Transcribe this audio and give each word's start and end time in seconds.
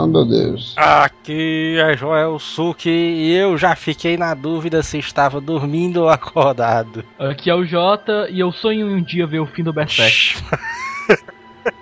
Ah, 0.00 0.06
meu 0.06 0.24
Deus. 0.24 0.72
Aqui 0.78 1.76
é 1.78 1.94
Joel 1.94 2.38
Suki 2.38 2.88
e 2.88 3.36
eu 3.36 3.58
já 3.58 3.76
fiquei 3.76 4.16
na 4.16 4.32
dúvida 4.32 4.82
se 4.82 4.96
estava 4.96 5.42
dormindo 5.42 6.00
ou 6.02 6.08
acordado. 6.08 7.04
Aqui 7.18 7.50
é 7.50 7.54
o 7.54 7.66
Jota 7.66 8.26
e 8.30 8.40
eu 8.40 8.50
sonho 8.50 8.88
em 8.88 8.94
um 8.94 9.02
dia 9.02 9.26
ver 9.26 9.40
o 9.40 9.46
fim 9.46 9.62
do 9.62 9.74
Berserk. 9.74 10.42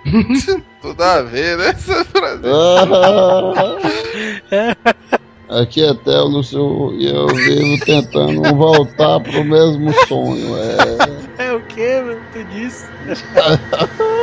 Tudo 0.81 1.01
a 1.01 1.21
ver, 1.21 1.57
né? 1.57 1.69
Essa 1.69 2.03
frase. 2.03 2.43
Aqui 5.49 5.83
é 5.83 5.93
Theo 5.95 6.29
no 6.29 6.43
seu, 6.43 6.93
e 6.99 7.09
eu 7.09 7.25
vivo 7.27 7.83
tentando 7.83 8.55
voltar 8.55 9.19
pro 9.19 9.43
mesmo 9.43 9.91
sonho. 10.07 10.55
É. 10.57 11.29
É 11.49 11.53
o 11.53 11.61
que, 11.61 12.01
meu? 12.01 12.19
Tu 12.33 12.43
disse? 12.43 12.85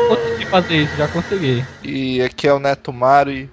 Consegui 0.07 0.47
fazer 0.47 0.77
isso, 0.83 0.97
já 0.97 1.09
consegui. 1.09 1.65
E 1.83 2.23
aqui 2.23 2.47
é 2.47 2.53
o 2.53 2.61
Neto 2.61 2.93
Mário 2.93 3.33
e. 3.33 3.49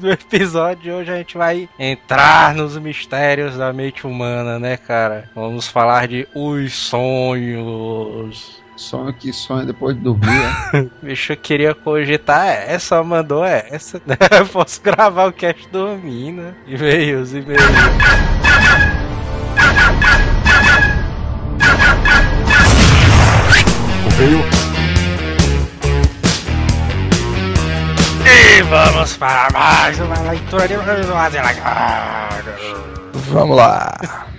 No 0.00 0.10
episódio 0.12 0.82
de 0.82 0.90
hoje 0.92 1.10
a 1.10 1.16
gente 1.16 1.36
vai 1.36 1.68
entrar 1.78 2.54
nos 2.54 2.76
mistérios 2.78 3.56
da 3.56 3.72
mente 3.72 4.06
humana, 4.06 4.58
né, 4.58 4.76
cara? 4.76 5.28
Vamos 5.34 5.66
falar 5.66 6.06
de 6.06 6.26
os 6.34 6.72
sonhos. 6.72 8.62
Sonho 8.76 9.12
que 9.12 9.32
sonha 9.32 9.64
depois 9.66 9.96
de 9.96 10.02
dormir. 10.02 10.28
é. 10.72 10.86
Bicho, 11.04 11.32
eu 11.32 11.36
queria 11.36 11.74
cogitar 11.74 12.46
essa, 12.46 13.02
mandou 13.02 13.44
essa. 13.44 14.00
Eu 14.30 14.46
posso 14.52 14.80
gravar 14.80 15.26
o 15.26 15.32
cast 15.32 15.68
dormindo. 15.68 16.54
E-mails, 16.64 17.32
e-mails. 17.34 17.60
Correio. 24.04 24.44
E 24.52 24.57
vamos 28.68 29.16
para 29.16 29.48
mais 29.50 29.98
uma 29.98 30.18
leitura 30.30 30.68
de 30.68 30.74
Vamos 33.30 33.56
lá. 33.56 33.96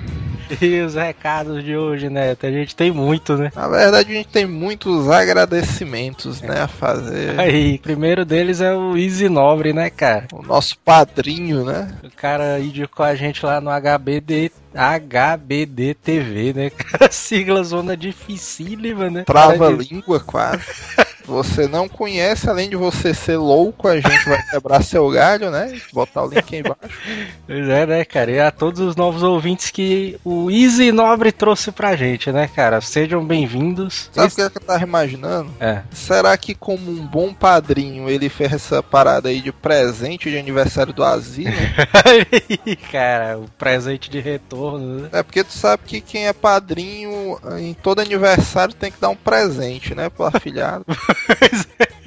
E 0.62 0.82
os 0.82 0.96
recados 0.96 1.64
de 1.64 1.78
hoje, 1.78 2.10
né? 2.10 2.36
A 2.42 2.50
gente 2.50 2.76
tem 2.76 2.92
muito, 2.92 3.38
né? 3.38 3.52
Na 3.56 3.68
verdade, 3.68 4.12
a 4.12 4.16
gente 4.16 4.30
tem 4.30 4.48
muitos 4.48 5.08
agradecimentos, 5.08 6.42
né, 6.42 6.62
a 6.64 6.68
fazer. 6.68 7.40
Aí, 7.40 7.76
o 7.76 7.80
primeiro 7.80 8.26
deles 8.26 8.60
é 8.60 8.74
o 8.74 8.98
Easy 8.98 9.30
Nobre, 9.30 9.74
né, 9.74 9.92
cara? 9.92 10.26
O 10.34 10.42
nosso 10.42 10.76
padrinho, 10.80 11.64
né? 11.64 11.90
O 12.04 12.10
cara 12.16 12.60
indicou 12.60 13.06
a 13.06 13.14
gente 13.14 13.46
lá 13.46 13.62
no 13.62 13.70
HBD, 13.70 14.52
HBD 14.74 15.94
TV, 15.94 16.54
né? 16.54 16.70
Cara, 16.76 17.12
sigla 17.12 17.64
zona 17.64 17.96
dificílima, 17.96 19.08
né? 19.08 19.24
Trava 19.26 19.56
Cara 19.56 19.78
de- 19.78 19.94
língua 19.94 20.20
quase. 20.20 20.64
Você 21.30 21.68
não 21.68 21.88
conhece, 21.88 22.50
além 22.50 22.68
de 22.68 22.76
você 22.76 23.14
ser 23.14 23.38
louco, 23.38 23.88
a 23.88 23.96
gente 23.96 24.28
vai 24.28 24.42
quebrar 24.50 24.84
seu 24.84 25.08
galho, 25.12 25.52
né? 25.52 25.80
Botar 25.94 26.24
o 26.24 26.28
link 26.30 26.54
aí 26.54 26.60
embaixo. 26.60 26.80
Pois 27.46 27.68
é, 27.68 27.86
né, 27.86 28.06
cara? 28.06 28.32
E 28.32 28.40
a 28.40 28.52
todos 28.52 28.80
os 28.80 28.96
novos 28.96 29.24
ouvintes 29.24 29.72
que 29.72 30.20
o 30.24 30.52
Easy 30.52 30.92
Nobre 30.92 31.32
trouxe 31.32 31.72
pra 31.72 31.96
gente, 31.96 32.32
né, 32.32 32.48
cara? 32.48 32.80
Sejam 32.80 33.26
bem-vindos. 33.26 34.10
Sabe 34.14 34.32
o 34.32 34.36
que, 34.36 34.42
é 34.42 34.50
que 34.50 34.58
eu 34.58 34.62
tava 34.62 34.84
imaginando? 34.84 35.52
É. 35.60 35.82
Será 35.92 36.38
que, 36.38 36.54
como 36.54 36.92
um 36.92 37.06
bom 37.06 37.34
padrinho, 37.34 38.08
ele 38.08 38.30
fez 38.30 38.54
essa 38.54 38.84
parada 38.84 39.30
aí 39.30 39.42
de 39.42 39.52
presente 39.52 40.30
de 40.30 40.38
aniversário 40.38 40.94
do 40.94 41.04
asilo? 41.04 41.50
Aí, 42.06 42.76
cara, 42.76 43.40
o 43.40 43.50
presente 43.58 44.10
de 44.10 44.20
retorno, 44.20 45.02
né? 45.02 45.10
É 45.12 45.24
porque 45.24 45.44
tu 45.44 45.54
sabe 45.54 45.84
que 45.86 46.02
quem 46.02 46.28
é 46.28 46.34
padrinho 46.34 47.40
em 47.60 47.74
todo 47.74 48.00
aniversário 48.00 48.74
tem 48.74 48.92
que 48.92 49.02
dar 49.02 49.10
um 49.10 49.16
presente, 49.16 49.94
né, 49.96 50.10
pro 50.10 50.26
afilhado. 50.26 50.86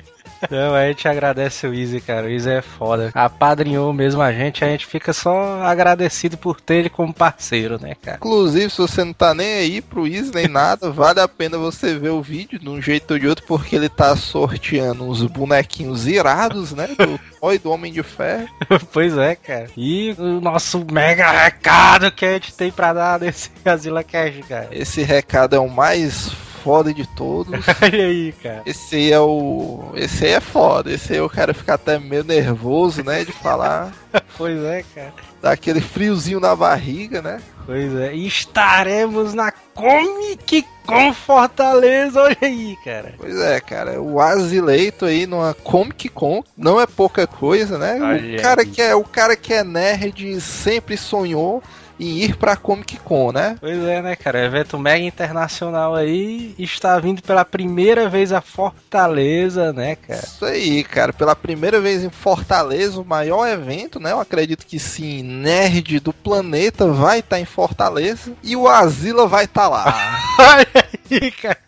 Então 0.44 0.74
a 0.74 0.88
gente 0.88 1.06
agradece 1.06 1.66
o 1.66 1.74
Easy, 1.74 2.00
cara. 2.00 2.26
O 2.26 2.30
Easy 2.30 2.50
é 2.50 2.62
foda. 2.62 3.10
Apadrinhou 3.14 3.92
mesmo 3.92 4.20
a 4.20 4.32
gente, 4.32 4.64
a 4.64 4.68
gente 4.68 4.86
fica 4.86 5.12
só 5.12 5.62
agradecido 5.62 6.36
por 6.36 6.60
ter 6.60 6.76
ele 6.76 6.90
como 6.90 7.14
parceiro, 7.14 7.80
né, 7.80 7.94
cara? 7.94 8.16
Inclusive, 8.16 8.70
se 8.70 8.78
você 8.78 9.04
não 9.04 9.12
tá 9.12 9.34
nem 9.34 9.54
aí 9.54 9.80
pro 9.80 10.06
Easy 10.06 10.32
nem 10.34 10.48
nada, 10.48 10.90
vale 10.92 11.20
a 11.20 11.28
pena 11.28 11.56
você 11.58 11.96
ver 11.96 12.10
o 12.10 12.22
vídeo 12.22 12.58
de 12.58 12.68
um 12.68 12.80
jeito 12.82 13.12
ou 13.12 13.18
de 13.18 13.28
outro, 13.28 13.44
porque 13.46 13.76
ele 13.76 13.88
tá 13.88 14.16
sorteando 14.16 15.08
uns 15.08 15.22
bonequinhos 15.22 16.06
irados, 16.06 16.72
né, 16.72 16.88
do 16.88 17.20
Toy 17.40 17.58
do 17.58 17.70
Homem 17.70 17.92
de 17.92 18.02
Ferro. 18.02 18.48
pois 18.92 19.16
é, 19.16 19.34
cara. 19.36 19.68
E 19.76 20.14
o 20.18 20.40
nosso 20.40 20.84
mega 20.90 21.30
recado 21.30 22.10
que 22.10 22.24
a 22.24 22.32
gente 22.34 22.54
tem 22.54 22.70
pra 22.72 22.92
dar 22.92 23.20
nesse 23.20 23.50
Asila 23.64 24.02
Cash, 24.02 24.40
cara. 24.48 24.68
Esse 24.72 25.02
recado 25.02 25.54
é 25.54 25.58
o 25.58 25.68
mais 25.68 26.32
foda 26.62 26.92
de 26.94 27.06
todos. 27.06 27.52
Olha 27.82 28.06
aí, 28.06 28.32
cara. 28.42 28.62
Esse 28.64 28.96
aí 28.96 29.12
é 29.12 29.20
o. 29.20 29.92
Esse 29.94 30.26
aí 30.26 30.32
é 30.32 30.40
foda. 30.40 30.92
Esse 30.92 31.12
aí 31.12 31.18
eu 31.18 31.28
quero 31.28 31.54
ficar 31.54 31.74
até 31.74 31.98
meio 31.98 32.24
nervoso, 32.24 33.02
né? 33.02 33.24
De 33.24 33.32
falar. 33.32 33.92
Pois 34.36 34.62
é, 34.64 34.84
cara. 34.94 35.12
Dá 35.40 35.52
aquele 35.52 35.80
friozinho 35.80 36.40
na 36.40 36.54
barriga, 36.56 37.22
né? 37.22 37.40
Pois 37.64 37.94
é. 37.94 38.14
E 38.14 38.26
estaremos 38.26 39.34
na 39.34 39.52
Comic 39.74 40.66
Con 40.86 41.12
Fortaleza, 41.14 42.20
olha 42.20 42.36
aí, 42.42 42.76
cara. 42.84 43.14
Pois 43.16 43.38
é, 43.38 43.60
cara. 43.60 44.00
O 44.00 44.20
Asileito 44.20 45.04
aí 45.04 45.26
numa 45.26 45.54
Comic 45.54 46.08
Con 46.08 46.42
não 46.56 46.80
é 46.80 46.86
pouca 46.86 47.26
coisa, 47.26 47.78
né? 47.78 47.98
Olha 48.02 48.38
o 48.38 48.42
cara 48.42 48.62
aí. 48.62 48.66
que 48.66 48.82
é 48.82 48.94
o 48.94 49.04
cara 49.04 49.36
que 49.36 49.54
é 49.54 49.62
nerd 49.62 50.40
sempre 50.40 50.96
sonhou 50.96 51.62
ir 52.02 52.36
pra 52.36 52.56
Comic 52.56 52.98
Con, 52.98 53.32
né? 53.32 53.56
Pois 53.60 53.82
é, 53.84 54.02
né, 54.02 54.16
cara? 54.16 54.44
Evento 54.44 54.78
mega 54.78 55.04
internacional 55.04 55.94
aí 55.94 56.54
está 56.58 56.98
vindo 56.98 57.22
pela 57.22 57.44
primeira 57.44 58.08
vez 58.08 58.32
a 58.32 58.40
Fortaleza, 58.40 59.72
né, 59.72 59.96
cara? 59.96 60.20
Isso 60.22 60.44
aí, 60.44 60.84
cara. 60.84 61.12
Pela 61.12 61.36
primeira 61.36 61.80
vez 61.80 62.02
em 62.02 62.10
Fortaleza, 62.10 63.00
o 63.00 63.04
maior 63.04 63.46
evento, 63.46 64.00
né? 64.00 64.12
Eu 64.12 64.20
acredito 64.20 64.66
que 64.66 64.78
sim, 64.78 65.22
nerd 65.22 66.00
do 66.00 66.12
planeta 66.12 66.86
vai 66.88 67.20
estar 67.20 67.38
em 67.38 67.44
Fortaleza 67.44 68.32
e 68.42 68.56
o 68.56 68.68
Asila 68.68 69.26
vai 69.26 69.44
estar 69.44 69.68
lá. 69.68 69.84
Olha 70.38 70.66
aí, 71.10 71.30
cara. 71.30 71.58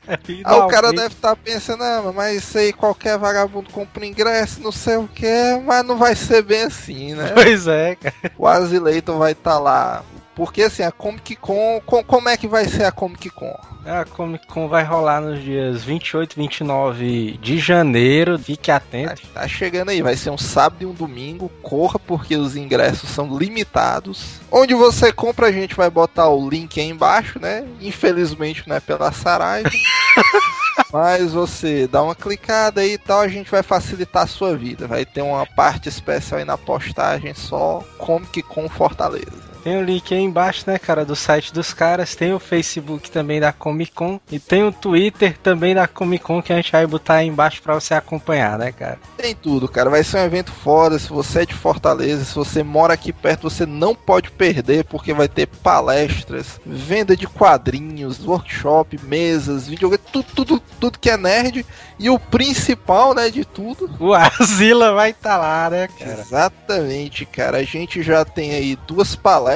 Aí 0.44 0.58
o 0.58 0.66
cara 0.68 0.92
deve 0.92 1.14
estar 1.14 1.36
pensando, 1.36 1.82
ah, 1.82 2.12
mas 2.14 2.38
isso 2.38 2.58
aí 2.58 2.72
qualquer 2.72 3.18
vagabundo 3.18 3.70
compra 3.70 4.04
ingresso, 4.04 4.60
não 4.60 4.72
sei 4.72 4.96
o 4.96 5.08
que, 5.08 5.60
mas 5.64 5.84
não 5.84 5.96
vai 5.96 6.14
ser 6.14 6.42
bem 6.42 6.62
assim, 6.62 7.14
né? 7.14 7.32
Pois 7.34 7.66
é, 7.66 7.96
cara. 7.96 8.14
o 8.36 8.46
Asileito 8.46 9.16
vai 9.16 9.32
estar 9.32 9.58
lá. 9.58 10.02
Porque 10.34 10.62
assim, 10.62 10.82
a 10.82 10.90
Comic 10.90 11.36
Con, 11.36 11.80
com- 11.86 12.02
como 12.02 12.28
é 12.28 12.36
que 12.36 12.48
vai 12.48 12.64
ser 12.66 12.84
a 12.84 12.90
Comic 12.92 13.30
Con? 13.30 13.54
A 13.86 14.04
Comic 14.04 14.46
Con 14.48 14.66
vai 14.68 14.82
rolar 14.82 15.20
nos 15.20 15.40
dias 15.42 15.84
28 15.84 16.32
e 16.32 16.36
29 16.40 17.38
de 17.40 17.58
janeiro. 17.58 18.38
Fique 18.38 18.70
atento. 18.70 19.22
Tá, 19.28 19.42
tá 19.42 19.48
chegando 19.48 19.90
aí, 19.90 20.02
vai 20.02 20.16
ser 20.16 20.30
um 20.30 20.38
sábado 20.38 20.82
e 20.82 20.86
um 20.86 20.92
domingo. 20.92 21.48
Corra 21.62 21.98
porque 21.98 22.34
os 22.36 22.56
ingressos 22.56 23.10
são 23.10 23.36
limitados. 23.38 24.40
Onde 24.50 24.74
você 24.74 25.12
compra, 25.12 25.46
a 25.48 25.52
gente 25.52 25.74
vai 25.76 25.88
botar 25.90 26.28
o 26.28 26.48
link 26.48 26.80
aí 26.80 26.88
embaixo, 26.88 27.38
né? 27.38 27.64
Infelizmente 27.80 28.64
não 28.66 28.74
é 28.76 28.80
pela 28.80 29.12
Saraiva. 29.12 29.70
Mas 30.92 31.32
você 31.32 31.86
dá 31.86 32.02
uma 32.02 32.14
clicada 32.14 32.80
aí 32.80 32.94
e 32.94 32.98
tal, 32.98 33.20
a 33.20 33.28
gente 33.28 33.50
vai 33.50 33.62
facilitar 33.62 34.24
a 34.24 34.26
sua 34.28 34.56
vida. 34.56 34.86
Vai 34.86 35.04
ter 35.04 35.22
uma 35.22 35.46
parte 35.46 35.88
especial 35.88 36.38
aí 36.38 36.44
na 36.44 36.56
postagem 36.58 37.34
só 37.34 37.82
Comic 37.98 38.42
Con 38.42 38.68
Fortaleza. 38.68 39.53
Tem 39.64 39.78
o 39.78 39.82
link 39.82 40.12
aí 40.12 40.20
embaixo, 40.20 40.64
né, 40.66 40.78
cara, 40.78 41.06
do 41.06 41.16
site 41.16 41.50
dos 41.50 41.72
caras. 41.72 42.14
Tem 42.14 42.34
o 42.34 42.38
Facebook 42.38 43.10
também 43.10 43.40
da 43.40 43.50
Comic 43.50 43.92
Con. 43.92 44.20
E 44.30 44.38
tem 44.38 44.62
o 44.62 44.70
Twitter 44.70 45.38
também 45.38 45.74
da 45.74 45.88
Comic 45.88 46.22
Con 46.22 46.42
que 46.42 46.52
a 46.52 46.56
gente 46.56 46.70
vai 46.70 46.86
botar 46.86 47.14
aí 47.14 47.28
embaixo 47.28 47.62
pra 47.62 47.72
você 47.72 47.94
acompanhar, 47.94 48.58
né, 48.58 48.70
cara? 48.72 48.98
Tem 49.16 49.34
tudo, 49.34 49.66
cara. 49.66 49.88
Vai 49.88 50.04
ser 50.04 50.18
um 50.18 50.24
evento 50.24 50.52
foda. 50.52 50.98
Se 50.98 51.08
você 51.08 51.40
é 51.40 51.46
de 51.46 51.54
Fortaleza, 51.54 52.26
se 52.26 52.34
você 52.34 52.62
mora 52.62 52.92
aqui 52.92 53.10
perto, 53.10 53.48
você 53.48 53.64
não 53.64 53.94
pode 53.94 54.30
perder, 54.30 54.84
porque 54.84 55.14
vai 55.14 55.28
ter 55.28 55.46
palestras, 55.46 56.60
venda 56.66 57.16
de 57.16 57.26
quadrinhos, 57.26 58.22
workshop, 58.22 59.00
mesas, 59.04 59.66
videogame, 59.66 60.02
tudo, 60.12 60.26
tudo, 60.34 60.62
tudo 60.78 60.98
que 60.98 61.08
é 61.08 61.16
nerd. 61.16 61.64
E 61.98 62.10
o 62.10 62.18
principal, 62.18 63.14
né, 63.14 63.30
de 63.30 63.46
tudo. 63.46 63.88
O 63.98 64.12
Asila 64.12 64.92
vai 64.92 65.10
estar 65.10 65.38
lá, 65.38 65.70
né, 65.70 65.88
cara? 65.98 66.20
Exatamente, 66.20 67.24
cara. 67.24 67.58
A 67.58 67.64
gente 67.64 68.02
já 68.02 68.26
tem 68.26 68.50
aí 68.50 68.76
duas 68.86 69.16
palestras 69.16 69.53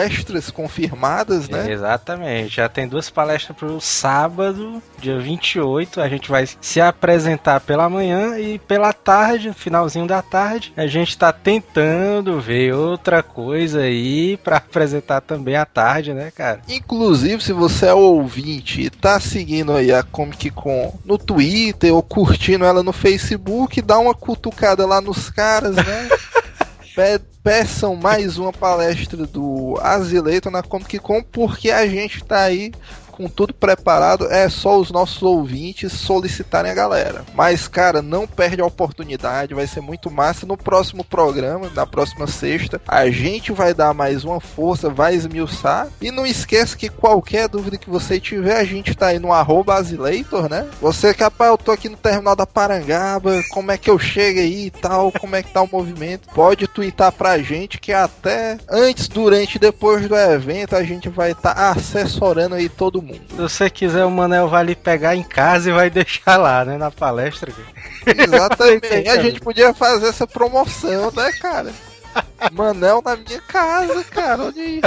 confirmadas, 0.54 1.48
né? 1.48 1.70
Exatamente. 1.70 2.56
Já 2.56 2.68
tem 2.68 2.86
duas 2.86 3.10
palestras 3.10 3.56
pro 3.56 3.80
sábado 3.80 4.82
dia 4.98 5.18
28. 5.18 6.00
A 6.00 6.08
gente 6.08 6.30
vai 6.30 6.48
se 6.60 6.80
apresentar 6.80 7.60
pela 7.60 7.88
manhã 7.88 8.38
e 8.38 8.58
pela 8.58 8.92
tarde, 8.92 9.52
finalzinho 9.52 10.06
da 10.06 10.20
tarde, 10.22 10.72
a 10.76 10.86
gente 10.86 11.16
tá 11.16 11.32
tentando 11.32 12.40
ver 12.40 12.74
outra 12.74 13.22
coisa 13.22 13.80
aí 13.80 14.36
pra 14.38 14.56
apresentar 14.56 15.20
também 15.20 15.56
à 15.56 15.64
tarde, 15.64 16.12
né, 16.12 16.30
cara? 16.30 16.60
Inclusive, 16.68 17.42
se 17.42 17.52
você 17.52 17.86
é 17.86 17.94
ouvinte 17.94 18.82
e 18.82 18.90
tá 18.90 19.18
seguindo 19.20 19.72
aí 19.72 19.92
a 19.92 20.02
Comic 20.02 20.50
Con 20.50 20.98
no 21.04 21.18
Twitter 21.18 21.94
ou 21.94 22.02
curtindo 22.02 22.64
ela 22.64 22.82
no 22.82 22.92
Facebook, 22.92 23.80
dá 23.80 23.98
uma 23.98 24.14
cutucada 24.14 24.86
lá 24.86 25.00
nos 25.00 25.30
caras, 25.30 25.76
né? 25.76 26.08
Pe- 26.98 27.20
Peçam 27.44 27.94
mais 27.94 28.38
uma 28.38 28.52
palestra 28.52 29.24
do 29.24 29.78
Azileito 29.80 30.50
na 30.50 30.64
Comic 30.64 30.98
Con, 30.98 31.22
porque 31.22 31.70
a 31.70 31.86
gente 31.86 32.24
tá 32.24 32.40
aí 32.42 32.72
com 33.18 33.28
tudo 33.28 33.52
preparado, 33.52 34.32
é 34.32 34.48
só 34.48 34.78
os 34.78 34.92
nossos 34.92 35.20
ouvintes 35.24 35.92
solicitarem 35.92 36.70
a 36.70 36.74
galera. 36.74 37.24
Mas, 37.34 37.66
cara, 37.66 38.00
não 38.00 38.28
perde 38.28 38.62
a 38.62 38.66
oportunidade, 38.66 39.54
vai 39.54 39.66
ser 39.66 39.80
muito 39.80 40.08
massa. 40.08 40.46
No 40.46 40.56
próximo 40.56 41.02
programa, 41.02 41.68
na 41.74 41.84
próxima 41.84 42.28
sexta, 42.28 42.80
a 42.86 43.10
gente 43.10 43.50
vai 43.50 43.74
dar 43.74 43.92
mais 43.92 44.22
uma 44.22 44.40
força, 44.40 44.88
vai 44.88 45.16
esmiuçar. 45.16 45.88
E 46.00 46.12
não 46.12 46.24
esqueça 46.24 46.76
que 46.76 46.88
qualquer 46.88 47.48
dúvida 47.48 47.76
que 47.76 47.90
você 47.90 48.20
tiver, 48.20 48.56
a 48.56 48.64
gente 48.64 48.94
tá 48.94 49.08
aí 49.08 49.18
no 49.18 49.32
arroba 49.32 49.74
Azileitor, 49.74 50.48
né? 50.48 50.68
Você, 50.80 51.12
capaz, 51.12 51.50
eu 51.50 51.58
tô 51.58 51.72
aqui 51.72 51.88
no 51.88 51.96
terminal 51.96 52.36
da 52.36 52.46
Parangaba, 52.46 53.42
como 53.50 53.72
é 53.72 53.76
que 53.76 53.90
eu 53.90 53.98
chego 53.98 54.38
aí 54.38 54.66
e 54.66 54.70
tal, 54.70 55.10
como 55.10 55.34
é 55.34 55.42
que 55.42 55.52
tá 55.52 55.60
o 55.60 55.68
movimento? 55.70 56.28
Pode 56.32 56.68
twittar 56.68 57.10
pra 57.10 57.38
gente 57.38 57.80
que 57.80 57.92
até 57.92 58.58
antes, 58.70 59.08
durante 59.08 59.56
e 59.56 59.58
depois 59.58 60.06
do 60.06 60.14
evento 60.14 60.76
a 60.76 60.84
gente 60.84 61.08
vai 61.08 61.32
estar 61.32 61.52
assessorando 61.52 62.54
aí 62.54 62.68
todo 62.68 63.02
mundo. 63.02 63.07
Se 63.14 63.36
você 63.36 63.70
quiser, 63.70 64.04
o 64.04 64.10
Manel 64.10 64.48
vai 64.48 64.64
lhe 64.64 64.74
pegar 64.74 65.14
em 65.14 65.22
casa 65.22 65.70
e 65.70 65.72
vai 65.72 65.88
deixar 65.90 66.36
lá, 66.36 66.64
né, 66.64 66.76
na 66.76 66.90
palestra. 66.90 67.52
cara. 67.52 68.24
Exatamente. 68.24 69.08
A 69.08 69.22
gente 69.22 69.40
podia 69.40 69.74
fazer 69.74 70.08
essa 70.08 70.26
promoção, 70.26 71.10
né, 71.12 71.32
cara? 71.32 71.72
Manel 72.52 73.02
na 73.04 73.16
minha 73.16 73.40
casa, 73.42 74.04
cara. 74.04 74.44
Olha 74.44 74.62
aí. 74.62 74.80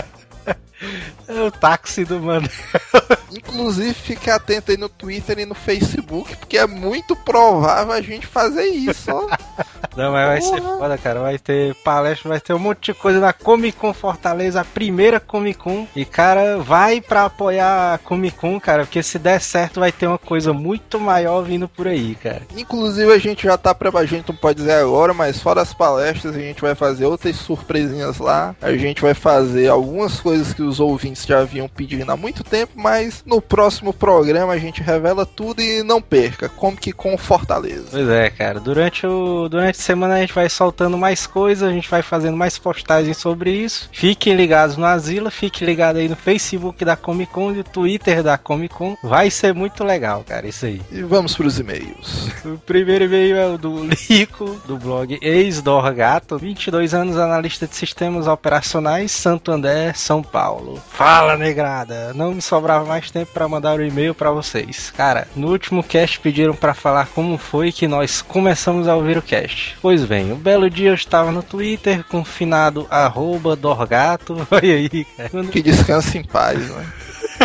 É 1.28 1.42
o 1.42 1.52
táxi 1.52 2.04
do 2.06 2.20
Manel. 2.20 2.50
Inclusive, 3.32 3.94
fique 3.94 4.30
atento 4.30 4.72
aí 4.72 4.78
no 4.78 4.90
Twitter 4.90 5.40
e 5.40 5.46
no 5.46 5.56
Facebook, 5.56 6.36
porque 6.36 6.58
é 6.58 6.68
muito 6.68 7.16
provável 7.16 7.94
a 7.94 8.02
gente 8.02 8.28
fazer 8.28 8.66
isso. 8.66 9.10
ó. 9.12 9.28
Não, 9.96 10.12
mas 10.12 10.28
vai 10.28 10.42
ser 10.42 10.62
foda, 10.62 10.98
cara. 10.98 11.20
Vai 11.20 11.38
ter 11.38 11.76
palestra, 11.76 12.30
vai 12.30 12.40
ter 12.40 12.54
um 12.54 12.60
monte 12.60 12.92
de 12.92 12.94
coisa 12.94 13.20
na 13.20 13.34
Comic 13.34 13.78
Con 13.78 13.94
Fortaleza, 13.94 14.62
a 14.62 14.66
primeira 14.66 15.20
Comic 15.20 15.60
Con. 15.60 15.86
E, 15.96 16.06
cara, 16.06 16.58
vai 16.60 17.02
pra 17.02 17.26
apoiar 17.26 17.94
a 17.94 17.98
Comic 17.98 18.38
Con, 18.38 18.60
cara, 18.60 18.86
porque 18.86 19.04
se 19.04 19.20
der 19.20 19.42
certo 19.42 19.80
vai 19.82 19.92
ter 19.92 20.08
uma 20.08 20.18
coisa 20.18 20.54
muito 20.54 21.00
maior 21.00 21.42
vindo 21.42 21.68
por 21.68 21.88
aí, 21.88 22.16
cara. 22.16 22.42
Inclusive, 22.56 23.12
a 23.12 23.18
gente 23.18 23.44
já 23.44 23.58
tá 23.58 23.76
preparado, 23.76 24.06
a 24.06 24.08
gente 24.08 24.30
não 24.30 24.36
pode 24.36 24.60
dizer 24.60 24.74
agora, 24.74 25.14
mas 25.14 25.40
fora 25.42 25.62
as 25.62 25.74
palestras, 25.74 26.36
a 26.36 26.40
gente 26.40 26.62
vai 26.62 26.74
fazer 26.74 27.06
outras 27.06 27.36
surpresinhas 27.36 28.18
lá. 28.18 28.56
A 28.62 28.72
gente 28.74 29.02
vai 29.02 29.14
fazer 29.14 29.68
algumas 29.68 30.20
coisas 30.20 30.54
que 30.54 30.62
os 30.62 30.71
ouvintes 30.80 31.26
já 31.26 31.40
haviam 31.40 31.68
pedindo 31.68 32.12
há 32.12 32.18
muito 32.18 32.44
tempo, 32.44 32.74
mas 32.76 33.24
no 33.26 33.42
próximo 33.42 33.94
programa 33.94 34.54
a 34.54 34.58
gente 34.58 34.82
revela 34.82 35.26
tudo 35.26 35.62
e 35.62 35.84
não 35.84 36.02
perca. 36.02 36.50
Comic 36.50 36.92
Con 36.94 37.18
Fortaleza. 37.18 37.88
Pois 37.92 38.10
é, 38.10 38.30
cara. 38.30 38.60
Durante, 38.60 39.06
o, 39.06 39.48
durante 39.50 39.80
a 39.80 39.84
semana 39.84 40.16
a 40.16 40.22
gente 40.22 40.34
vai 40.34 40.50
soltando 40.50 40.98
mais 40.98 41.26
coisas, 41.26 41.68
a 41.68 41.72
gente 41.72 41.90
vai 41.90 42.02
fazendo 42.02 42.38
mais 42.38 42.58
postagens 42.58 43.18
sobre 43.18 43.52
isso. 43.52 43.90
Fiquem 43.92 44.36
ligados 44.36 44.78
no 44.78 44.86
Asila, 44.86 45.32
fiquem 45.32 45.68
ligados 45.68 46.02
aí 46.02 46.08
no 46.08 46.16
Facebook 46.16 46.84
da 46.84 46.96
Comic 46.96 47.32
Con 47.32 47.52
e 47.52 47.58
no 47.58 47.64
Twitter 47.64 48.24
da 48.24 48.38
Comic 48.38 48.74
Con. 48.74 48.96
Vai 49.04 49.30
ser 49.30 49.54
muito 49.54 49.84
legal, 49.84 50.24
cara, 50.28 50.48
isso 50.48 50.66
aí. 50.66 50.82
E 50.92 51.02
vamos 51.04 51.36
pros 51.36 51.60
e-mails. 51.60 52.30
O 52.46 52.58
primeiro 52.58 53.06
e-mail 53.06 53.38
é 53.38 53.48
o 53.48 53.58
do 53.58 53.86
Lico, 54.10 54.60
do 54.66 54.78
blog 54.78 55.18
Ex-Dorgato, 55.22 56.38
22 56.38 56.94
anos 56.94 57.18
analista 57.18 57.68
de 57.68 57.76
sistemas 57.76 58.28
operacionais, 58.28 59.12
Santo 59.12 59.52
André, 59.52 59.94
São 59.94 60.22
Paulo. 60.22 60.61
Fala, 60.90 61.38
negrada! 61.38 62.14
Não 62.14 62.34
me 62.34 62.42
sobrava 62.42 62.86
mais 62.86 63.10
tempo 63.12 63.32
pra 63.34 63.48
mandar 63.48 63.80
o 63.80 63.84
e-mail 63.84 64.14
pra 64.14 64.32
vocês. 64.32 64.92
Cara, 64.96 65.28
no 65.36 65.50
último 65.50 65.84
cast 65.84 66.20
pediram 66.20 66.56
pra 66.56 66.74
falar 66.74 67.08
como 67.08 67.38
foi 67.38 67.72
que 67.72 67.88
nós 67.88 68.22
começamos 68.22 68.88
a 68.88 68.96
ouvir 68.96 69.18
o 69.18 69.22
cast. 69.22 69.78
Pois 69.82 70.06
bem, 70.06 70.32
um 70.32 70.38
belo 70.38 70.70
dia 70.70 70.90
eu 70.90 70.96
estava 70.96 71.32
no 71.32 71.44
Twitter 71.44 72.04
com 72.06 72.22
o 72.22 72.26
finado 72.26 72.88
arroba 72.90 73.56
Dorgato. 73.56 74.48
Olha 74.52 74.76
aí, 74.76 75.06
cara. 75.06 75.46
Que 75.52 75.62
descanse 75.62 76.18
em 76.18 76.24
paz, 76.24 76.70
né? 76.70 76.86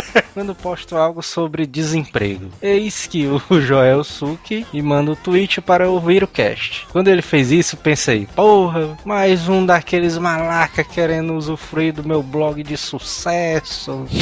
quando 0.34 0.54
posto 0.54 0.96
algo 0.96 1.22
sobre 1.22 1.66
desemprego. 1.66 2.50
Eis 2.60 3.06
que 3.06 3.26
o 3.26 3.40
Joel 3.60 4.04
Suki 4.04 4.66
me 4.72 4.82
manda 4.82 5.12
o 5.12 5.16
tweet 5.16 5.60
para 5.60 5.88
ouvir 5.88 6.22
o 6.22 6.28
cast. 6.28 6.86
Quando 6.92 7.08
ele 7.08 7.22
fez 7.22 7.50
isso, 7.50 7.76
pensei, 7.76 8.26
porra, 8.34 8.96
mais 9.04 9.48
um 9.48 9.64
daqueles 9.64 10.18
malaca 10.18 10.84
querendo 10.84 11.34
usufruir 11.34 11.92
do 11.92 12.06
meu 12.06 12.22
blog 12.22 12.62
de 12.62 12.76
sucesso. 12.76 14.06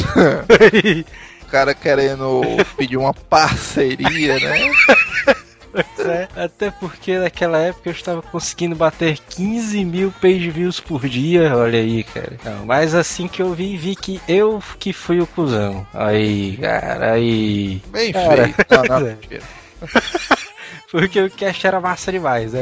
O 1.41 1.47
cara 1.47 1.75
querendo 1.75 2.41
pedir 2.75 2.97
uma 2.97 3.13
parceria, 3.13 4.33
né? 4.39 4.71
É, 5.99 6.27
até 6.35 6.71
porque 6.71 7.17
naquela 7.17 7.57
época 7.59 7.89
eu 7.89 7.93
estava 7.93 8.21
conseguindo 8.21 8.75
bater 8.75 9.17
15 9.17 9.83
mil 9.83 10.13
page 10.21 10.49
views 10.49 10.79
por 10.79 11.07
dia. 11.07 11.55
Olha 11.55 11.79
aí, 11.79 12.03
cara. 12.03 12.37
Não, 12.43 12.65
mas 12.65 12.95
assim 12.95 13.27
que 13.27 13.41
eu 13.41 13.53
vi, 13.53 13.75
vi 13.77 13.95
que 13.95 14.21
eu 14.27 14.61
que 14.79 14.93
fui 14.93 15.19
o 15.19 15.27
cuzão. 15.27 15.85
Aí, 15.93 16.57
cara, 16.57 17.13
aí. 17.13 17.81
Bem 17.87 18.11
Cara, 18.13 18.43
feito. 18.45 18.65
Não, 18.89 18.99
não. 18.99 19.17
Porque 20.95 21.19
o 21.19 21.29
cast 21.29 21.67
era 21.67 21.81
massa 21.81 22.09
demais, 22.09 22.53
né? 22.53 22.61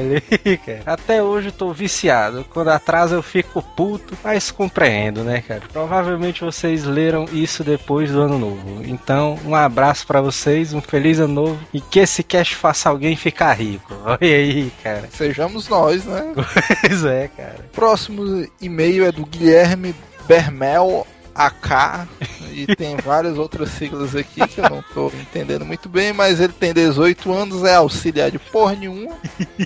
Até 0.88 1.22
hoje 1.22 1.50
eu 1.50 1.52
tô 1.52 1.72
viciado. 1.72 2.44
Quando 2.50 2.70
atrasa 2.70 3.14
eu 3.14 3.22
fico 3.22 3.62
puto, 3.62 4.18
mas 4.24 4.50
compreendo, 4.50 5.24
né, 5.24 5.40
cara? 5.48 5.62
Provavelmente 5.72 6.44
vocês 6.44 6.84
leram 6.84 7.26
isso 7.32 7.64
depois 7.64 8.12
do 8.12 8.22
ano 8.22 8.40
novo. 8.40 8.82
Então, 8.86 9.38
um 9.46 9.54
abraço 9.54 10.08
pra 10.08 10.20
vocês, 10.20 10.74
um 10.74 10.82
feliz 10.82 11.20
ano 11.20 11.34
novo 11.34 11.60
e 11.72 11.80
que 11.80 12.00
esse 12.00 12.24
cast 12.24 12.56
faça 12.56 12.90
alguém 12.90 13.16
ficar 13.16 13.54
rico. 13.54 13.94
Olha 14.04 14.18
aí, 14.22 14.72
cara. 14.82 15.08
Sejamos 15.12 15.70
nós, 15.70 16.04
né? 16.06 16.34
Pois 16.82 17.06
é, 17.06 17.30
cara. 17.38 17.70
Próximo 17.72 18.48
e-mail 18.60 19.06
é 19.06 19.12
do 19.12 19.26
Guilherme 19.26 19.94
Bermel 20.28 21.06
AK 21.36 22.08
e 22.52 22.76
tem 22.76 22.96
várias 22.98 23.38
outras 23.38 23.70
siglas 23.70 24.16
aqui 24.16 24.48
que 24.48 24.60
eu 24.60 24.70
não 24.70 24.84
tô 24.94 25.08
entendendo 25.08 25.66
muito 25.66 25.90
bem, 25.90 26.14
mas 26.14 26.40
ele 26.40 26.54
tem 26.54 26.74
18 26.74 27.34
anos, 27.34 27.64
é 27.64 27.76
auxiliar 27.76 28.30
de 28.30 28.40
porra 28.40 28.76
nenhuma. 28.76 29.16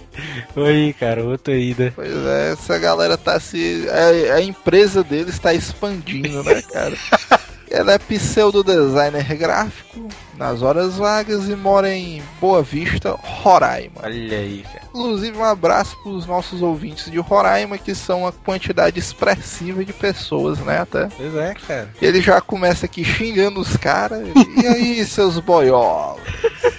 Oi, 0.55 0.95
cara, 0.99 1.23
outro 1.23 1.53
aí, 1.53 1.75
né? 1.77 1.91
Pois 1.95 2.25
é, 2.25 2.53
essa 2.53 2.77
galera 2.77 3.17
tá 3.17 3.39
se. 3.39 3.85
A, 3.89 4.35
a 4.35 4.41
empresa 4.41 5.03
dele 5.03 5.29
está 5.29 5.53
expandindo, 5.53 6.43
né, 6.43 6.61
cara? 6.61 6.97
Ele 7.69 7.91
é 7.91 7.97
pseudo 7.97 8.63
designer 8.63 9.35
gráfico 9.35 10.07
nas 10.37 10.61
horas 10.61 10.95
vagas 10.95 11.49
e 11.49 11.55
mora 11.55 11.93
em 11.93 12.21
Boa 12.39 12.61
Vista, 12.61 13.17
Roraima. 13.19 14.01
Olha 14.03 14.37
aí, 14.37 14.63
cara. 14.63 14.85
Inclusive, 14.89 15.37
um 15.37 15.43
abraço 15.43 15.97
para 16.01 16.11
os 16.11 16.25
nossos 16.25 16.61
ouvintes 16.61 17.11
de 17.11 17.17
Roraima, 17.17 17.77
que 17.77 17.95
são 17.95 18.21
uma 18.21 18.31
quantidade 18.31 18.99
expressiva 18.99 19.83
de 19.83 19.93
pessoas, 19.93 20.59
né? 20.59 20.79
Até. 20.79 21.07
Pois 21.07 21.35
é, 21.35 21.53
cara. 21.53 21.89
Ele 22.01 22.21
já 22.21 22.39
começa 22.39 22.85
aqui 22.85 23.03
xingando 23.03 23.59
os 23.59 23.75
caras. 23.77 24.27
E 24.55 24.67
aí, 24.67 25.05
seus 25.05 25.39
boiolas? 25.39 26.21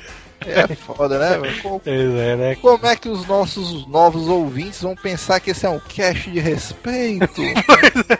É 0.50 0.75
foda, 0.75 1.19
né? 1.19 1.52
Como, 1.62 1.81
Pois 1.85 2.14
é, 2.14 2.37
né? 2.37 2.55
como 2.57 2.87
é 2.87 2.97
que 2.97 3.09
os 3.09 3.26
nossos 3.26 3.87
novos 3.87 4.28
ouvintes 4.28 4.83
vão 4.83 4.95
pensar 4.95 5.40
que 5.40 5.50
esse 5.50 5.67
é 5.67 5.69
um 5.69 5.78
cast 5.78 6.31
de 6.31 6.40
respeito? 6.40 7.43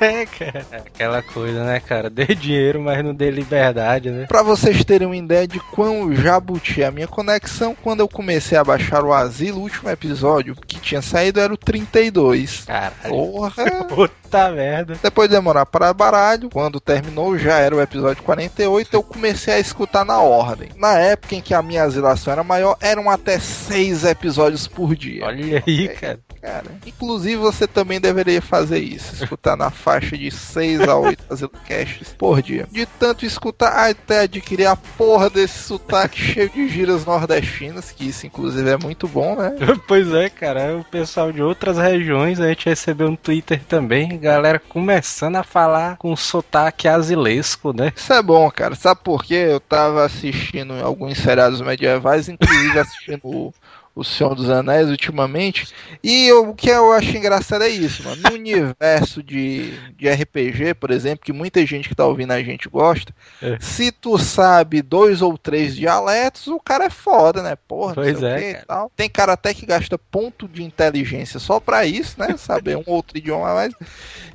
É, 0.01 0.27
cara. 0.27 0.67
Aquela 0.73 1.23
coisa, 1.23 1.65
né, 1.65 1.81
cara? 1.81 2.09
Dê 2.11 2.27
dinheiro, 2.27 2.81
mas 2.81 3.03
não 3.05 3.15
dê 3.15 3.31
liberdade, 3.31 4.11
né? 4.11 4.27
Pra 4.27 4.43
vocês 4.43 4.85
terem 4.85 5.07
uma 5.07 5.17
ideia 5.17 5.47
de 5.47 5.59
quão 5.61 6.15
jabuti 6.15 6.83
é 6.83 6.87
a 6.87 6.91
minha 6.91 7.09
conexão, 7.09 7.77
quando 7.83 8.01
eu 8.01 8.09
comecei 8.09 8.57
a 8.57 8.65
baixar 8.65 9.05
o 9.05 9.13
Asilo, 9.13 9.59
o 9.59 9.63
último 9.63 9.91
episódio 9.91 10.55
que 10.55 10.79
tinha 10.81 11.03
saído 11.03 11.41
era 11.41 11.53
o 11.53 11.57
32. 11.57 12.65
Caralho. 12.67 13.09
Porra! 13.09 13.65
Puta 14.29 14.51
merda. 14.51 14.95
Depois 15.03 15.27
de 15.27 15.35
demorar 15.35 15.65
para 15.65 15.93
baralho, 15.95 16.51
quando 16.51 16.79
terminou 16.79 17.39
já 17.39 17.57
era 17.59 17.75
o 17.75 17.81
episódio 17.81 18.23
48, 18.23 18.91
eu 18.93 19.03
comecei 19.03 19.55
a 19.55 19.59
escutar 19.59 20.05
na 20.05 20.21
ordem. 20.21 20.69
Na 20.77 20.99
época 20.99 21.35
em 21.35 21.41
que 21.41 21.55
a 21.55 21.63
minha 21.63 21.83
asilação 21.83 22.33
era 22.33 22.45
maior, 22.45 22.77
eram 22.81 23.09
até 23.09 23.39
seis 23.39 24.05
episódios 24.05 24.69
por 24.69 24.95
dia. 24.95 25.25
Olha 25.25 25.63
aí, 25.67 25.89
cara. 25.89 26.21
Cara, 26.41 26.67
inclusive 26.87 27.37
você 27.37 27.67
também 27.67 28.01
deveria 28.01 28.41
fazer 28.41 28.79
isso, 28.79 29.13
escutar 29.23 29.57
na 29.57 29.71
faixa 29.71 30.17
de 30.17 30.31
6 30.31 30.83
a 30.83 30.97
8 30.97 31.25
Asilocasts 31.29 32.15
por 32.17 32.41
dia. 32.41 32.67
De 32.71 32.87
tanto 32.87 33.27
escutar 33.27 33.91
até 33.91 34.21
adquirir 34.21 34.67
a 34.67 34.77
porra 34.77 35.29
desse 35.29 35.59
sotaque 35.59 36.17
cheio 36.21 36.49
de 36.49 36.69
gírias 36.69 37.05
nordestinas, 37.05 37.91
que 37.91 38.09
isso 38.09 38.27
inclusive 38.27 38.71
é 38.71 38.77
muito 38.77 39.09
bom, 39.09 39.35
né? 39.37 39.53
Pois 39.89 40.13
é, 40.13 40.29
cara. 40.29 40.77
O 40.77 40.85
pessoal 40.85 41.33
de 41.33 41.43
outras 41.43 41.79
regiões 41.79 42.41
a 42.41 42.49
gente 42.49 42.69
recebeu 42.69 43.11
no 43.11 43.17
Twitter 43.17 43.61
também. 43.65 44.18
Galera 44.19 44.59
começando 44.59 45.37
a 45.37 45.43
falar 45.43 45.97
com 45.97 46.15
sotaque 46.17 46.89
asilesco, 46.89 47.73
né? 47.73 47.93
Isso 47.95 48.13
é 48.13 48.23
bom, 48.23 48.51
cara. 48.51 48.75
Sabe 48.75 49.01
por 49.03 49.25
quê? 49.25 49.47
Eu 49.51 49.61
tava 49.61 50.05
assistindo 50.05 50.75
alguns 50.75 51.19
seriados 51.19 51.61
medievais, 51.61 52.29
inclusive 52.29 52.79
assistindo 52.79 53.53
o, 54.01 54.05
Senhor 54.05 54.35
dos 54.35 54.49
Anéis 54.51 54.89
ultimamente. 54.89 55.69
E 56.03 56.27
eu- 56.27 56.51
o 56.51 56.55
que 56.55 56.69
eu 56.71 56.93
acho 56.93 57.17
engraçado 57.17 57.63
é 57.65 57.69
isso, 57.69 58.03
mano. 58.05 58.21
No 58.23 58.35
universo 58.37 59.23
de, 59.23 59.73
de 59.97 60.09
RPG, 60.09 60.75
por 60.75 60.91
exemplo, 60.91 61.25
que 61.25 61.33
muita 61.33 61.65
gente 61.67 61.89
que 61.89 61.95
tá 61.95 62.05
ouvindo 62.07 62.33
a 62.33 62.43
gente 62.43 62.69
gosta, 62.69 63.15
É. 63.43 63.57
se 63.61 63.91
tu 63.93 64.19
sabe 64.19 64.83
dois 64.83 65.23
ou 65.23 65.37
três 65.39 65.75
dialetos, 65.77 66.47
o 66.49 66.61
cara 66.61 66.85
é 66.85 66.91
foda, 66.91 67.43
né? 67.43 67.57
Porra, 67.69 67.95
não 67.97 68.03
Pois 68.03 68.19
sei 68.19 68.29
o 68.29 68.33
é, 68.33 68.39
quê 68.41 68.59
e 68.63 68.67
tal. 68.67 68.93
Tem 68.97 69.09
cara 69.09 69.33
até 69.33 69.53
que 69.55 69.67
gasta 69.67 69.99
ponto 69.99 70.47
de 70.49 70.63
inteligência 70.63 71.39
só 71.41 71.61
pra 71.61 71.85
isso, 71.87 72.19
né? 72.19 72.37
Saber 72.37 72.77
um 72.77 72.85
outro 72.87 73.19
idioma 73.19 73.51
a 73.51 73.55
mais. 73.55 73.75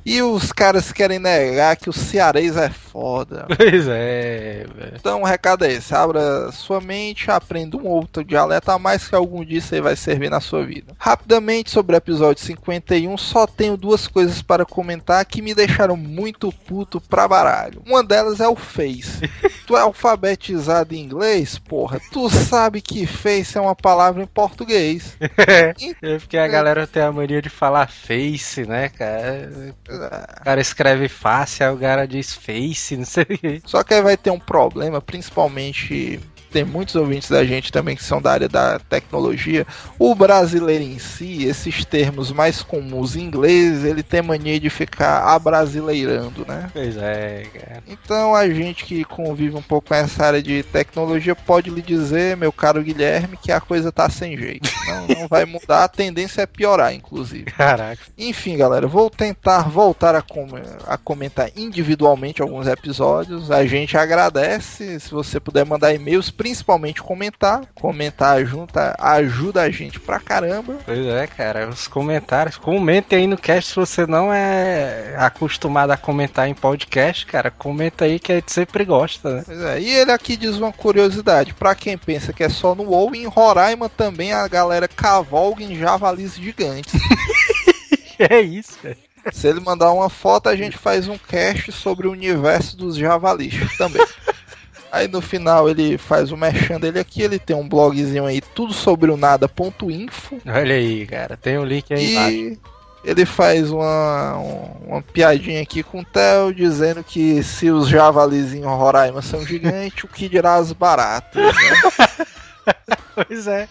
E 0.04 0.20
os 0.22 0.52
caras 0.52 0.92
querem 0.92 1.18
negar 1.18 1.76
que 1.76 1.88
o 1.88 1.92
cearês 1.92 2.56
é 2.56 2.68
foda. 2.70 3.46
Pois 3.56 3.88
é, 3.88 4.66
velho. 4.74 4.92
Então 4.96 5.22
o 5.22 5.24
recado 5.24 5.64
é 5.64 5.72
esse, 5.72 5.94
abra 5.94 6.50
sua 6.52 6.80
mente, 6.80 7.30
aprenda 7.30 7.76
um 7.76 7.86
outro 7.86 8.22
dialeto 8.24 8.70
a 8.70 8.78
mais 8.78 9.08
que 9.08 9.14
algum 9.14 9.44
dia 9.44 9.53
isso 9.56 9.74
aí 9.74 9.80
vai 9.80 9.96
servir 9.96 10.30
na 10.30 10.40
sua 10.40 10.64
vida. 10.64 10.94
Rapidamente 10.98 11.70
sobre 11.70 11.94
o 11.94 11.98
episódio 11.98 12.42
51, 12.42 13.16
só 13.16 13.46
tenho 13.46 13.76
duas 13.76 14.06
coisas 14.06 14.42
para 14.42 14.64
comentar 14.64 15.24
que 15.24 15.42
me 15.42 15.54
deixaram 15.54 15.96
muito 15.96 16.52
puto 16.52 17.00
pra 17.00 17.28
baralho. 17.28 17.82
Uma 17.86 18.02
delas 18.02 18.40
é 18.40 18.48
o 18.48 18.56
Face. 18.56 19.20
tu 19.66 19.76
é 19.76 19.80
alfabetizado 19.80 20.94
em 20.94 21.00
inglês? 21.00 21.58
Porra, 21.58 22.00
tu 22.12 22.28
sabe 22.30 22.80
que 22.80 23.06
Face 23.06 23.56
é 23.56 23.60
uma 23.60 23.74
palavra 23.74 24.22
em 24.22 24.26
português. 24.26 25.16
É 26.02 26.18
porque 26.18 26.36
a 26.36 26.46
galera 26.46 26.86
tem 26.86 27.02
a 27.02 27.12
mania 27.12 27.40
de 27.40 27.48
falar 27.48 27.88
face, 27.88 28.66
né, 28.66 28.88
cara? 28.88 29.74
O 29.88 30.44
cara 30.44 30.60
escreve 30.60 31.08
face, 31.08 31.62
aí 31.62 31.72
o 31.72 31.78
cara 31.78 32.06
diz 32.06 32.34
face, 32.34 32.96
não 32.96 33.04
sei 33.04 33.22
o 33.24 33.38
quê. 33.38 33.62
Só 33.64 33.82
que 33.82 33.94
aí 33.94 34.02
vai 34.02 34.16
ter 34.16 34.30
um 34.30 34.38
problema, 34.38 35.00
principalmente 35.00 36.20
tem 36.54 36.64
muitos 36.64 36.94
ouvintes 36.94 37.28
da 37.28 37.44
gente 37.44 37.72
também 37.72 37.96
que 37.96 38.04
são 38.04 38.22
da 38.22 38.30
área 38.30 38.48
da 38.48 38.78
tecnologia. 38.78 39.66
O 39.98 40.14
brasileiro 40.14 40.84
em 40.84 41.00
si, 41.00 41.44
esses 41.44 41.84
termos 41.84 42.30
mais 42.30 42.62
comuns 42.62 43.16
em 43.16 43.22
inglês, 43.22 43.84
ele 43.84 44.04
tem 44.04 44.22
mania 44.22 44.60
de 44.60 44.70
ficar 44.70 45.24
abrasileirando, 45.34 46.44
né? 46.46 46.70
Pois 46.72 46.96
é, 46.96 47.46
cara. 47.52 47.82
Então 47.88 48.34
a 48.36 48.48
gente 48.48 48.84
que 48.84 49.02
convive 49.04 49.56
um 49.56 49.62
pouco 49.62 49.88
com 49.88 49.94
essa 49.96 50.26
área 50.26 50.40
de 50.42 50.62
tecnologia 50.62 51.34
pode 51.34 51.70
lhe 51.70 51.82
dizer, 51.82 52.36
meu 52.36 52.52
caro 52.52 52.82
Guilherme, 52.82 53.36
que 53.36 53.50
a 53.50 53.60
coisa 53.60 53.90
tá 53.90 54.08
sem 54.08 54.36
jeito. 54.36 54.70
Não, 54.86 55.06
não 55.22 55.28
vai 55.28 55.44
mudar, 55.44 55.82
a 55.84 55.88
tendência 55.88 56.42
é 56.42 56.46
piorar, 56.46 56.94
inclusive. 56.94 57.44
Caraca. 57.50 58.00
Enfim, 58.16 58.56
galera, 58.56 58.86
vou 58.86 59.10
tentar 59.10 59.68
voltar 59.68 60.14
a, 60.14 60.22
com- 60.22 60.46
a 60.86 60.96
comentar 60.96 61.50
individualmente 61.56 62.40
alguns 62.40 62.68
episódios. 62.68 63.50
A 63.50 63.66
gente 63.66 63.96
agradece 63.96 65.00
se 65.00 65.10
você 65.10 65.40
puder 65.40 65.64
mandar 65.66 65.92
e-mails, 65.92 66.30
principalmente 66.44 67.02
comentar. 67.02 67.62
Comentar 67.74 68.44
junta 68.44 68.94
ajuda 68.98 69.62
a 69.62 69.70
gente 69.70 69.98
pra 69.98 70.20
caramba. 70.20 70.76
Pois 70.84 71.06
é, 71.06 71.26
cara. 71.26 71.70
Os 71.70 71.88
comentários. 71.88 72.58
Comente 72.58 73.14
aí 73.14 73.26
no 73.26 73.38
cast 73.38 73.70
se 73.70 73.76
você 73.76 74.06
não 74.06 74.30
é 74.30 75.14
acostumado 75.16 75.92
a 75.92 75.96
comentar 75.96 76.46
em 76.46 76.52
podcast, 76.52 77.24
cara. 77.24 77.50
Comenta 77.50 78.04
aí 78.04 78.20
que 78.20 78.30
a 78.30 78.34
gente 78.34 78.52
sempre 78.52 78.84
gosta, 78.84 79.36
né? 79.36 79.42
Pois 79.46 79.58
é, 79.58 79.80
e 79.80 79.88
ele 79.88 80.12
aqui 80.12 80.36
diz 80.36 80.56
uma 80.56 80.70
curiosidade: 80.70 81.54
pra 81.54 81.74
quem 81.74 81.96
pensa 81.96 82.30
que 82.30 82.44
é 82.44 82.50
só 82.50 82.74
no 82.74 82.90
WoW, 82.90 83.14
em 83.14 83.24
Roraima 83.24 83.88
também 83.88 84.34
a 84.34 84.46
galera 84.46 84.86
cavalga 84.86 85.64
em 85.64 85.74
javalis 85.74 86.34
gigantes. 86.36 86.92
É 88.16 88.40
isso, 88.40 88.78
cara. 88.80 88.96
Se 89.32 89.48
ele 89.48 89.58
mandar 89.58 89.90
uma 89.92 90.08
foto, 90.08 90.48
a 90.48 90.54
gente 90.54 90.76
faz 90.76 91.08
um 91.08 91.18
cast 91.18 91.72
sobre 91.72 92.06
o 92.06 92.12
universo 92.12 92.76
dos 92.76 92.96
javalis 92.96 93.54
também. 93.76 94.00
Aí 94.94 95.08
no 95.08 95.20
final 95.20 95.68
ele 95.68 95.98
faz 95.98 96.30
o 96.30 96.36
merchan 96.36 96.78
dele 96.78 96.98
aqui, 97.00 97.22
ele 97.22 97.38
tem 97.38 97.56
um 97.56 97.68
blogzinho 97.68 98.26
aí, 98.26 98.40
tudo 98.40 98.72
sobre 98.72 99.10
o 99.10 99.16
nada.info. 99.16 100.38
Olha 100.46 100.74
aí, 100.74 101.06
cara. 101.06 101.36
Tem 101.36 101.58
o 101.58 101.64
link 101.64 101.92
aí 101.92 102.12
embaixo. 102.12 102.36
E 102.36 102.58
ele 103.10 103.26
faz 103.26 103.70
uma, 103.70 104.38
um- 104.38 104.70
uma 104.88 105.02
piadinha 105.02 105.60
aqui 105.60 105.82
com 105.82 106.00
o 106.00 106.04
Theo, 106.04 106.54
dizendo 106.54 107.02
que 107.04 107.42
se 107.42 107.70
os 107.70 107.88
javalis 107.88 108.54
em 108.54 108.62
Roraima 108.62 109.20
são 109.20 109.44
gigantes, 109.46 110.04
o 110.04 110.08
que 110.08 110.28
dirá 110.28 110.54
as 110.54 110.72
baratas, 110.72 111.42
né? 111.44 112.26
Pois 113.14 113.46
é. 113.46 113.68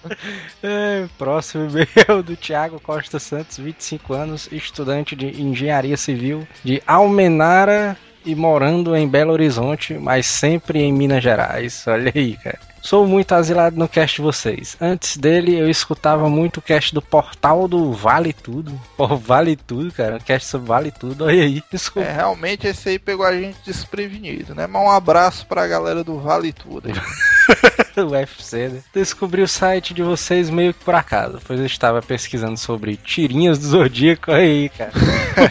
É, 0.61 1.05
Próximo 1.17 1.63
e-mail 1.65 2.21
do 2.23 2.35
Thiago 2.35 2.79
Costa 2.79 3.17
Santos, 3.19 3.57
25 3.57 4.13
anos, 4.13 4.47
estudante 4.51 5.15
de 5.15 5.41
engenharia 5.41 5.97
civil 5.97 6.47
de 6.63 6.81
Almenara 6.85 7.97
e 8.25 8.35
morando 8.35 8.95
em 8.95 9.07
Belo 9.07 9.33
Horizonte, 9.33 9.93
mas 9.95 10.25
sempre 10.25 10.79
em 10.79 10.93
Minas 10.93 11.23
Gerais. 11.23 11.83
Olha 11.87 12.11
aí, 12.13 12.37
cara. 12.37 12.59
Sou 12.83 13.07
muito 13.07 13.33
asilado 13.33 13.77
no 13.77 13.87
cast 13.87 14.17
de 14.17 14.21
vocês. 14.21 14.75
Antes 14.79 15.15
dele, 15.15 15.57
eu 15.57 15.69
escutava 15.69 16.29
muito 16.29 16.57
o 16.57 16.61
cast 16.61 16.93
do 16.93 17.01
portal 17.01 17.65
do 17.65 17.93
Vale 17.93 18.33
Tudo. 18.33 18.77
Pô, 18.97 19.15
Vale 19.15 19.55
Tudo, 19.55 19.89
cara. 19.93 20.17
Um 20.17 20.19
cast 20.19 20.49
sobre 20.49 20.67
Vale 20.67 20.91
Tudo. 20.91 21.23
Olha 21.23 21.43
aí. 21.43 21.63
Desculpa. 21.71 22.07
É, 22.07 22.11
realmente 22.11 22.67
esse 22.67 22.89
aí 22.89 22.99
pegou 22.99 23.25
a 23.25 23.33
gente 23.33 23.57
desprevenido, 23.65 24.53
né? 24.53 24.67
Mas 24.67 24.81
um 24.81 24.91
abraço 24.91 25.45
pra 25.47 25.65
galera 25.65 26.03
do 26.03 26.19
Vale 26.19 26.51
Tudo. 26.51 26.89
do 28.01 28.11
UFC, 28.11 28.69
né? 28.69 28.79
Descobri 28.93 29.41
o 29.41 29.47
site 29.47 29.93
de 29.93 30.01
vocês 30.03 30.49
meio 30.49 30.73
que 30.73 30.83
por 30.83 30.95
acaso, 30.95 31.39
pois 31.45 31.59
eu 31.59 31.65
estava 31.65 32.01
pesquisando 32.01 32.57
sobre 32.57 32.97
tirinhas 32.97 33.59
do 33.59 33.67
Zodíaco 33.67 34.31
aí, 34.31 34.69
cara. 34.69 34.91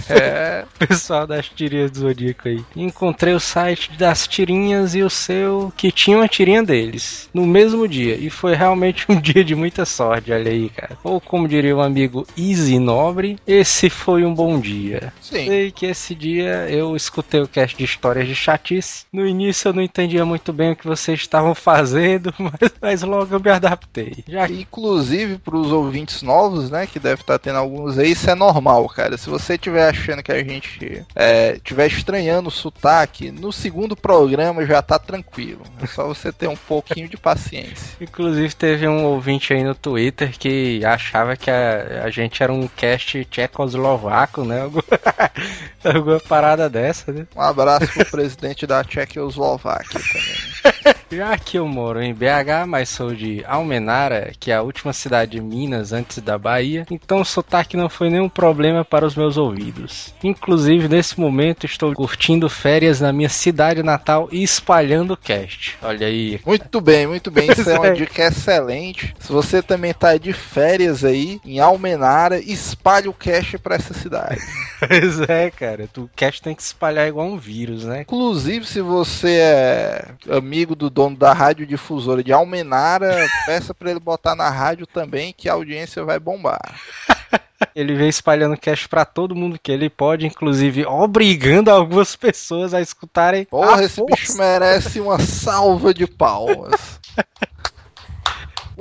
É, 0.09 0.65
Pessoal 0.79 1.27
das 1.27 1.49
tirinhas 1.49 1.91
do 1.91 2.01
Zodíaco 2.01 2.49
aí. 2.49 2.65
Encontrei 2.77 3.35
o 3.35 3.41
site 3.41 3.91
das 3.99 4.27
tirinhas 4.27 4.95
e 4.95 5.03
o 5.03 5.11
seu 5.11 5.73
que 5.77 5.91
tinha 5.91 6.17
uma 6.17 6.29
tirinha 6.29 6.63
deles 6.63 7.29
no 7.35 7.45
mesmo 7.47 7.87
dia. 7.89 8.17
E 8.17 8.31
foi 8.31 8.55
realmente 8.55 9.05
um 9.11 9.21
dia 9.21 9.45
de 9.45 9.55
muita 9.55 9.85
sorte, 9.85 10.33
olha 10.33 10.51
aí, 10.51 10.69
cara. 10.71 10.97
Ou 11.03 11.21
como 11.21 11.49
diria 11.49 11.77
o 11.77 11.81
amigo 11.81 12.27
Easy 12.37 12.79
Nobre, 12.79 13.39
esse 13.47 13.91
foi 13.91 14.25
um 14.25 14.35
bom 14.35 14.59
dia. 14.61 15.13
sim. 15.21 15.47
Sei 15.47 15.71
que 15.73 15.87
esse 15.87 16.15
dia 16.15 16.69
eu 16.69 16.95
escutei 16.97 17.41
o 17.41 17.49
cast 17.49 17.77
de 17.77 17.85
histórias 17.85 18.27
de 18.27 18.35
chatice. 18.35 19.05
No 19.13 19.27
início 19.27 19.69
eu 19.69 19.73
não 19.73 19.83
entendia 19.83 20.25
muito 20.25 20.53
bem 20.53 20.73
o 20.73 20.77
que 20.77 20.87
vocês 20.87 21.21
estavam 21.21 21.55
fazendo, 21.55 22.32
mas, 22.39 22.73
mas 22.81 23.03
logo 23.03 23.35
eu 23.35 23.41
me 23.41 23.51
adaptei. 23.51 24.25
Já 24.29 24.47
Inclusive 24.49 25.39
para 25.39 25.57
os 25.57 25.73
ouvintes 25.73 26.23
novos, 26.23 26.71
né, 26.71 26.87
que 26.87 26.99
deve 26.99 27.23
estar 27.23 27.39
tendo 27.39 27.59
alguns 27.59 27.99
aí, 27.99 28.13
isso 28.13 28.31
é 28.31 28.35
normal, 28.35 28.89
cara. 28.89 29.17
Se 29.17 29.29
você 29.29 29.55
estiver 29.55 29.89
achando 29.89 30.23
que 30.23 30.33
a 30.33 30.43
gente 30.43 31.05
é, 31.15 31.55
estiver 31.55 31.87
estranhando 31.87 32.49
o 32.49 32.53
sotaque, 32.53 33.31
no 33.31 33.53
segundo 33.53 33.97
programa 33.97 34.65
já 34.67 34.83
tá 34.83 34.99
tranquilo. 34.99 35.63
É 35.81 35.87
só 35.87 36.07
você 36.07 36.33
ter 36.33 36.49
um 36.49 36.57
pouquinho 36.57 37.09
de 37.09 37.17
paciência. 37.17 37.97
Inclusive 38.01 38.55
teve 38.55 38.89
um 38.89 39.05
ouvinte 39.05 39.53
aí 39.53 39.63
no 39.63 39.75
Twitter 39.75 40.37
que 40.39 40.85
achava 40.85 41.37
que 41.37 41.51
a, 41.51 42.05
a 42.05 42.11
gente 42.11 42.43
era 42.43 42.53
um 42.53 42.69
cast 42.69 43.25
tchecoslovaco, 43.27 44.45
né? 44.45 44.63
Alguma, 44.63 44.85
alguma 45.85 46.21
parada 46.21 46.69
dessa, 46.69 47.13
né? 47.13 47.27
Um 47.35 47.41
abraço 47.41 47.87
pro 47.93 48.07
presidente 48.07 48.67
da 48.67 48.85
Tchecoslováquia 48.85 50.01
também. 50.01 50.95
Já 51.13 51.37
que 51.37 51.59
eu 51.59 51.69
moro 51.69 52.01
em 52.01 52.15
BH, 52.15 52.67
mas 52.67 52.89
sou 52.89 53.15
de 53.15 53.45
Almenara, 53.47 54.33
que 54.41 54.51
é 54.51 54.55
a 54.55 54.63
última 54.63 54.95
cidade 54.95 55.33
de 55.33 55.43
Minas 55.43 55.93
antes 55.93 56.19
da 56.21 56.39
Bahia, 56.39 56.87
então 56.91 57.21
o 57.21 57.25
sotaque 57.25 57.77
não 57.77 57.91
foi 57.91 58.09
nenhum 58.09 58.31
problema 58.31 58.83
para 58.83 59.05
os 59.05 59.15
meus 59.15 59.37
ouvidos. 59.37 60.15
Inclusive, 60.25 60.89
nesse 60.89 61.21
momento, 61.21 61.67
estou 61.67 61.93
curtindo 61.93 62.49
férias 62.49 63.03
na 63.03 63.13
minha 63.13 63.29
cidade 63.29 63.83
natal 63.83 64.27
e 64.33 64.43
espalhando 64.43 65.13
o 65.13 65.17
cast. 65.17 65.77
Olha 65.83 66.07
aí. 66.07 66.41
Muito 66.47 66.81
bem, 66.81 67.07
muito 67.07 67.31
bem. 67.31 67.51
Isso 67.51 67.69
é 67.69 67.79
uma 67.79 67.89
é. 67.89 67.93
dica 67.93 68.29
excelente. 68.29 69.15
Se 69.21 69.31
você 69.31 69.61
também 69.61 69.93
tá 69.93 70.17
de 70.17 70.33
férias 70.33 71.05
aí 71.05 71.39
em 71.45 71.61
Almenara, 71.61 72.39
espalhe 72.39 73.09
o 73.09 73.13
cache 73.13 73.59
pra 73.59 73.75
essa 73.75 73.93
cidade. 73.93 74.41
Pois 74.85 75.21
é, 75.29 75.49
cara. 75.49 75.89
O 75.97 76.11
cast 76.17 76.43
tem 76.43 76.57
que 76.57 76.63
espalhar 76.63 77.07
igual 77.07 77.29
um 77.29 77.39
vírus, 77.39 77.85
né? 77.85 78.01
Inclusive, 78.01 78.67
se 78.67 78.81
você 78.81 79.29
é 79.29 80.05
amigo 80.29 80.75
do 80.75 80.91
dono 81.03 81.17
da 81.17 81.33
radiodifusora 81.33 82.23
de 82.23 82.33
Almenara, 82.33 83.27
peça 83.45 83.75
pra 83.75 83.91
ele 83.91 84.01
botar 84.01 84.37
na 84.37 84.49
rádio 84.49 84.87
também 84.87 85.35
que 85.37 85.49
a 85.49 85.55
audiência 85.55 86.05
vai 86.05 86.19
bombar. 86.19 86.61
Ele 87.77 87.95
vem 87.95 88.09
espalhando 88.09 88.57
cast 88.57 88.89
pra 88.89 89.05
todo 89.05 89.37
mundo 89.37 89.57
que 89.57 89.71
ele 89.71 89.89
pode, 89.89 90.27
inclusive 90.27 90.85
obrigando 90.85 91.71
algumas 91.71 92.17
pessoas 92.17 92.75
a 92.75 92.81
escutarem. 92.81 93.45
Porra, 93.45 93.77
a 93.77 93.85
esse 93.85 94.01
força. 94.01 94.17
bicho 94.17 94.37
merece 94.37 94.99
uma 94.99 95.21
salva 95.21 95.95
de 95.95 96.05
palmas. 96.05 97.01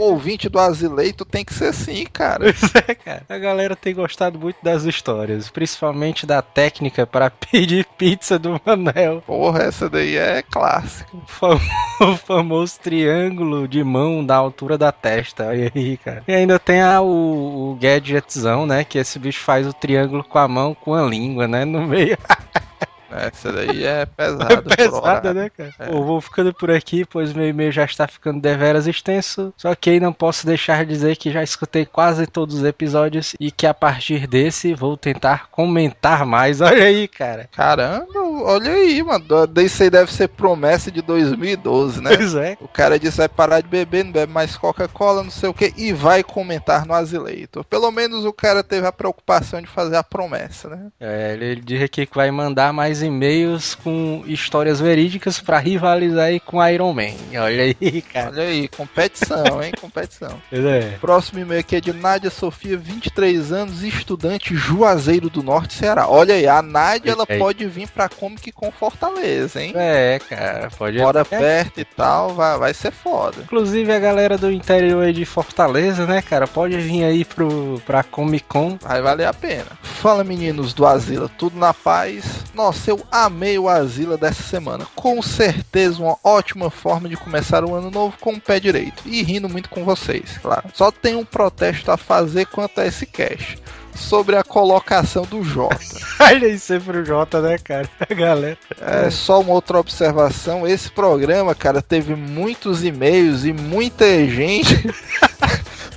O 0.02 0.06
ouvinte 0.14 0.50
do 0.50 0.58
Azileito 0.60 1.24
tem 1.24 1.46
que 1.46 1.54
ser 1.54 1.66
assim, 1.68 2.06
cara. 2.12 2.46
Pois 2.46 2.76
é, 2.76 2.96
cara. 2.96 3.24
A 3.30 3.38
galera 3.38 3.76
tem 3.76 3.94
gostado 3.94 4.40
muito 4.40 4.58
das 4.64 4.84
histórias, 4.84 5.50
principalmente 5.50 6.26
da 6.26 6.42
técnica 6.42 7.06
para 7.06 7.30
pedir 7.52 7.86
pizza 7.98 8.40
do 8.40 8.60
Manel. 8.66 9.22
Porra, 9.28 9.64
essa 9.64 9.88
daí 9.88 10.16
é 10.18 10.42
clássica. 10.42 11.08
O 11.16 11.22
fam- 11.28 11.60
o 12.02 12.18
famoso 12.18 12.80
triângulo 12.80 13.68
de 13.68 13.84
mão 13.84 14.26
da 14.26 14.36
altura 14.38 14.76
da 14.78 14.92
testa. 14.92 15.46
Olha 15.48 15.72
aí, 15.76 15.98
cara. 15.98 16.24
E 16.28 16.34
ainda 16.34 16.58
tem 16.58 16.82
a, 16.82 17.00
o, 17.00 17.72
o 17.74 17.76
gadgetzão, 17.80 18.66
né? 18.66 18.84
Que 18.84 18.98
esse 18.98 19.20
bicho 19.20 19.42
faz 19.42 19.68
o 19.68 19.74
triângulo 19.74 20.24
com 20.24 20.40
a 20.40 20.48
mão, 20.48 20.74
com 20.74 20.96
a 20.96 21.04
língua, 21.04 21.48
né? 21.48 21.64
No 21.64 21.86
meio. 21.86 22.18
Essa 23.12 23.52
daí 23.52 23.86
é 23.86 24.06
pesada. 24.18 24.62
por 24.62 24.76
Pesada, 24.76 25.34
né, 25.34 25.50
cara? 25.50 25.92
Pô, 25.92 26.04
vou 26.04 26.22
ficando 26.22 26.54
por 26.54 26.72
aqui, 26.72 27.06
pois 27.06 27.34
meu 27.34 27.48
e-mail 27.48 27.72
já 27.72 27.86
está 27.86 28.08
ficando 28.08 28.42
deveras 28.42 28.88
extenso. 28.88 29.54
Só 29.58 29.74
que 29.76 29.90
aí 29.90 30.00
não 30.00 30.14
posso 30.14 30.46
deixar 30.46 30.86
de 30.86 30.92
dizer 30.92 31.18
que 31.18 31.32
já 31.32 31.44
escutei 31.44 31.86
quase 31.86 32.28
todos 32.28 32.56
os 32.56 32.64
episódios 32.64 33.36
e 33.40 33.52
que 33.52 33.66
a 33.66 33.74
partir 33.74 34.28
desse 34.28 34.74
vou 34.74 34.98
tentar 34.98 35.50
comentar 35.50 36.26
mais. 36.26 36.60
Olha 36.62 36.84
aí, 36.84 37.08
cara. 37.08 37.50
Caramba, 37.52 38.20
olha 38.44 38.72
aí, 38.72 39.02
mano. 39.04 39.26
Isso 39.58 39.84
aí 39.84 39.90
deve 39.90 40.12
ser 40.12 40.28
promessa 40.28 40.92
de 40.92 41.02
2012, 41.02 42.02
né? 42.02 42.16
Pois 42.16 42.36
é. 42.36 42.58
O 42.60 42.68
cara 42.68 43.00
disse 43.00 43.18
vai 43.18 43.30
parar 43.30 43.62
de 43.62 43.68
beber, 43.68 44.06
não 44.06 44.12
bebe 44.12 44.32
mais 44.32 44.56
Coca-Cola, 44.58 45.24
não 45.24 45.32
sei 45.32 45.50
o 45.50 45.54
que, 45.54 45.74
e 45.78 45.94
vai 45.94 46.24
comentar 46.24 46.86
no 46.86 46.94
Azileitor. 46.94 47.64
Pelo 47.66 47.92
menos 47.92 48.26
o 48.26 48.34
cara 48.34 48.64
teve 48.64 48.88
a 48.88 48.92
preocupação 48.92 49.62
de 49.62 49.68
fazer 49.68 49.96
a 49.96 50.04
promessa, 50.04 50.70
né? 50.70 50.88
É, 51.00 51.34
ele, 51.34 51.46
ele 51.46 51.62
diz 51.62 51.82
aqui 51.82 52.06
que 52.06 52.16
vai 52.16 52.32
mandar 52.32 52.74
mais 52.74 53.01
e-mails 53.02 53.76
com 53.76 54.24
histórias 54.26 54.80
verídicas 54.80 55.40
pra 55.40 55.58
rivalizar 55.60 56.26
aí 56.26 56.40
com 56.40 56.66
Iron 56.68 56.94
Man. 56.94 57.14
Olha 57.42 57.64
aí, 57.64 58.02
cara. 58.02 58.30
Olha 58.32 58.44
aí, 58.44 58.68
competição, 58.68 59.62
hein? 59.64 59.72
Competição. 59.80 60.40
É. 60.52 60.98
Próximo 61.02 61.40
e-mail 61.40 61.60
aqui 61.62 61.76
é 61.76 61.82
de 61.82 61.92
Nádia 61.92 62.30
Sofia, 62.30 62.78
23 62.78 63.52
anos, 63.52 63.84
estudante 63.84 64.56
Juazeiro 64.56 65.30
do 65.30 65.42
Norte, 65.42 65.74
Ceará. 65.74 66.08
Olha 66.08 66.36
aí, 66.36 66.48
a 66.48 66.62
Nádia 66.62 67.12
ela 67.12 67.26
pode 67.26 67.66
vir 67.66 67.88
pra 67.90 68.08
Comic 68.08 68.52
com 68.52 68.72
Fortaleza, 68.72 69.62
hein? 69.62 69.74
É, 69.76 70.20
cara, 70.30 70.70
pode 70.78 70.98
Mora 71.00 71.22
É. 71.22 71.24
perto 71.24 71.80
e 71.80 71.86
tal, 71.86 72.34
vai, 72.36 72.58
vai 72.60 72.74
ser 72.74 72.92
foda. 72.92 73.38
Inclusive 73.44 73.92
a 73.92 74.00
galera 74.00 74.38
do 74.38 74.52
interior 74.52 75.04
aí 75.04 75.14
de 75.14 75.26
Fortaleza, 75.26 76.06
né, 76.06 76.22
cara, 76.22 76.48
pode 76.48 76.78
vir 76.78 77.04
aí 77.04 77.26
pro, 77.26 77.82
pra 77.86 78.04
Comic 78.04 78.46
Con. 78.48 78.78
Vai 78.82 79.02
valer 79.02 79.26
a 79.26 79.34
pena. 79.34 79.68
Fala 79.82 80.24
meninos 80.24 80.74
do 80.74 80.86
Asila, 80.86 81.30
tudo 81.38 81.58
na 81.58 81.74
paz? 81.74 82.44
Nossa, 82.54 82.91
eu 82.92 83.00
amei 83.10 83.58
o 83.58 83.70
Asila 83.70 84.18
dessa 84.18 84.44
semana. 84.44 84.86
Com 84.96 85.22
certeza 85.22 86.02
uma 86.02 86.18
ótima 86.24 86.70
forma 86.70 87.08
de 87.08 87.16
começar 87.16 87.64
o 87.64 87.74
ano 87.74 87.90
novo 87.90 88.18
com 88.20 88.34
o 88.34 88.42
pé 88.42 88.60
direito. 88.60 89.04
E 89.06 89.24
rindo 89.24 89.48
muito 89.48 89.70
com 89.70 89.86
vocês, 89.86 90.38
claro. 90.42 90.70
Só 90.74 90.92
tem 90.92 91.16
um 91.16 91.26
protesto 91.26 91.90
a 91.90 91.98
fazer 91.98 92.46
quanto 92.48 92.82
a 92.82 92.86
esse 92.86 93.06
cast. 93.06 93.58
Sobre 93.96 94.36
a 94.36 94.44
colocação 94.44 95.24
do 95.24 95.44
Jota. 95.44 95.78
Olha 96.20 96.48
aí 96.48 96.58
sempre 96.58 97.00
o 97.00 97.06
Jota, 97.06 97.42
né, 97.42 97.58
cara? 97.58 97.90
A 98.10 98.14
galera. 98.14 98.58
É 98.80 99.10
só 99.10 99.42
uma 99.42 99.52
outra 99.52 99.80
observação. 99.80 100.66
Esse 100.66 100.90
programa, 100.90 101.54
cara, 101.54 101.82
teve 101.82 102.16
muitos 102.16 102.84
e-mails 102.84 103.44
e 103.44 103.52
muita 103.52 104.06
gente 104.28 104.74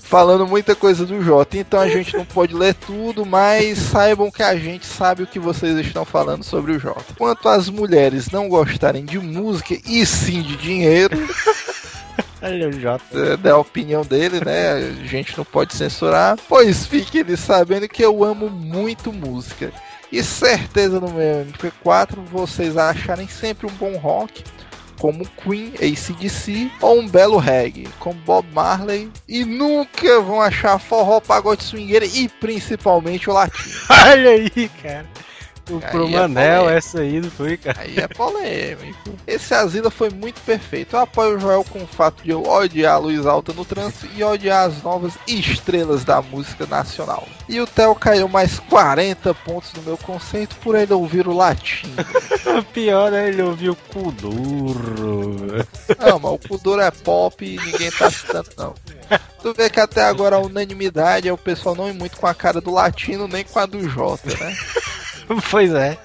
falando 0.04 0.46
muita 0.46 0.76
coisa 0.76 1.04
do 1.04 1.22
Jota. 1.22 1.56
Então 1.56 1.80
a 1.80 1.88
gente 1.88 2.16
não 2.16 2.24
pode 2.24 2.54
ler 2.54 2.74
tudo, 2.74 3.24
mas 3.26 3.78
saibam 3.78 4.30
que 4.30 4.42
a 4.42 4.54
gente 4.56 4.86
sabe 4.86 5.22
o 5.22 5.26
que 5.26 5.38
vocês 5.38 5.76
estão 5.78 6.04
falando 6.04 6.44
sobre 6.44 6.72
o 6.72 6.78
Jota. 6.78 7.14
Quanto 7.18 7.48
às 7.48 7.68
mulheres 7.68 8.30
não 8.30 8.48
gostarem 8.48 9.04
de 9.04 9.18
música 9.18 9.76
e 9.86 10.04
sim 10.06 10.42
de 10.42 10.56
dinheiro, 10.56 11.16
Olha 12.42 12.68
o 12.68 12.72
Jota. 12.72 13.04
é 13.18 13.36
da 13.38 13.56
opinião 13.56 14.02
dele, 14.02 14.38
né? 14.44 14.72
A 14.72 15.06
gente 15.06 15.36
não 15.36 15.44
pode 15.46 15.74
censurar. 15.74 16.38
Pois 16.46 16.86
fiquem 16.86 17.22
eles 17.22 17.40
sabendo 17.40 17.88
que 17.88 18.04
eu 18.04 18.22
amo 18.22 18.50
muito 18.50 19.10
música. 19.10 19.72
E 20.12 20.22
certeza 20.22 21.00
no 21.00 21.10
meu 21.10 21.46
MP4 21.46 22.18
vocês 22.30 22.76
acharem 22.76 23.26
sempre 23.26 23.66
um 23.66 23.70
bom 23.70 23.96
rock, 23.96 24.44
como 24.98 25.26
Queen, 25.26 25.72
ACDC, 25.74 26.70
ou 26.80 27.00
um 27.00 27.08
belo 27.08 27.38
reggae, 27.38 27.88
como 27.98 28.18
Bob 28.20 28.46
Marley, 28.52 29.10
e 29.28 29.44
nunca 29.44 30.20
vão 30.20 30.40
achar 30.40 30.78
forró, 30.78 31.20
pagode 31.20 31.64
swingueira 31.64 32.06
e 32.06 32.28
principalmente 32.28 33.28
o 33.28 33.32
latino. 33.32 33.74
Olha 34.08 34.30
aí, 34.30 34.70
cara. 34.82 35.06
O 35.70 35.80
pro 35.80 36.06
é 36.06 36.10
Manel, 36.10 36.62
polêmico. 36.64 36.78
essa 36.78 37.00
aí 37.00 37.20
não 37.20 37.30
foi, 37.30 37.56
cara. 37.56 37.80
Aí 37.80 37.96
é 37.96 38.08
polêmico. 38.08 39.14
Esse 39.26 39.54
Asila 39.54 39.90
foi 39.90 40.10
muito 40.10 40.40
perfeito. 40.42 40.96
Eu 40.96 41.00
apoio 41.00 41.36
o 41.36 41.40
Joel 41.40 41.64
com 41.64 41.82
o 41.82 41.86
fato 41.86 42.22
de 42.22 42.30
eu 42.30 42.42
odiar 42.42 42.94
a 42.94 42.98
luz 42.98 43.24
alta 43.24 43.52
no 43.52 43.64
trânsito 43.64 44.08
e 44.14 44.22
odiar 44.22 44.68
as 44.68 44.82
novas 44.82 45.14
estrelas 45.26 46.04
da 46.04 46.20
música 46.20 46.66
nacional. 46.66 47.26
E 47.48 47.60
o 47.60 47.66
Theo 47.66 47.94
caiu 47.94 48.28
mais 48.28 48.58
40 48.58 49.32
pontos 49.34 49.72
no 49.74 49.82
meu 49.82 49.96
conceito 49.96 50.54
por 50.56 50.74
ele 50.74 50.92
ouvir 50.92 51.26
o 51.26 51.32
latim. 51.32 51.94
O 52.58 52.62
pior 52.72 53.12
é 53.12 53.28
ele 53.28 53.42
ouvir 53.42 53.70
o 53.70 53.76
cu 53.76 54.12
duro. 54.12 55.66
Não, 55.98 56.18
mas 56.18 56.32
o 56.32 56.38
Kuduro 56.38 56.80
é 56.80 56.90
pop 56.90 57.44
e 57.44 57.56
ninguém 57.58 57.90
tá 57.90 58.10
citando, 58.10 58.50
não. 58.56 58.74
Tu 59.42 59.52
vê 59.54 59.68
que 59.68 59.80
até 59.80 60.02
agora 60.02 60.36
a 60.36 60.40
unanimidade 60.40 61.28
é 61.28 61.32
o 61.32 61.38
pessoal 61.38 61.74
não 61.74 61.88
ir 61.88 61.92
muito 61.92 62.16
com 62.16 62.26
a 62.26 62.34
cara 62.34 62.60
do 62.60 62.72
latino 62.72 63.28
nem 63.28 63.44
com 63.44 63.58
a 63.58 63.66
do 63.66 63.88
Jota, 63.88 64.28
né? 64.36 64.56
pois 65.50 65.72
é. 65.74 65.98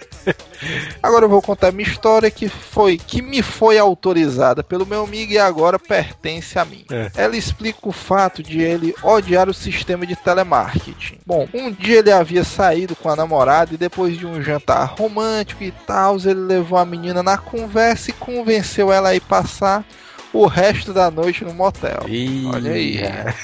Agora 1.01 1.25
eu 1.25 1.29
vou 1.29 1.41
contar 1.41 1.71
minha 1.71 1.87
história 1.87 2.29
que 2.29 2.49
foi 2.49 2.97
que 2.97 3.21
me 3.21 3.41
foi 3.41 3.77
autorizada 3.77 4.63
pelo 4.63 4.85
meu 4.85 5.03
amigo 5.03 5.31
e 5.31 5.39
agora 5.39 5.79
pertence 5.79 6.59
a 6.59 6.65
mim. 6.65 6.85
É. 6.91 7.09
Ela 7.15 7.37
explica 7.37 7.79
o 7.83 7.91
fato 7.91 8.43
de 8.43 8.59
ele 8.59 8.93
odiar 9.01 9.49
o 9.49 9.53
sistema 9.53 10.05
de 10.05 10.15
telemarketing. 10.15 11.19
Bom, 11.25 11.47
um 11.53 11.71
dia 11.71 11.99
ele 11.99 12.11
havia 12.11 12.43
saído 12.43 12.95
com 12.95 13.09
a 13.09 13.15
namorada 13.15 13.73
e 13.73 13.77
depois 13.77 14.17
de 14.17 14.25
um 14.25 14.41
jantar 14.41 14.93
romântico 14.97 15.63
e 15.63 15.71
tal, 15.71 16.17
ele 16.17 16.33
levou 16.33 16.77
a 16.77 16.85
menina 16.85 17.23
na 17.23 17.37
conversa 17.37 18.09
e 18.11 18.13
convenceu 18.13 18.91
ela 18.91 19.09
a 19.09 19.15
ir 19.15 19.21
passar 19.21 19.85
o 20.31 20.45
resto 20.45 20.93
da 20.93 21.09
noite 21.09 21.43
no 21.43 21.53
motel. 21.53 22.05
Ih, 22.07 22.45
Olha 22.53 22.71
aí. 22.73 22.99
cara. 22.99 23.35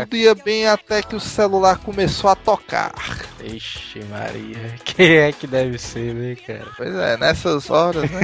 Tudo 0.00 0.16
ia 0.16 0.34
bem 0.34 0.66
até 0.66 1.02
que 1.02 1.16
o 1.16 1.20
celular 1.20 1.78
começou 1.78 2.28
a 2.28 2.34
tocar. 2.34 2.92
Ixi, 3.46 4.00
Maria. 4.10 4.74
Quem 4.84 5.16
é 5.16 5.32
que 5.32 5.46
deve 5.46 5.78
ser, 5.78 6.14
né, 6.14 6.34
cara? 6.34 6.66
Pois 6.76 6.94
é, 6.94 7.16
nessas 7.16 7.70
horas, 7.70 8.10
né? 8.10 8.20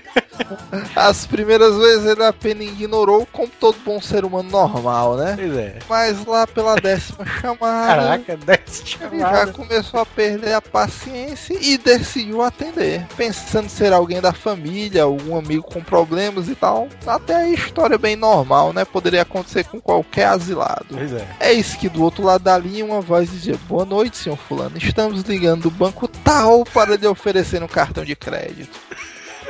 As 0.96 1.26
primeiras 1.26 1.76
vezes 1.76 2.06
ele 2.06 2.24
apenas 2.24 2.66
ignorou 2.66 3.26
como 3.26 3.48
todo 3.48 3.76
bom 3.84 4.00
ser 4.00 4.24
humano 4.24 4.50
normal, 4.50 5.16
né? 5.16 5.34
Pois 5.36 5.56
é. 5.56 5.78
Mas 5.88 6.24
lá 6.24 6.46
pela 6.46 6.74
décima 6.76 7.24
chamada, 7.26 7.94
Caraca, 7.94 8.36
desce 8.36 8.82
ele 9.00 9.20
já 9.20 9.30
chamada. 9.30 9.52
começou 9.52 10.00
a 10.00 10.06
perder 10.06 10.54
a 10.54 10.60
paciência 10.60 11.56
e 11.60 11.78
decidiu 11.78 12.42
atender. 12.42 13.06
Pensando 13.16 13.68
ser 13.68 13.92
alguém 13.92 14.20
da 14.20 14.32
família, 14.32 15.04
algum 15.04 15.36
amigo 15.36 15.62
com 15.62 15.80
problemas 15.82 16.48
e 16.48 16.54
tal. 16.54 16.88
Até 17.06 17.36
aí 17.36 17.54
história 17.54 17.96
bem 17.98 18.16
normal, 18.16 18.72
né? 18.72 18.84
Poderia 18.84 19.22
acontecer 19.22 19.64
com 19.64 19.80
qualquer 19.80 20.26
asilado. 20.26 20.86
Pois 20.90 21.12
é. 21.12 21.26
Eis 21.40 21.74
que 21.74 21.88
do 21.88 22.02
outro 22.02 22.24
lado 22.24 22.42
da 22.42 22.58
linha 22.58 22.84
uma 22.84 23.00
voz 23.00 23.30
dizia: 23.30 23.56
Boa 23.68 23.84
noite, 23.84 24.16
senhor 24.16 24.36
Fulano. 24.48 24.76
Estamos 24.76 25.22
ligando 25.22 25.62
do 25.62 25.70
banco 25.70 26.06
tal 26.06 26.64
para 26.64 26.96
lhe 26.96 27.06
oferecer 27.06 27.62
um 27.62 27.68
cartão 27.68 28.04
de 28.04 28.14
crédito. 28.14 28.78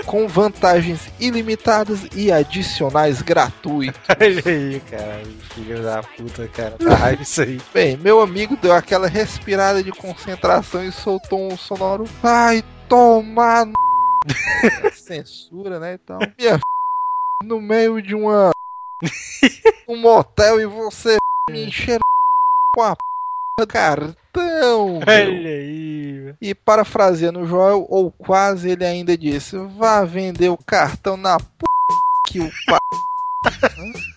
Com 0.07 0.29
vantagens 0.29 1.11
ilimitadas 1.19 2.01
e 2.15 2.31
adicionais 2.31 3.23
gratuitos. 3.23 4.01
Olha 4.21 4.43
aí, 4.45 4.81
cara. 4.81 5.23
Filho 5.55 5.83
da 5.83 6.03
puta, 6.03 6.49
cara. 6.49 6.73
Tá 6.73 6.95
raiva 6.95 7.23
isso 7.23 7.43
aí. 7.43 7.61
Bem, 7.73 7.97
meu 7.97 8.21
amigo 8.21 8.57
deu 8.57 8.73
aquela 8.73 9.07
respirada 9.07 9.83
de 9.83 9.93
concentração 9.93 10.85
e 10.85 10.93
soltou 10.93 11.53
um 11.53 11.57
sonoro. 11.57 12.05
Vai 12.23 12.63
tomar 12.89 13.67
no... 13.67 13.73
Censura, 14.93 15.79
né? 15.79 15.99
Então. 16.03 16.19
Minha 16.39 16.55
f... 16.55 16.63
no 17.43 17.61
meio 17.61 18.01
de 18.03 18.15
uma. 18.15 18.51
um 19.89 19.97
motel 19.97 20.61
e 20.61 20.67
você 20.67 21.17
me 21.51 21.67
encher 21.67 21.99
com 22.75 22.83
a 22.83 22.97
p... 22.97 23.67
cartão. 23.67 24.15
Meu. 24.41 25.01
Olha 25.07 25.51
aí. 25.51 26.35
E 26.41 26.55
parafraseando 26.55 27.41
o 27.41 27.47
Joel, 27.47 27.87
ou 27.89 28.11
quase 28.11 28.71
ele 28.71 28.85
ainda 28.85 29.17
disse: 29.17 29.57
Vá 29.79 30.05
vender 30.05 30.49
o 30.49 30.57
cartão 30.57 31.17
na 31.17 31.39
p 31.39 31.47
que 32.27 32.41
o 32.41 32.51
pa. 32.67 32.79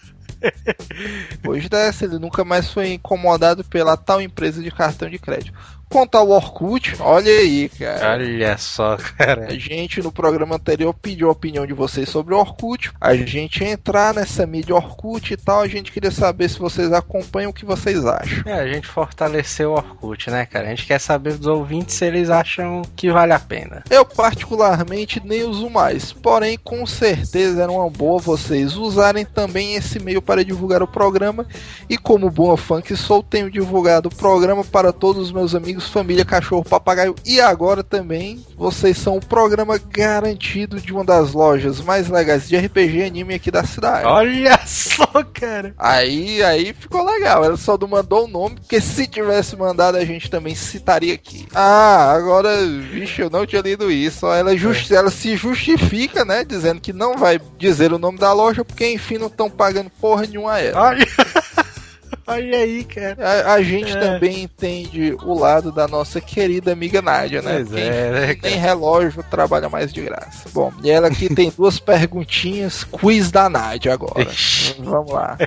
Depois 1.31 1.67
dessa, 1.67 2.05
ele 2.05 2.19
nunca 2.19 2.43
mais 2.43 2.71
foi 2.71 2.93
incomodado 2.93 3.63
pela 3.63 3.97
tal 3.97 4.21
empresa 4.21 4.61
de 4.61 4.71
cartão 4.71 5.09
de 5.09 5.17
crédito. 5.17 5.57
Quanto 5.89 6.15
ao 6.15 6.29
Orkut, 6.29 6.95
olha 6.99 7.31
aí, 7.31 7.69
cara. 7.69 8.13
Olha 8.13 8.57
só, 8.57 8.97
cara. 8.97 9.47
A 9.49 9.57
gente 9.57 10.01
no 10.01 10.11
programa 10.11 10.55
anterior 10.55 10.93
pediu 10.93 11.29
a 11.29 11.31
opinião 11.31 11.65
de 11.65 11.73
vocês 11.73 12.09
sobre 12.09 12.33
o 12.33 12.37
Orkut. 12.37 12.91
A 12.99 13.15
gente 13.15 13.63
entrar 13.63 14.13
nessa 14.13 14.45
mídia 14.45 14.75
Orkut 14.75 15.33
e 15.33 15.37
tal. 15.37 15.61
A 15.61 15.67
gente 15.67 15.91
queria 15.91 16.11
saber 16.11 16.49
se 16.49 16.59
vocês 16.59 16.91
acompanham 16.91 17.51
o 17.51 17.53
que 17.53 17.65
vocês 17.65 18.05
acham. 18.05 18.43
É, 18.45 18.53
a 18.53 18.67
gente 18.67 18.87
fortaleceu 18.87 19.71
o 19.71 19.73
Orkut, 19.75 20.29
né, 20.29 20.45
cara? 20.45 20.67
A 20.67 20.69
gente 20.69 20.85
quer 20.85 20.99
saber 20.99 21.35
dos 21.35 21.47
ouvintes 21.47 21.95
se 21.95 22.05
eles 22.05 22.29
acham 22.29 22.81
que 22.95 23.09
vale 23.09 23.33
a 23.33 23.39
pena. 23.39 23.83
Eu, 23.89 24.05
particularmente, 24.05 25.21
nem 25.23 25.43
uso 25.43 25.69
mais. 25.69 26.11
Porém, 26.11 26.57
com 26.57 26.85
certeza 26.85 27.63
era 27.63 27.71
uma 27.71 27.89
boa 27.89 28.19
vocês 28.19 28.75
usarem 28.75 29.25
também 29.25 29.75
esse 29.75 29.99
meio 29.99 30.21
para 30.21 30.43
divulgar 30.43 30.83
o 30.83 30.87
programa. 30.87 31.45
E 31.89 31.97
como 31.97 32.29
boa 32.29 32.57
fã 32.57 32.81
que 32.81 32.95
sou, 32.95 33.23
tenho 33.23 33.49
divulgado 33.49 34.09
o 34.09 34.15
programa 34.15 34.63
para 34.63 34.91
todos 34.91 35.23
os 35.23 35.31
meus 35.31 35.55
amigos, 35.55 35.76
família, 35.85 36.23
cachorro, 36.25 36.63
papagaio. 36.63 37.13
E 37.25 37.39
agora 37.41 37.83
também, 37.83 38.43
vocês 38.57 38.97
são 38.97 39.17
o 39.17 39.25
programa 39.25 39.77
garantido 39.77 40.79
de 40.79 40.91
uma 40.93 41.03
das 41.03 41.33
lojas 41.33 41.81
mais 41.81 42.07
legais 42.07 42.47
de 42.47 42.57
RPG 42.57 42.97
e 42.97 43.03
anime 43.03 43.33
aqui 43.35 43.51
da 43.51 43.63
cidade. 43.63 44.05
Olha 44.07 44.59
só, 44.65 45.05
cara. 45.33 45.73
Aí, 45.77 46.41
aí 46.43 46.73
ficou 46.73 47.03
legal. 47.05 47.43
Ela 47.43 47.57
só 47.57 47.77
não 47.77 47.87
mandou 47.87 48.25
o 48.25 48.27
nome, 48.27 48.55
porque 48.55 48.79
se 48.81 49.05
tivesse 49.07 49.55
mandado 49.55 49.97
a 49.97 50.05
gente 50.05 50.29
também 50.29 50.55
citaria 50.55 51.13
aqui. 51.13 51.45
Ah, 51.53 52.11
agora, 52.13 52.49
vixe, 52.65 53.21
eu 53.21 53.29
não 53.29 53.45
tinha 53.45 53.61
lido 53.61 53.91
isso. 53.91 54.25
Ela, 54.27 54.55
justi- 54.55 54.95
ela 54.95 55.11
se 55.11 55.35
justifica, 55.35 56.23
né? 56.25 56.43
Dizendo 56.43 56.79
que 56.81 56.93
não 56.93 57.17
vai 57.17 57.39
dizer 57.57 57.91
o 57.93 57.99
nome 57.99 58.17
da 58.17 58.33
loja, 58.33 58.63
porque 58.63 58.87
enfim 58.89 59.17
não 59.17 59.27
estão 59.27 59.49
pagando 59.49 59.89
porra 60.01 60.25
nenhuma 60.25 60.53
a 60.53 60.59
ela. 60.61 60.81
Olha. 60.81 61.05
Olha 62.27 62.57
aí, 62.57 62.83
cara. 62.83 63.15
A, 63.47 63.53
a 63.53 63.61
gente 63.63 63.91
É. 63.91 63.95
também 63.99 64.43
entende 64.43 65.15
o 65.23 65.33
lado 65.39 65.71
da 65.71 65.87
nossa 65.87 66.19
querida 66.19 66.73
amiga 66.73 67.01
Nádia, 67.01 67.41
né? 67.41 67.53
Pois 67.55 67.67
Porque, 67.69 67.81
é, 67.81 68.11
né, 68.11 68.37
nem 68.43 68.55
relógio 68.55 69.23
trabalha 69.23 69.69
mais 69.69 69.93
de 69.93 70.01
graça. 70.01 70.49
Bom, 70.53 70.71
e 70.83 70.89
ela 70.91 71.07
aqui 71.07 71.33
tem 71.33 71.51
duas 71.55 71.79
perguntinhas, 71.79 72.83
quiz 72.83 73.31
da 73.31 73.47
Nádia 73.49 73.93
agora. 73.93 74.27
Vamos 74.79 75.11
lá. 75.11 75.37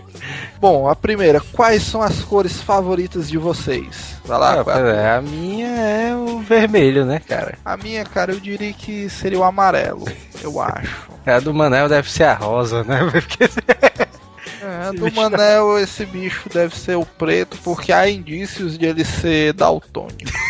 Bom, 0.58 0.88
a 0.88 0.96
primeira, 0.96 1.40
quais 1.52 1.82
são 1.82 2.00
as 2.00 2.20
cores 2.22 2.60
favoritas 2.62 3.28
de 3.28 3.36
vocês? 3.36 4.16
Vai 4.24 4.38
lá, 4.38 4.64
Ah, 4.66 5.16
a 5.18 5.20
minha 5.20 5.68
é 5.68 6.14
o 6.16 6.38
vermelho, 6.40 7.04
né, 7.04 7.20
cara? 7.20 7.58
A 7.64 7.76
minha, 7.76 8.04
cara, 8.04 8.32
eu 8.32 8.40
diria 8.40 8.72
que 8.72 9.08
seria 9.10 9.38
o 9.38 9.44
amarelo, 9.44 10.04
eu 10.42 10.58
acho. 10.62 11.10
A 11.26 11.38
do 11.38 11.52
Manel 11.52 11.88
deve 11.88 12.10
ser 12.10 12.24
a 12.24 12.34
rosa, 12.34 12.82
né? 12.84 12.98
Porque 13.12 13.44
É, 14.60 14.88
Esse 14.88 14.96
do 14.96 15.12
Manel, 15.12 15.78
esse 15.78 16.04
bicho 16.04 16.48
deve 16.48 16.76
ser 16.76 16.96
o 16.96 17.04
preto, 17.04 17.58
porque 17.64 17.92
há 17.92 18.08
indícios 18.08 18.78
de 18.78 18.86
ele 18.86 19.04
ser 19.04 19.52
daltônico. 19.52 20.30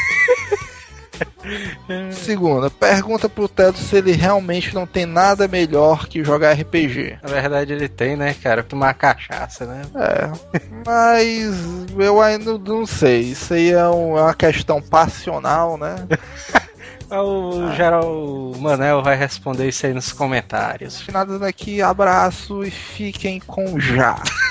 Segunda, 2.12 2.70
pergunta 2.70 3.28
pro 3.28 3.48
Teto 3.48 3.78
se 3.78 3.96
ele 3.96 4.12
realmente 4.12 4.74
não 4.74 4.86
tem 4.86 5.06
nada 5.06 5.48
melhor 5.48 6.06
que 6.06 6.24
jogar 6.24 6.52
RPG. 6.52 7.18
na 7.22 7.28
verdade 7.28 7.72
ele 7.72 7.88
tem, 7.88 8.16
né, 8.16 8.34
cara? 8.34 8.62
Tomar 8.62 8.94
cachaça, 8.94 9.66
né? 9.66 9.82
É, 9.94 10.60
mas 10.86 11.54
eu 11.98 12.20
ainda 12.20 12.58
não 12.58 12.86
sei. 12.86 13.20
Isso 13.20 13.54
aí 13.54 13.70
é, 13.70 13.74
é 13.74 13.88
uma 13.88 14.34
questão 14.34 14.80
passional, 14.80 15.76
né? 15.76 16.06
O 17.12 17.72
geral 17.74 18.52
Manel 18.58 19.02
vai 19.02 19.16
responder 19.16 19.68
isso 19.68 19.84
aí 19.84 19.92
nos 19.92 20.12
comentários. 20.12 21.00
Finalizando 21.00 21.44
aqui, 21.44 21.82
abraço 21.82 22.64
e 22.64 22.70
fiquem 22.70 23.40
com 23.40 23.78
já. 23.80 24.16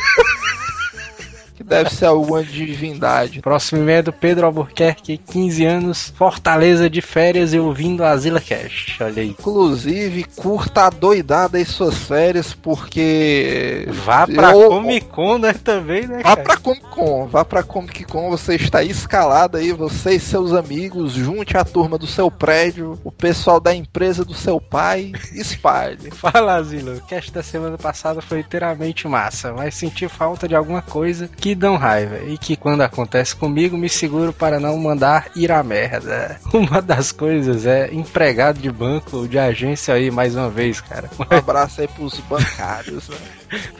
deve 1.69 1.89
ser 1.91 2.05
alguma 2.05 2.43
divindade. 2.43 3.41
Próximo 3.41 3.81
e-mail 3.81 3.99
é 3.99 4.01
do 4.03 4.11
Pedro 4.13 4.45
Albuquerque, 4.47 5.17
15 5.17 5.65
anos, 5.65 6.13
Fortaleza 6.17 6.89
de 6.89 7.01
férias 7.01 7.53
e 7.53 7.59
ouvindo 7.59 8.03
a 8.03 8.15
Zilla 8.17 8.41
Cash. 8.41 8.97
Olha 8.99 9.21
aí. 9.21 9.29
Inclusive, 9.29 10.23
curta 10.35 10.85
a 10.87 10.89
doidada 10.89 11.59
em 11.59 11.65
suas 11.65 11.95
férias, 11.97 12.53
porque. 12.53 13.85
Vá 14.05 14.25
pra 14.27 14.51
Eu- 14.51 14.69
Comic 14.69 15.07
Con, 15.07 15.37
né, 15.37 15.53
também, 15.53 16.07
né, 16.07 16.17
Vá 16.17 16.35
cara? 16.35 16.43
pra 16.43 16.57
Comic 16.57 16.81
Con, 16.89 17.27
vá 17.27 17.45
pra 17.45 17.63
Comic 17.63 18.03
Con, 18.05 18.29
você 18.29 18.55
está 18.55 18.83
escalado 18.83 19.57
aí, 19.57 19.71
você 19.71 20.15
e 20.15 20.19
seus 20.19 20.53
amigos, 20.53 21.13
junte 21.13 21.57
a 21.57 21.63
turma 21.63 21.97
do 21.97 22.07
seu 22.07 22.29
prédio, 22.31 22.99
o 23.03 23.11
pessoal 23.11 23.59
da 23.59 23.73
empresa 23.73 24.25
do 24.25 24.33
seu 24.33 24.59
pai, 24.59 25.11
espalhe. 25.33 26.09
Fala, 26.15 26.61
Zila. 26.63 26.95
O 26.95 27.01
cast 27.01 27.31
da 27.31 27.43
semana 27.43 27.77
passada 27.77 28.21
foi 28.21 28.39
inteiramente 28.39 29.07
massa, 29.07 29.53
mas 29.53 29.75
senti 29.75 30.07
falta 30.07 30.47
de 30.47 30.55
alguma 30.55 30.81
coisa 30.81 31.29
que 31.37 31.55
dão 31.59 31.75
raiva 31.75 32.19
e 32.25 32.37
que 32.37 32.55
quando 32.55 32.81
acontece 32.81 33.35
comigo 33.35 33.77
me 33.77 33.89
seguro 33.89 34.33
para 34.33 34.59
não 34.59 34.77
mandar 34.77 35.27
ir 35.35 35.51
à 35.51 35.61
merda. 35.61 36.39
Uma 36.53 36.81
das 36.81 37.11
coisas 37.11 37.65
é 37.65 37.93
empregado 37.93 38.59
de 38.59 38.71
banco 38.71 39.17
ou 39.17 39.27
de 39.27 39.37
agência 39.37 39.93
aí 39.93 40.09
mais 40.09 40.35
uma 40.35 40.49
vez, 40.49 40.81
cara. 40.81 41.09
Um 41.19 41.35
abraço 41.35 41.81
aí 41.81 41.87
pros 41.87 42.19
bancários, 42.21 43.09
né? 43.09 43.17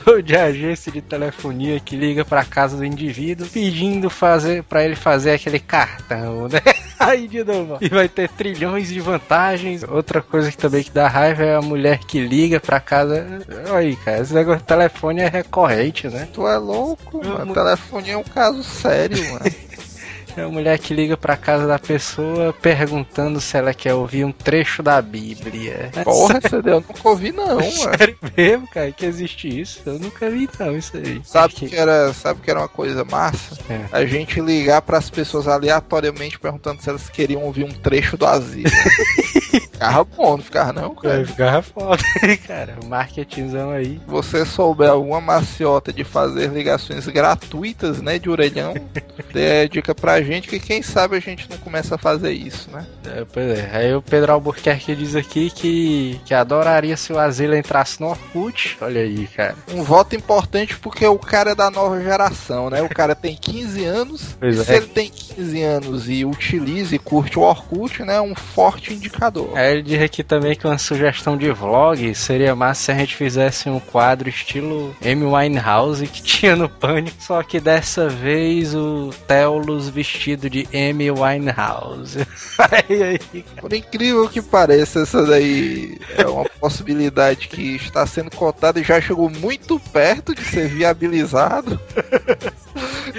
Ou 0.06 0.20
de 0.20 0.36
agência 0.36 0.90
de 0.90 1.00
telefonia 1.00 1.80
que 1.80 1.96
liga 1.96 2.24
pra 2.24 2.44
casa 2.44 2.76
do 2.76 2.84
indivíduo 2.84 3.46
pedindo 3.48 4.10
fazer 4.10 4.62
para 4.64 4.84
ele 4.84 4.96
fazer 4.96 5.32
aquele 5.32 5.58
cartão, 5.58 6.48
né? 6.48 6.60
Aí 6.98 7.26
de 7.26 7.42
novo. 7.42 7.78
E 7.80 7.88
vai 7.88 8.08
ter 8.08 8.28
trilhões 8.28 8.88
de 8.88 9.00
vantagens. 9.00 9.82
Outra 9.82 10.20
coisa 10.20 10.50
que 10.50 10.58
também 10.58 10.82
que 10.82 10.90
dá 10.90 11.08
raiva 11.08 11.42
é 11.42 11.56
a 11.56 11.62
mulher 11.62 11.98
que 11.98 12.20
liga 12.20 12.60
pra 12.60 12.78
casa. 12.78 13.26
Olha 13.70 13.76
aí, 13.78 13.96
cara, 13.96 14.20
esse 14.20 14.34
negócio 14.34 14.60
de 14.60 14.66
telefone 14.66 15.22
é 15.22 15.28
recorrente, 15.28 16.08
né? 16.08 16.28
Tu 16.30 16.46
é 16.46 16.58
louco, 16.58 17.24
mano. 17.24 17.54
Telefone 17.54 18.10
é 18.10 18.16
um 18.18 18.22
caso 18.22 18.62
sério, 18.62 19.18
mano. 19.32 19.40
É 20.36 20.42
a 20.42 20.48
mulher 20.48 20.78
que 20.78 20.94
liga 20.94 21.16
pra 21.16 21.36
casa 21.36 21.66
da 21.66 21.78
pessoa 21.78 22.52
perguntando 22.52 23.40
se 23.40 23.56
ela 23.56 23.74
quer 23.74 23.94
ouvir 23.94 24.24
um 24.24 24.32
trecho 24.32 24.82
da 24.82 25.00
Bíblia. 25.00 25.90
Porra, 26.04 26.40
essa 26.42 26.56
eu 26.56 26.80
nunca 26.80 27.08
ouvi 27.08 27.32
não, 27.32 27.56
mano. 27.56 27.70
Sério 27.70 28.16
mesmo, 28.36 28.68
cara, 28.68 28.92
que 28.92 29.04
existe 29.06 29.60
isso? 29.60 29.80
Eu 29.84 29.98
nunca 29.98 30.30
vi 30.30 30.48
não, 30.58 30.76
isso 30.76 30.96
aí. 30.96 31.20
Sabe 31.24 31.54
que 31.54 31.74
era, 31.74 32.12
sabe 32.12 32.40
que 32.40 32.50
era 32.50 32.60
uma 32.60 32.68
coisa 32.68 33.04
massa? 33.04 33.58
É. 33.68 33.84
A 33.92 34.04
gente 34.04 34.40
ligar 34.40 34.82
pras 34.82 35.10
pessoas 35.10 35.48
aleatoriamente 35.48 36.38
perguntando 36.38 36.82
se 36.82 36.88
elas 36.88 37.08
queriam 37.08 37.42
ouvir 37.42 37.64
um 37.64 37.72
trecho 37.72 38.16
do 38.16 38.26
asilo. 38.26 38.70
ficava 39.80 40.04
bom, 40.04 40.36
não 40.36 40.44
ficava 40.44 40.72
não, 40.72 40.94
cara. 40.94 41.26
ficar 41.26 41.62
foda, 41.62 42.02
cara. 42.46 42.76
O 42.82 42.86
marketingzão 42.86 43.70
aí. 43.70 43.98
Se 43.98 44.06
você 44.06 44.44
souber 44.44 44.90
alguma 44.90 45.20
maciota 45.20 45.92
de 45.92 46.04
fazer 46.04 46.50
ligações 46.50 47.06
gratuitas, 47.06 48.02
né, 48.02 48.18
de 48.18 48.28
orelhão, 48.28 48.74
dê 49.32 49.68
dica 49.68 49.94
pra 49.94 50.22
gente 50.22 50.48
que 50.48 50.60
quem 50.60 50.82
sabe 50.82 51.16
a 51.16 51.20
gente 51.20 51.48
não 51.48 51.56
começa 51.58 51.94
a 51.94 51.98
fazer 51.98 52.32
isso, 52.32 52.70
né? 52.70 52.86
É, 53.06 53.24
pois 53.24 53.58
é. 53.58 53.70
Aí 53.72 53.94
o 53.94 54.02
Pedro 54.02 54.32
Albuquerque 54.32 54.94
diz 54.94 55.16
aqui 55.16 55.50
que, 55.50 56.20
que 56.24 56.34
adoraria 56.34 56.96
se 56.96 57.12
o 57.12 57.18
Asilo 57.18 57.56
entrasse 57.56 58.00
no 58.00 58.08
Orkut. 58.08 58.76
Olha 58.80 59.00
aí, 59.00 59.26
cara. 59.28 59.54
Um 59.72 59.82
voto 59.82 60.14
importante 60.14 60.78
porque 60.78 61.06
o 61.06 61.18
cara 61.18 61.52
é 61.52 61.54
da 61.54 61.70
nova 61.70 62.00
geração, 62.02 62.68
né? 62.68 62.82
O 62.82 62.88
cara 62.88 63.14
tem 63.14 63.36
15 63.36 63.84
anos. 63.84 64.36
Pois 64.40 64.56
e 64.56 64.60
é. 64.60 64.64
Se 64.64 64.72
ele 64.74 64.86
tem 64.86 65.10
15 65.10 65.62
anos 65.62 66.08
e 66.08 66.24
utiliza 66.24 66.94
e 66.94 66.98
curte 66.98 67.38
o 67.38 67.42
Orkut, 67.42 68.02
né? 68.02 68.16
É 68.16 68.20
um 68.20 68.34
forte 68.34 68.94
indicador. 68.94 69.56
Aí 69.70 69.76
ele 69.76 69.82
diz 69.82 70.02
aqui 70.02 70.24
também 70.24 70.56
que 70.56 70.66
uma 70.66 70.78
sugestão 70.78 71.36
de 71.36 71.48
vlog 71.52 72.12
seria 72.12 72.56
massa 72.56 72.82
se 72.82 72.90
a 72.90 72.94
gente 72.96 73.14
fizesse 73.14 73.68
um 73.68 73.78
quadro 73.78 74.28
estilo 74.28 74.96
Amy 75.00 75.24
Winehouse 75.24 76.08
que 76.08 76.20
tinha 76.24 76.56
no 76.56 76.68
Pânico, 76.68 77.16
só 77.22 77.40
que 77.44 77.60
dessa 77.60 78.08
vez 78.08 78.74
o 78.74 79.10
Teolus 79.28 79.88
vestido 79.88 80.50
de 80.50 80.66
Amy 80.74 81.08
Winehouse. 81.08 82.18
aí, 82.58 83.02
aí, 83.02 83.44
Por 83.60 83.72
incrível 83.72 84.28
que 84.28 84.42
pareça, 84.42 85.02
essa 85.02 85.24
daí 85.24 85.96
é 86.18 86.26
uma 86.26 86.44
possibilidade 86.58 87.46
que 87.46 87.76
está 87.76 88.04
sendo 88.08 88.30
cotada 88.32 88.80
e 88.80 88.84
já 88.84 89.00
chegou 89.00 89.30
muito 89.30 89.78
perto 89.78 90.34
de 90.34 90.42
ser 90.42 90.66
viabilizado. 90.66 91.78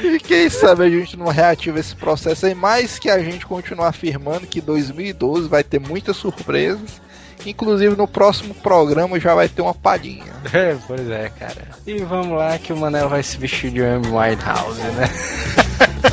E 0.03 0.19
quem 0.19 0.49
sabe 0.49 0.83
a 0.83 0.89
gente 0.89 1.17
não 1.17 1.27
reativa 1.27 1.79
esse 1.79 1.95
processo 1.95 2.45
aí, 2.45 2.55
mais 2.55 2.97
que 2.99 3.09
a 3.09 3.19
gente 3.19 3.45
continuar 3.45 3.87
afirmando 3.87 4.47
que 4.47 4.61
2012 4.61 5.47
vai 5.47 5.63
ter 5.63 5.79
muitas 5.79 6.17
surpresas. 6.17 7.01
Inclusive 7.45 7.95
no 7.95 8.07
próximo 8.07 8.53
programa 8.53 9.19
já 9.19 9.33
vai 9.33 9.49
ter 9.49 9.61
uma 9.61 9.73
palhinha. 9.73 10.31
É, 10.53 10.75
pois 10.87 11.09
é, 11.09 11.29
cara. 11.29 11.69
E 11.87 11.99
vamos 11.99 12.37
lá 12.37 12.57
que 12.57 12.73
o 12.73 12.77
Manel 12.77 13.07
vai 13.07 13.23
se 13.23 13.37
vestir 13.37 13.71
de 13.71 13.83
Amy 13.83 14.07
Winehouse, 14.07 14.81
né? 14.81 15.07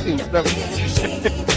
Sim, 0.02 0.16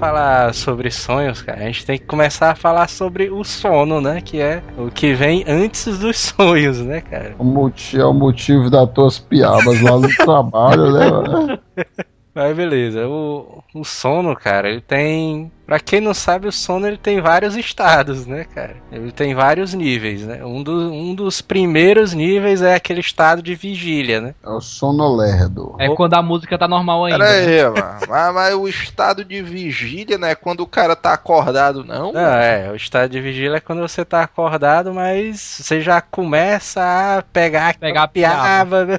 falar 0.00 0.54
sobre 0.54 0.90
sonhos, 0.90 1.42
cara, 1.42 1.60
a 1.60 1.66
gente 1.66 1.84
tem 1.84 1.98
que 1.98 2.06
começar 2.06 2.52
a 2.52 2.54
falar 2.54 2.88
sobre 2.88 3.28
o 3.28 3.44
sono, 3.44 4.00
né? 4.00 4.22
Que 4.22 4.40
é 4.40 4.62
o 4.78 4.90
que 4.90 5.12
vem 5.12 5.44
antes 5.46 5.98
dos 5.98 6.18
sonhos, 6.34 6.80
né, 6.80 7.02
cara? 7.02 7.34
O 7.38 7.44
motivo, 7.44 8.02
é 8.02 8.06
o 8.06 8.14
motivo 8.14 8.70
das 8.70 8.90
tuas 8.92 9.18
piadas 9.18 9.80
lá 9.82 9.98
no 9.98 10.08
trabalho, 10.16 10.90
né? 10.90 11.58
Mas 12.34 12.56
beleza, 12.56 13.08
o, 13.08 13.62
o 13.74 13.84
sono, 13.84 14.36
cara, 14.36 14.68
ele 14.68 14.80
tem. 14.80 15.50
Pra 15.66 15.78
quem 15.78 16.00
não 16.00 16.14
sabe, 16.14 16.48
o 16.48 16.52
sono 16.52 16.86
ele 16.86 16.96
tem 16.96 17.20
vários 17.20 17.56
estados, 17.56 18.26
né, 18.26 18.44
cara? 18.44 18.76
Ele 18.90 19.12
tem 19.12 19.34
vários 19.34 19.72
níveis, 19.72 20.22
né? 20.22 20.44
Um, 20.44 20.62
do, 20.62 20.92
um 20.92 21.14
dos 21.14 21.40
primeiros 21.40 22.12
níveis 22.12 22.60
é 22.60 22.74
aquele 22.74 23.00
estado 23.00 23.40
de 23.40 23.54
vigília, 23.54 24.20
né? 24.20 24.34
É 24.44 24.48
o 24.48 24.60
sono 24.60 25.14
lerdo. 25.14 25.76
É 25.78 25.88
quando 25.94 26.14
a 26.14 26.22
música 26.22 26.58
tá 26.58 26.66
normal 26.66 27.04
ainda. 27.04 27.18
Pera 27.18 27.46
né? 27.46 27.62
aí, 27.62 27.64
mano. 27.64 28.00
Mas, 28.08 28.34
mas 28.34 28.54
o 28.54 28.68
estado 28.68 29.24
de 29.24 29.42
vigília, 29.42 30.18
né? 30.18 30.34
Quando 30.34 30.60
o 30.60 30.66
cara 30.66 30.96
tá 30.96 31.12
acordado, 31.12 31.84
não? 31.84 32.12
Não, 32.12 32.20
é, 32.20 32.70
o 32.70 32.76
estado 32.76 33.10
de 33.10 33.20
vigília 33.20 33.56
é 33.56 33.60
quando 33.60 33.80
você 33.80 34.04
tá 34.04 34.22
acordado, 34.22 34.92
mas 34.92 35.40
você 35.40 35.80
já 35.80 36.00
começa 36.00 36.80
a 36.80 37.22
pegar, 37.22 37.76
Pegar 37.78 38.04
a 38.04 38.08
piaba, 38.08 38.84
né? 38.84 38.98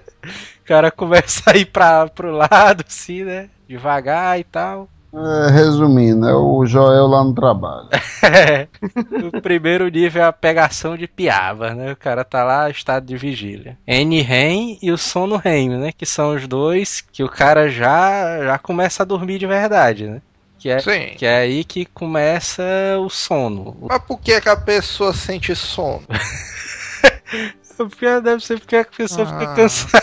O 0.63 0.67
cara 0.67 0.91
começa 0.91 1.52
a 1.52 1.58
ir 1.58 1.65
pra, 1.65 2.08
pro 2.08 2.32
lado, 2.32 2.84
assim, 2.88 3.24
né? 3.24 3.50
Devagar 3.67 4.39
e 4.39 4.43
tal. 4.43 4.88
É, 5.13 5.52
resumindo, 5.52 6.26
é 6.26 6.34
o 6.34 6.65
Joel 6.65 7.06
lá 7.08 7.24
no 7.24 7.34
trabalho. 7.34 7.89
É. 8.24 8.67
o 9.36 9.41
primeiro 9.41 9.88
nível 9.89 10.21
é 10.21 10.26
a 10.28 10.32
pegação 10.32 10.95
de 10.95 11.08
piaba, 11.08 11.74
né? 11.74 11.91
O 11.91 11.95
cara 11.95 12.24
tá 12.24 12.43
lá, 12.43 12.69
estado 12.69 13.08
de 13.08 13.17
vigília. 13.17 13.76
N-REM 13.88 14.78
e 14.82 14.91
o 14.91 14.97
sono 14.97 15.38
REM, 15.38 15.69
né? 15.69 15.91
Que 15.91 16.06
são 16.06 16.36
os 16.36 16.47
dois 16.47 17.02
que 17.12 17.24
o 17.24 17.28
cara 17.28 17.67
já, 17.67 18.43
já 18.43 18.60
começa 18.60 19.02
a 19.02 19.06
dormir 19.06 19.39
de 19.39 19.47
verdade, 19.47 20.06
né? 20.08 20.21
Que 20.60 20.69
é, 20.69 20.80
Sim. 20.80 21.15
que 21.17 21.26
é 21.26 21.38
aí 21.39 21.63
que 21.63 21.84
começa 21.86 22.63
o 23.00 23.10
sono. 23.10 23.76
Mas 23.82 24.04
por 24.04 24.19
que, 24.19 24.39
que 24.39 24.50
a 24.50 24.56
pessoa 24.56 25.12
sente 25.13 25.56
sono? 25.56 26.04
Deve 28.24 28.45
ser 28.45 28.60
porque 28.60 28.76
a 28.76 28.86
pessoa 28.86 29.28
Ah. 29.28 29.39
fica 29.39 29.56
cansada. 29.56 30.01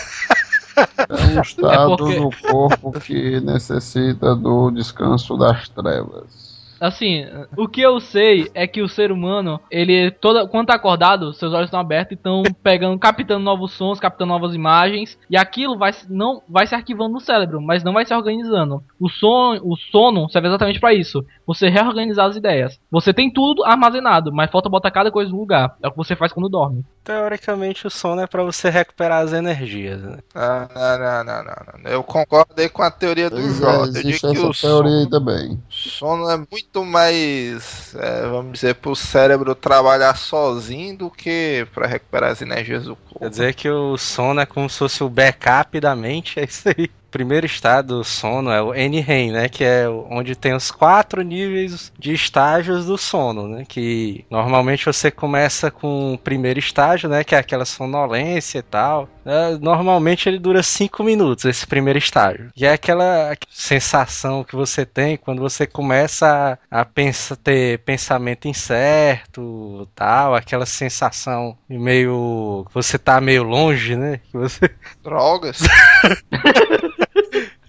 É 1.39 1.43
estado 1.43 1.97
porque- 1.97 2.21
do 2.21 2.31
corpo 2.51 2.93
que 3.01 3.41
necessita 3.41 4.35
do 4.35 4.71
descanso 4.71 5.37
das 5.37 5.69
trevas. 5.69 6.49
Assim, 6.81 7.25
o 7.57 7.67
que 7.67 7.81
eu 7.81 7.99
sei 7.99 8.49
é 8.55 8.65
que 8.65 8.81
o 8.81 8.89
ser 8.89 9.11
humano, 9.11 9.59
ele 9.69 10.13
toda 10.13 10.47
quando 10.47 10.69
tá 10.69 10.75
acordado, 10.75 11.33
seus 11.33 11.53
olhos 11.53 11.65
estão 11.67 11.81
abertos 11.81 12.13
e 12.13 12.15
estão 12.15 12.45
pegando, 12.63 12.97
captando 13.01 13.41
novos 13.45 13.73
sons, 13.73 13.99
captando 13.99 14.33
novas 14.33 14.55
imagens, 14.55 15.19
e 15.29 15.37
aquilo 15.37 15.77
vai 15.77 15.93
se- 15.93 16.07
não 16.09 16.41
vai 16.49 16.69
se 16.69 16.77
arquivando 16.77 17.15
no 17.15 17.21
cérebro, 17.21 17.61
mas 17.61 17.83
não 17.83 17.93
vai 17.93 18.07
se 18.07 18.15
organizando. 18.15 18.81
O 19.01 19.09
son, 19.09 19.59
o 19.61 19.77
sono 19.77 20.29
serve 20.31 20.47
exatamente 20.47 20.79
pra 20.79 20.95
isso. 20.95 21.25
Você 21.49 21.71
reorganizar 21.71 22.27
as 22.27 22.37
ideias. 22.37 22.79
Você 22.91 23.11
tem 23.15 23.33
tudo 23.33 23.65
armazenado, 23.65 24.31
mas 24.31 24.51
falta 24.51 24.69
botar 24.69 24.91
cada 24.91 25.11
coisa 25.11 25.31
no 25.31 25.39
lugar. 25.39 25.79
É 25.83 25.89
o 25.89 25.91
que 25.91 25.97
você 25.97 26.15
faz 26.15 26.31
quando 26.31 26.47
dorme. 26.47 26.85
Teoricamente 27.03 27.87
o 27.87 27.91
sono 27.91 28.21
é 28.21 28.27
pra 28.27 28.43
você 28.43 28.69
recuperar 28.69 29.25
as 29.25 29.33
energias, 29.33 30.03
né? 30.03 30.19
Ah, 30.35 30.69
não, 30.75 31.25
não, 31.25 31.25
não, 31.25 31.45
não, 31.45 31.83
não. 31.83 31.91
Eu 31.91 32.05
concordo 32.05 32.53
aí 32.59 32.69
com 32.69 32.83
a 32.83 32.91
teoria 32.91 33.31
do 33.31 33.39
é, 33.39 33.49
Jota. 33.49 33.99
Eu 33.99 34.03
digo 34.03 34.19
que 34.19 34.39
o 34.39 34.53
teoria 34.53 34.93
aí 34.93 35.05
sono, 35.05 35.11
também. 35.11 35.63
sono 35.71 36.29
é 36.29 36.37
muito 36.37 36.85
mais, 36.85 37.95
é, 37.95 38.29
vamos 38.29 38.53
dizer, 38.53 38.75
pro 38.75 38.95
cérebro 38.95 39.55
trabalhar 39.55 40.19
sozinho 40.19 40.99
do 40.99 41.11
que 41.11 41.67
pra 41.73 41.87
recuperar 41.87 42.31
as 42.31 42.43
energias 42.43 42.85
do 42.85 42.95
corpo. 42.95 43.21
Quer 43.21 43.31
dizer 43.31 43.55
que 43.55 43.71
o 43.71 43.97
sono 43.97 44.43
é 44.43 44.45
como 44.45 44.69
se 44.69 44.77
fosse 44.77 45.03
o 45.03 45.09
backup 45.09 45.81
da 45.81 45.97
mente, 45.97 46.39
é 46.39 46.45
isso 46.45 46.69
aí. 46.69 46.91
O 47.09 47.11
primeiro 47.11 47.47
estado 47.47 47.97
do 47.97 48.05
sono 48.05 48.51
é 48.51 48.61
o 48.61 48.75
N-REM, 48.75 49.33
né? 49.33 49.49
Que 49.49 49.65
é 49.65 49.89
onde 49.89 50.37
tem 50.37 50.53
os 50.53 50.71
quatro 50.71 51.23
níveis 51.23 51.91
de 51.99 52.13
estágios 52.13 52.85
do 52.85 52.99
sono, 52.99 53.49
né? 53.49 53.65
Que 53.67 54.27
normalmente 54.31 54.85
você 54.85 55.11
começa 55.11 55.71
com 55.71 56.13
o 56.13 56.19
primeiro 56.19 56.59
estágio, 56.59 57.09
né? 57.09 57.25
Que 57.25 57.35
é 57.35 57.39
aquela 57.39 57.65
sonolência 57.65 58.59
e 58.59 58.63
tal. 58.63 59.09
É, 59.25 59.57
normalmente 59.59 60.29
ele 60.29 60.39
dura 60.39 60.63
cinco 60.63 61.03
minutos, 61.03 61.47
esse 61.47 61.67
primeiro 61.67 61.99
estágio. 61.99 62.51
E 62.55 62.67
é 62.67 62.73
aquela 62.75 63.35
sensação 63.51 64.45
que 64.45 64.55
você 64.55 64.85
tem 64.85 65.17
quando 65.17 65.41
você 65.41 65.67
começa 65.67 66.59
a, 66.71 66.81
a 66.81 66.85
pensa, 66.85 67.37
ter 67.37 67.79
pensamento 67.81 68.49
incerto, 68.49 69.89
tal. 69.95 70.35
Aquela 70.35 70.67
sensação 70.67 71.57
meio... 71.69 72.65
que 72.69 72.75
você 72.75 72.99
tá 72.99 73.19
meio 73.19 73.45
longe, 73.45 73.97
né? 73.97 74.21
Que 74.31 74.37
você... 74.37 74.71
Drogas? 75.03 75.61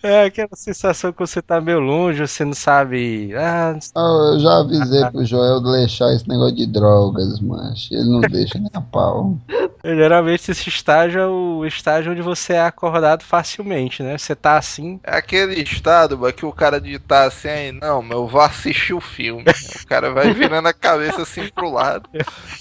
É 0.01 0.23
aquela 0.23 0.55
sensação 0.55 1.11
que 1.11 1.19
você 1.19 1.41
tá 1.41 1.59
meio 1.59 1.79
longe, 1.79 2.25
você 2.25 2.45
não 2.45 2.53
sabe. 2.53 3.33
Ah, 3.35 3.77
Ah, 3.95 4.31
Eu 4.33 4.39
já 4.39 4.59
avisei 4.59 5.05
pro 5.11 5.25
Joel 5.25 5.61
deixar 5.61 6.13
esse 6.13 6.27
negócio 6.27 6.55
de 6.55 6.65
drogas, 6.65 7.39
mas 7.41 7.89
ele 7.91 8.09
não 8.09 8.21
deixa 8.21 8.57
nem 8.57 8.69
a 8.73 8.81
pau. 8.81 9.37
geralmente 9.83 10.51
esse 10.51 10.69
estágio 10.69 11.19
é 11.21 11.27
o 11.27 11.65
estágio 11.65 12.11
onde 12.11 12.21
você 12.21 12.53
é 12.53 12.61
acordado 12.61 13.23
facilmente, 13.23 14.01
né? 14.01 14.17
Você 14.17 14.35
tá 14.35 14.57
assim. 14.57 14.99
É 15.03 15.17
aquele 15.17 15.61
estado 15.61 16.17
que 16.33 16.45
o 16.45 16.53
cara 16.53 16.79
digitar 16.79 17.27
assim, 17.27 17.47
aí, 17.49 17.71
não, 17.71 18.01
mas 18.01 18.11
eu 18.11 18.27
vou 18.27 18.41
assistir 18.41 18.93
o 18.93 19.01
filme. 19.01 19.43
o 19.83 19.87
cara 19.87 20.11
vai 20.11 20.33
virando 20.33 20.67
a 20.67 20.73
cabeça 20.73 21.23
assim 21.23 21.49
pro 21.49 21.71
lado. 21.71 22.09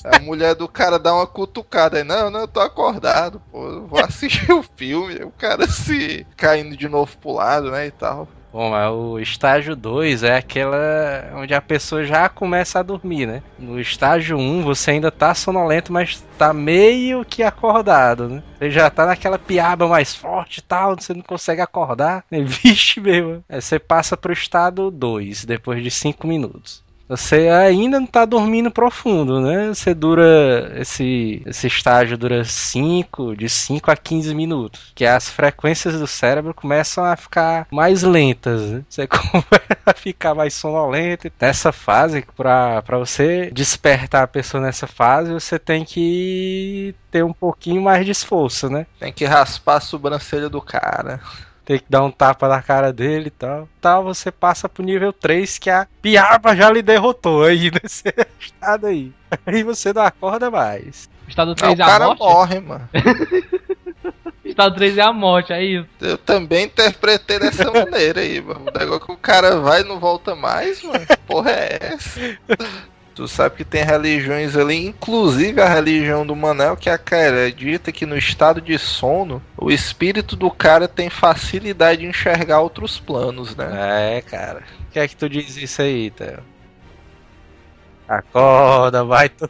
A 0.05 0.19
mulher 0.21 0.55
do 0.55 0.69
cara 0.69 0.99
dá 0.99 1.15
uma 1.15 1.27
cutucada 1.27 1.99
aí, 1.99 2.05
não, 2.05 2.31
não, 2.31 2.41
eu 2.41 2.49
tô 2.49 2.61
acordado, 2.61 3.41
pô, 3.51 3.67
eu 3.69 3.87
vou 3.87 4.01
assistir 4.01 4.51
o 4.53 4.63
filme. 4.77 5.23
O 5.23 5.31
cara 5.31 5.67
se 5.69 6.27
caindo 6.37 6.77
de 6.77 6.89
novo 6.89 7.17
pro 7.19 7.28
lado, 7.33 7.71
né, 7.71 7.87
e 7.87 7.91
tal. 7.91 8.29
Bom, 8.53 8.73
o 8.91 9.21
estágio 9.21 9.77
2 9.77 10.23
é 10.23 10.37
aquela 10.37 10.77
onde 11.35 11.53
a 11.55 11.61
pessoa 11.61 12.03
já 12.05 12.29
começa 12.29 12.79
a 12.79 12.83
dormir, 12.83 13.27
né? 13.27 13.43
No 13.59 13.79
estágio 13.79 14.39
1 14.39 14.41
um, 14.41 14.63
você 14.63 14.93
ainda 14.93 15.11
tá 15.11 15.35
sonolento, 15.35 15.93
mas 15.93 16.25
tá 16.39 16.53
meio 16.53 17.25
que 17.25 17.43
acordado, 17.43 18.29
né? 18.29 18.43
Você 18.59 18.71
já 18.71 18.89
tá 18.89 19.05
naquela 19.05 19.39
piaba 19.39 19.87
mais 19.87 20.15
forte 20.15 20.59
e 20.59 20.63
tal, 20.63 20.97
você 20.97 21.13
não 21.13 21.23
consegue 21.23 21.61
acordar. 21.61 22.25
né? 22.31 22.41
Vixe, 22.43 23.01
meu. 23.01 23.45
Aí 23.49 23.61
você 23.61 23.79
passa 23.79 24.17
pro 24.17 24.33
estado 24.33 24.91
2, 24.91 25.45
depois 25.45 25.83
de 25.83 25.91
5 25.91 26.27
minutos. 26.27 26.83
Você 27.09 27.49
ainda 27.49 27.99
não 27.99 28.07
tá 28.07 28.25
dormindo 28.25 28.71
profundo, 28.71 29.41
né? 29.41 29.69
Você 29.69 29.95
dura. 29.95 30.73
Esse, 30.77 31.43
esse 31.47 31.67
estágio 31.67 32.19
dura 32.19 32.45
5, 32.45 33.35
de 33.37 33.49
5 33.49 33.91
a 33.91 33.97
15 33.97 34.35
minutos. 34.35 34.93
Que 34.95 35.07
as 35.07 35.29
frequências 35.29 35.99
do 35.99 36.07
cérebro 36.07 36.53
começam 36.53 37.05
a 37.05 37.17
ficar 37.17 37.67
mais 37.71 38.03
lentas. 38.03 38.61
Né? 38.63 38.83
Você 38.89 39.07
começa 39.09 39.79
a 39.87 39.95
ficar 39.95 40.35
mais 40.35 40.53
sonolento. 40.53 41.31
Nessa 41.41 41.73
fase, 41.73 42.25
pra 42.37 42.83
você 42.99 43.51
despertar 43.51 44.25
a 44.25 44.29
pessoa 44.29 44.63
nessa 44.63 44.87
fase, 44.87 45.33
você 45.33 45.59
tem 45.59 45.85
que 45.85 46.95
ter 47.11 47.25
um 47.25 47.33
pouquinho 47.33 47.81
mais 47.81 48.05
de 48.05 48.13
esforço, 48.13 48.69
né? 48.69 48.87
Tem 49.01 49.13
que 49.13 49.25
raspar 49.25 49.77
a 49.77 49.81
sobrancelha 49.81 50.49
do 50.49 50.61
cara. 50.61 51.21
Tem 51.69 51.79
que 51.79 51.85
dar 51.87 52.03
um 52.03 52.11
tapa 52.11 52.49
na 52.49 52.63
cara 52.63 52.95
dele 52.95 53.27
e 53.27 53.31
tal. 53.31 53.69
Tal, 53.79 54.03
você 54.03 54.33
passa 54.33 54.71
pro 54.71 54.83
nível 54.83 55.13
3, 55.13 55.59
que 55.59 55.69
a 55.69 55.87
piaba 56.01 56.57
já 56.57 56.71
lhe 56.71 56.81
derrotou 56.81 57.45
aí 57.45 57.69
nesse 57.83 58.05
estado 58.41 58.87
aí. 58.87 59.13
Aí 59.45 59.63
você 59.63 59.93
não 59.93 60.01
acorda 60.01 60.51
mais. 60.51 61.11
Estado 61.29 61.49
Não, 61.49 61.55
3 61.55 61.79
o 61.79 61.83
é 61.83 61.85
a 61.85 61.87
cara 61.87 62.07
morte? 62.07 62.19
morre, 62.21 62.61
mano. 62.61 62.89
Estado 64.43 64.77
3 64.77 64.97
é 64.97 65.03
a 65.03 65.13
morte, 65.13 65.53
é 65.53 65.63
isso. 65.63 65.87
Eu 66.01 66.17
também 66.17 66.65
interpretei 66.65 67.39
dessa 67.39 67.69
maneira 67.71 68.23
aí, 68.23 68.41
mano. 68.41 68.63
O 68.75 68.79
negócio 68.79 69.05
que 69.05 69.13
o 69.13 69.17
cara 69.19 69.61
vai 69.61 69.83
e 69.83 69.85
não 69.85 70.01
volta 70.01 70.35
mais, 70.35 70.83
mano. 70.83 71.05
Que 71.05 71.17
Porra 71.19 71.51
é 71.51 71.79
essa? 71.83 72.39
Tu 73.19 73.27
sabe 73.27 73.57
que 73.57 73.65
tem 73.65 73.83
religiões 73.83 74.55
ali, 74.55 74.87
inclusive 74.87 75.61
a 75.61 75.69
religião 75.69 76.25
do 76.25 76.37
Manel, 76.37 76.77
que 76.77 76.89
acredita 76.89 77.91
que 77.91 78.07
no 78.07 78.17
estado 78.17 78.61
de 78.61 78.79
sono, 78.79 79.43
o 79.57 79.73
espírito 79.73 80.37
do 80.37 80.49
cara 80.53 80.87
tem 80.87 81.11
facilidade 81.11 82.03
de 82.03 82.07
enxergar 82.07 82.61
outros 82.61 83.01
planos, 83.01 83.57
né? 83.57 84.19
É, 84.19 84.21
cara. 84.23 84.63
O 84.89 84.93
que 84.93 85.01
é 85.01 85.09
que 85.09 85.17
tu 85.17 85.29
diz 85.29 85.57
isso 85.57 85.83
aí, 85.83 86.13
Theo? 86.13 86.45
Acorda, 88.09 89.05
vai 89.05 89.29
tu. 89.29 89.47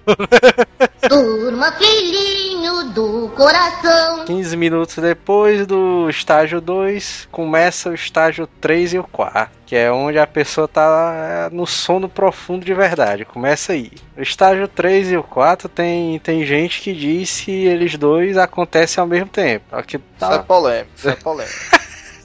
Durma, 1.09 1.71
filhinho 1.73 2.91
do 2.93 3.29
coração. 3.37 4.25
15 4.25 4.57
minutos 4.57 4.97
depois 4.97 5.65
do 5.65 6.11
estágio 6.11 6.61
2, 6.61 7.29
começa 7.31 7.91
o 7.91 7.95
estágio 7.95 8.49
3 8.61 8.95
e 8.95 8.99
o 8.99 9.05
4, 9.05 9.49
que 9.65 9.77
é 9.77 9.93
onde 9.93 10.19
a 10.19 10.27
pessoa 10.27 10.67
tá 10.67 11.49
no 11.53 11.69
sono 11.69 12.09
profundo 12.09 12.65
de 12.65 12.75
verdade. 12.75 13.25
Começa 13.25 13.75
aí. 13.75 13.93
O 14.17 14.23
estágio 14.23 14.67
3 14.67 15.13
e 15.13 15.17
o 15.17 15.23
4 15.23 15.69
tem, 15.69 16.19
tem 16.19 16.45
gente 16.45 16.81
que 16.81 16.93
diz 16.93 17.43
que 17.43 17.53
eles 17.53 17.97
dois 17.97 18.37
acontecem 18.37 19.01
ao 19.01 19.07
mesmo 19.07 19.29
tempo. 19.29 19.67
Aqui 19.71 19.99
Isso 19.99 20.05
tá, 20.19 20.35
é 20.35 20.39
polêmico, 20.41 20.91
isso 20.97 21.09
é 21.09 21.15
polêmico. 21.15 21.79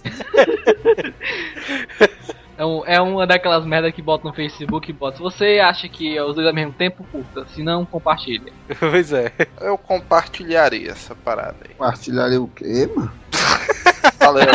É, 2.57 2.63
um- 2.65 2.85
é 2.85 3.01
uma 3.01 3.25
daquelas 3.25 3.65
merdas 3.65 3.93
que 3.93 4.01
bota 4.01 4.27
no 4.27 4.33
Facebook 4.33 4.89
e 4.89 4.93
bota. 4.93 5.17
Se 5.17 5.23
você 5.23 5.59
acha 5.59 5.87
que 5.89 6.15
é 6.17 6.23
os 6.23 6.35
dois 6.35 6.47
ao 6.47 6.53
mesmo 6.53 6.71
tempo, 6.73 7.03
curta. 7.11 7.45
Se 7.47 7.63
não, 7.63 7.83
compartilha. 7.85 8.51
pois 8.79 9.11
é. 9.11 9.31
Eu 9.61 9.77
compartilharia 9.77 10.91
essa 10.91 11.15
parada 11.15 11.55
aí. 11.67 11.73
Compartilharia 11.75 12.41
o 12.41 12.47
quê, 12.47 12.89
mano? 12.95 13.11
Valeu. 14.19 14.45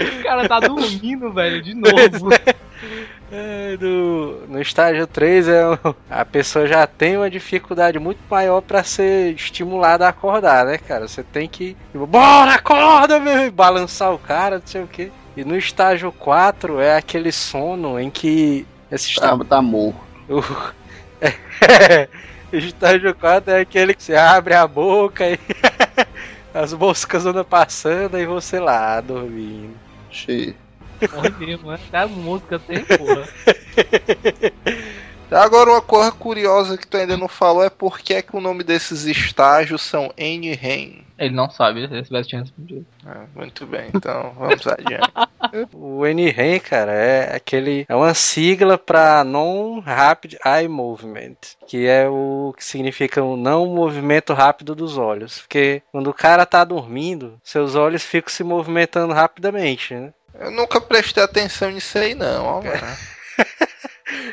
O 0.00 0.22
cara 0.22 0.48
tá 0.48 0.60
dormindo, 0.60 1.32
velho, 1.32 1.60
de 1.60 1.74
novo. 1.74 2.30
É, 3.32 3.76
no, 3.80 4.46
no 4.48 4.60
estágio 4.60 5.06
3, 5.06 5.46
é, 5.48 5.62
a 6.10 6.24
pessoa 6.24 6.66
já 6.66 6.84
tem 6.86 7.16
uma 7.16 7.30
dificuldade 7.30 7.98
muito 7.98 8.18
maior 8.28 8.60
pra 8.60 8.82
ser 8.82 9.34
estimulada 9.34 10.04
a 10.06 10.08
acordar, 10.08 10.66
né, 10.66 10.78
cara? 10.78 11.06
Você 11.06 11.22
tem 11.22 11.48
que. 11.48 11.76
tipo, 11.92 12.06
Bora, 12.06 12.54
acorda, 12.54 13.20
meu! 13.20 13.46
e 13.46 13.50
Balançar 13.50 14.12
o 14.12 14.18
cara, 14.18 14.58
não 14.58 14.66
sei 14.66 14.82
o 14.82 14.88
quê. 14.88 15.12
E 15.36 15.44
no 15.44 15.56
estágio 15.56 16.10
4 16.10 16.80
é 16.80 16.96
aquele 16.96 17.30
sono 17.30 18.00
em 18.00 18.10
que. 18.10 18.66
Esse 18.90 19.14
Tá, 19.20 19.26
estágio. 19.26 19.44
tá 19.44 19.62
morto. 19.62 20.00
O 20.28 20.42
é, 21.20 22.08
o 22.52 22.56
estágio 22.56 23.14
4 23.14 23.52
é 23.54 23.60
aquele 23.60 23.94
que 23.94 24.02
você 24.02 24.16
abre 24.16 24.54
a 24.54 24.66
boca 24.66 25.24
e 25.28 25.38
as 26.52 26.72
moscas 26.72 27.24
andam 27.26 27.44
passando 27.44 28.18
e 28.18 28.26
você 28.26 28.58
lá 28.58 29.00
dormindo. 29.00 29.76
Cheio. 30.10 30.56
Morre 31.12 31.46
mesmo, 31.46 31.70
né? 31.70 31.78
Músicas 32.06 32.62
tem, 32.62 32.84
porra. 32.84 33.28
Agora 35.30 35.70
uma 35.70 35.80
coisa 35.80 36.10
curiosa 36.10 36.76
que 36.76 36.86
tu 36.86 36.96
ainda 36.96 37.16
não 37.16 37.28
falou 37.28 37.62
é 37.62 37.70
por 37.70 38.00
que, 38.00 38.14
é 38.14 38.22
que 38.22 38.36
o 38.36 38.40
nome 38.40 38.64
desses 38.64 39.04
estágios 39.04 39.80
são 39.80 40.12
N-REM. 40.16 41.04
Ele 41.16 41.34
não 41.34 41.50
sabe, 41.50 41.86
se 41.86 42.02
tivesse 42.02 42.30
tinha 42.30 42.40
respondido. 42.40 42.84
Ah, 43.06 43.26
muito 43.36 43.66
bem, 43.66 43.90
então 43.94 44.32
vamos 44.36 44.66
adiante. 44.66 45.08
O 45.72 46.06
NREM, 46.06 46.60
cara, 46.60 46.92
é 46.92 47.34
aquele. 47.34 47.84
É 47.88 47.94
uma 47.94 48.14
sigla 48.14 48.78
para 48.78 49.24
Non-Rapid 49.24 50.36
Eye 50.44 50.68
Movement, 50.68 51.36
que 51.66 51.86
é 51.86 52.08
o 52.08 52.54
que 52.56 52.64
significa 52.64 53.22
o 53.22 53.36
não 53.36 53.66
movimento 53.66 54.32
rápido 54.32 54.74
dos 54.74 54.96
olhos. 54.96 55.40
Porque 55.40 55.82
quando 55.90 56.08
o 56.08 56.14
cara 56.14 56.46
tá 56.46 56.62
dormindo, 56.62 57.40
seus 57.42 57.74
olhos 57.74 58.02
ficam 58.02 58.30
se 58.30 58.44
movimentando 58.44 59.12
rapidamente, 59.12 59.94
né? 59.94 60.12
Eu 60.34 60.50
nunca 60.50 60.80
prestei 60.80 61.22
atenção 61.22 61.70
nisso 61.70 61.98
aí 61.98 62.14
não. 62.14 62.62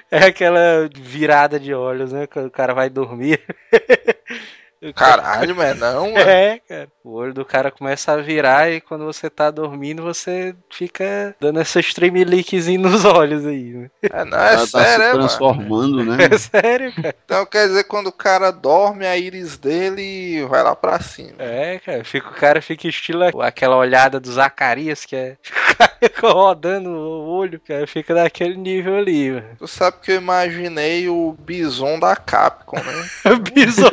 É 0.10 0.26
aquela 0.26 0.90
virada 0.96 1.60
de 1.60 1.72
olhos, 1.74 2.12
né? 2.12 2.26
Quando 2.26 2.48
o 2.48 2.52
cara 2.52 2.74
vai 2.74 2.90
dormir. 2.90 3.40
O 4.82 4.94
Caralho, 4.94 5.56
mas 5.56 5.78
não, 5.80 6.12
mano. 6.14 6.20
É, 6.20 6.60
cara. 6.68 6.88
O 7.04 7.14
olho 7.14 7.34
do 7.34 7.46
cara 7.46 7.72
começa 7.72 8.12
a 8.12 8.18
virar 8.18 8.70
e 8.70 8.82
quando 8.82 9.06
você 9.06 9.30
tá 9.30 9.50
dormindo, 9.50 10.04
você 10.04 10.54
fica 10.70 11.34
dando 11.40 11.60
essas 11.60 11.94
tremeliquezinhas 11.94 12.92
nos 12.92 13.06
olhos 13.06 13.46
aí, 13.46 13.72
né? 13.72 13.90
É, 14.04 14.26
não, 14.26 14.38
O 14.38 14.42
é 14.42 14.50
cara 14.50 14.58
tá 14.58 14.68
sério, 14.68 14.96
se 14.96 15.02
é, 15.02 15.08
mano. 15.08 15.20
transformando, 15.20 16.06
né? 16.06 16.18
É 16.32 16.38
sério, 16.38 16.94
cara. 16.94 17.16
Então 17.26 17.46
quer 17.46 17.68
dizer, 17.68 17.86
quando 17.86 18.08
o 18.08 18.12
cara 18.12 18.52
dorme, 18.52 19.08
a 19.08 19.18
íris 19.18 19.58
dele 19.58 20.46
vai 20.46 20.62
lá 20.62 20.76
pra 20.76 21.00
cima. 21.00 21.32
É, 21.40 21.80
cara, 21.80 22.04
fica, 22.04 22.30
o 22.30 22.34
cara 22.34 22.62
fica 22.62 22.88
estilo 22.88 23.24
aquela 23.42 23.78
olhada 23.78 24.20
do 24.20 24.32
Zacarias, 24.32 25.06
que 25.06 25.16
é 25.16 25.38
fica 26.04 26.30
rodando 26.30 26.90
o 26.90 27.28
olho, 27.30 27.60
cara, 27.66 27.88
fica 27.88 28.14
daquele 28.14 28.58
nível 28.58 28.96
ali, 28.98 29.32
velho. 29.32 29.56
Tu 29.58 29.68
sabe 29.68 29.98
que 30.02 30.12
eu 30.12 30.18
imaginei 30.18 31.08
o 31.08 31.36
bison 31.40 31.98
da 32.00 32.16
Capcom, 32.16 32.76
né? 32.78 33.10
Bisou, 33.54 33.90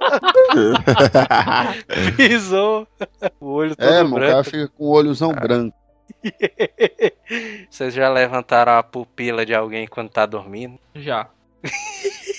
bisou, 2.16 2.86
o 3.40 3.52
olho 3.52 3.76
todo 3.76 3.88
É, 3.88 4.02
mano, 4.02 4.16
o 4.16 4.20
cara 4.20 4.32
branco. 4.32 4.50
fica 4.50 4.68
com 4.68 4.84
o 4.84 4.90
olhozão 4.90 5.32
branco. 5.32 5.76
Vocês 7.70 7.94
já 7.94 8.08
levantaram 8.08 8.72
a 8.72 8.82
pupila 8.82 9.46
de 9.46 9.54
alguém 9.54 9.86
quando 9.86 10.10
tá 10.10 10.26
dormindo? 10.26 10.78
Já. 10.94 11.28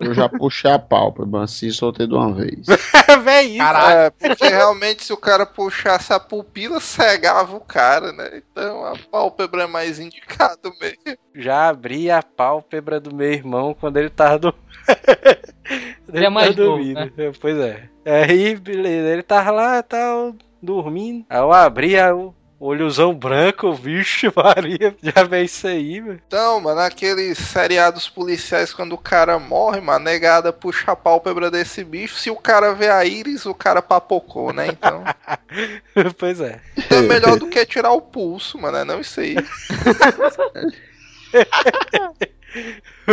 Eu 0.00 0.14
já 0.14 0.28
puxei 0.28 0.70
a 0.70 0.78
pálpebra 0.78 1.44
assim 1.44 1.66
e 1.66 1.72
soltei 1.72 2.06
de 2.06 2.14
uma 2.14 2.32
vez. 2.32 2.66
Véi, 3.22 3.58
isso. 3.58 3.62
É, 3.62 4.10
porque 4.10 4.48
realmente 4.48 5.04
se 5.04 5.12
o 5.12 5.16
cara 5.16 5.44
puxasse 5.44 6.12
a 6.12 6.18
pupila, 6.18 6.80
cegava 6.80 7.56
o 7.56 7.60
cara, 7.60 8.12
né? 8.12 8.42
Então 8.50 8.84
a 8.84 8.94
pálpebra 9.10 9.64
é 9.64 9.66
mais 9.66 9.98
indicado 9.98 10.72
mesmo. 10.80 11.18
Já 11.34 11.68
abri 11.68 12.10
a 12.10 12.22
pálpebra 12.22 12.98
do 12.98 13.14
meu 13.14 13.30
irmão 13.30 13.76
quando 13.78 13.98
ele 13.98 14.10
tava 14.10 14.38
dormindo. 14.38 14.70
Ele 16.12 16.24
é 16.24 16.28
mais 16.28 16.56
novo, 16.56 16.78
dormindo. 16.78 16.98
É, 16.98 17.30
Pois 17.40 17.56
é. 17.56 17.88
Aí, 18.04 18.56
beleza, 18.56 19.08
ele 19.10 19.22
tava 19.22 19.52
lá, 19.52 19.82
tal, 19.82 20.34
dormindo. 20.60 21.24
Aí 21.28 21.38
eu 21.38 21.52
abri 21.52 21.96
aí 21.96 22.12
o 22.12 22.34
olhozão 22.60 23.14
branco, 23.14 23.72
vixe, 23.72 24.30
Maria, 24.36 24.94
já 25.02 25.24
vem 25.24 25.46
isso 25.46 25.66
aí, 25.66 26.00
velho. 26.00 26.20
Então, 26.26 26.60
mano, 26.60 26.80
aqueles 26.80 27.38
seriados 27.38 28.08
policiais, 28.08 28.74
quando 28.74 28.92
o 28.92 28.98
cara 28.98 29.38
morre, 29.38 29.80
mano, 29.80 29.96
a 29.96 29.98
negada 29.98 30.52
puxa 30.52 30.92
a 30.92 30.96
pálpebra 30.96 31.50
desse 31.50 31.82
bicho. 31.82 32.16
Se 32.16 32.30
o 32.30 32.36
cara 32.36 32.74
vê 32.74 32.90
a 32.90 33.04
íris, 33.04 33.46
o 33.46 33.54
cara 33.54 33.80
papocou, 33.80 34.52
né? 34.52 34.66
Então, 34.68 35.02
pois 36.18 36.40
é. 36.40 36.60
então 36.76 36.98
é 36.98 37.02
melhor 37.02 37.38
do 37.38 37.48
que 37.48 37.64
tirar 37.64 37.92
o 37.92 38.02
pulso, 38.02 38.58
mano. 38.58 38.76
É 38.76 38.84
não 38.84 39.00
isso 39.00 39.20
aí. 39.20 39.36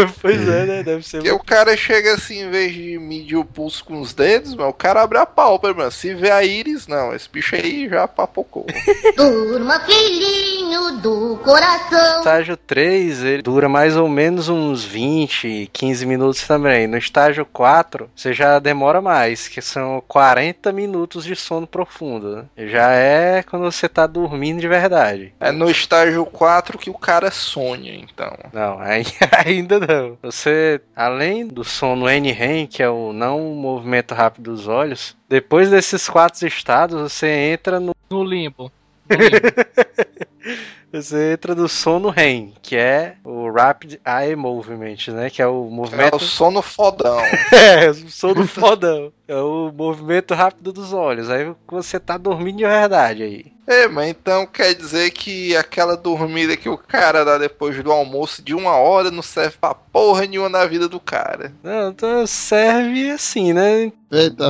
pois 0.21 0.47
é, 0.47 0.65
né? 0.65 0.83
Deve 0.83 1.03
ser 1.05 1.17
Porque 1.17 1.31
o 1.31 1.39
cara 1.39 1.75
chega 1.77 2.13
assim, 2.13 2.43
em 2.43 2.49
vez 2.49 2.73
de 2.73 2.97
medir 2.99 3.35
o 3.37 3.45
pulso 3.45 3.83
com 3.85 3.99
os 3.99 4.13
dedos, 4.13 4.55
mano, 4.55 4.69
o 4.69 4.73
cara 4.73 5.01
abre 5.01 5.17
a 5.17 5.25
pálpebra, 5.25 5.75
mano. 5.77 5.91
Se 5.91 6.13
vê 6.13 6.29
a 6.31 6.43
íris, 6.43 6.87
não. 6.87 7.13
Esse 7.13 7.29
bicho 7.29 7.55
aí 7.55 7.87
já 7.89 8.07
papocou. 8.07 8.65
Durma, 9.15 9.79
filhinho 9.81 10.97
do 11.01 11.37
coração. 11.43 12.19
estágio 12.19 12.57
3, 12.57 13.23
ele 13.23 13.41
dura 13.41 13.67
mais 13.69 13.95
ou 13.97 14.07
menos 14.07 14.49
uns 14.49 14.83
20, 14.83 15.69
15 15.71 16.05
minutos 16.05 16.45
também. 16.47 16.87
No 16.87 16.97
estágio 16.97 17.45
4, 17.45 18.09
você 18.15 18.33
já 18.33 18.59
demora 18.59 19.01
mais, 19.01 19.47
que 19.47 19.61
são 19.61 20.03
40 20.07 20.71
minutos 20.71 21.23
de 21.25 21.35
sono 21.35 21.67
profundo. 21.67 22.35
né? 22.37 22.67
Já 22.67 22.91
é 22.91 23.43
quando 23.43 23.63
você 23.63 23.87
tá 23.87 24.05
dormindo 24.07 24.59
de 24.59 24.67
verdade. 24.67 25.33
É 25.39 25.51
no 25.51 25.69
estágio 25.69 26.25
4 26.25 26.77
que 26.77 26.89
o 26.89 26.93
cara 26.97 27.29
sonha, 27.31 27.93
então. 27.95 28.35
Não, 28.53 28.79
aí- 28.79 29.05
ainda 29.45 29.79
não. 29.79 29.86
Você, 30.21 30.81
além 30.95 31.47
do 31.47 31.63
sono 31.63 32.09
N-REM, 32.09 32.67
que 32.67 32.81
é 32.83 32.89
o 32.89 33.13
não 33.13 33.39
movimento 33.53 34.13
rápido 34.13 34.51
dos 34.51 34.67
olhos, 34.67 35.15
depois 35.27 35.69
desses 35.69 36.07
quatro 36.09 36.47
estados, 36.47 36.99
você 36.99 37.27
entra 37.27 37.79
no 37.79 37.93
No 38.09 38.23
limpo. 38.23 38.71
você 40.91 41.33
entra 41.33 41.55
no 41.55 41.67
sono 41.67 42.09
REM, 42.09 42.53
que 42.61 42.75
é 42.75 43.15
o 43.23 43.49
Rapid 43.51 43.99
Eye 44.05 44.35
Movement, 44.35 44.97
né? 45.09 45.29
Que 45.29 45.41
é 45.41 45.47
o 45.47 45.67
É 45.67 45.69
movimento 45.69 46.15
o 46.17 46.19
sono 46.19 46.61
fodão. 46.61 47.19
É, 47.51 47.93
sou 48.09 48.33
do 48.33 48.47
fodão. 48.47 49.11
É 49.27 49.35
o 49.35 49.71
movimento 49.75 50.33
rápido 50.33 50.71
dos 50.71 50.93
olhos. 50.93 51.29
Aí 51.29 51.53
você 51.67 51.99
tá 51.99 52.17
dormindo 52.17 52.57
de 52.57 52.63
verdade 52.65 53.23
aí. 53.23 53.57
É, 53.67 53.85
mas 53.85 54.07
então 54.09 54.47
quer 54.47 54.73
dizer 54.73 55.11
que 55.11 55.53
aquela 55.57 55.97
dormida 55.97 56.55
que 56.55 56.69
o 56.69 56.77
cara 56.77 57.25
dá 57.25 57.37
depois 57.37 57.83
do 57.83 57.91
almoço 57.91 58.41
de 58.41 58.55
uma 58.55 58.77
hora 58.77 59.11
não 59.11 59.21
serve 59.21 59.57
pra 59.59 59.75
porra 59.75 60.25
nenhuma 60.25 60.47
na 60.47 60.65
vida 60.65 60.87
do 60.87 61.01
cara. 61.01 61.51
Não, 61.61 61.89
então 61.89 62.25
serve 62.25 63.11
assim, 63.11 63.51
né? 63.51 63.91
Ei, 64.09 64.29
Tá, 64.29 64.49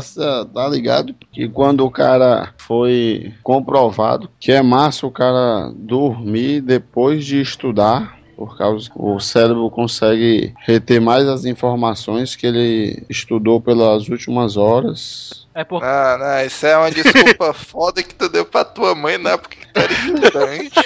tá 0.53 0.67
ligado? 0.67 1.15
Que 1.31 1.49
quando 1.49 1.83
o 1.83 1.89
cara 1.89 2.53
foi 2.59 3.33
comprovado 3.41 4.29
que 4.39 4.51
é 4.51 4.61
massa 4.61 5.07
o 5.07 5.11
cara 5.11 5.71
dormir 5.75 6.61
depois 6.61 7.25
de 7.25 7.41
estudar, 7.41 8.16
por 8.37 8.55
causa 8.55 8.87
que 8.87 8.95
o 8.95 9.19
cérebro 9.19 9.67
consegue 9.71 10.53
reter 10.59 11.01
mais 11.01 11.27
as 11.27 11.43
informações 11.43 12.35
que 12.35 12.45
ele 12.45 13.03
estudou 13.09 13.59
pelas 13.59 14.07
últimas 14.07 14.55
horas. 14.55 15.47
É 15.55 15.63
por... 15.63 15.83
Ah, 15.83 16.17
não, 16.19 16.45
isso 16.45 16.67
é 16.67 16.77
uma 16.77 16.91
desculpa 16.91 17.51
foda 17.57 18.03
que 18.03 18.13
tu 18.13 18.29
deu 18.29 18.45
pra 18.45 18.63
tua 18.63 18.93
mãe, 18.93 19.17
não 19.17 19.31
é 19.31 19.37
porque 19.37 19.57
tu 19.73 19.79
era 19.79 19.91
estudante. 19.91 20.79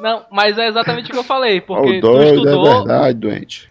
Não, 0.00 0.26
mas 0.30 0.58
é 0.58 0.68
exatamente 0.68 1.08
o 1.08 1.12
que 1.12 1.18
eu 1.18 1.24
falei. 1.24 1.62
Porque 1.62 1.98
tu 1.98 2.06
doido, 2.08 2.22
é 2.22 2.34
estudou. 2.34 2.64
verdade, 2.64 3.18
doente. 3.18 3.70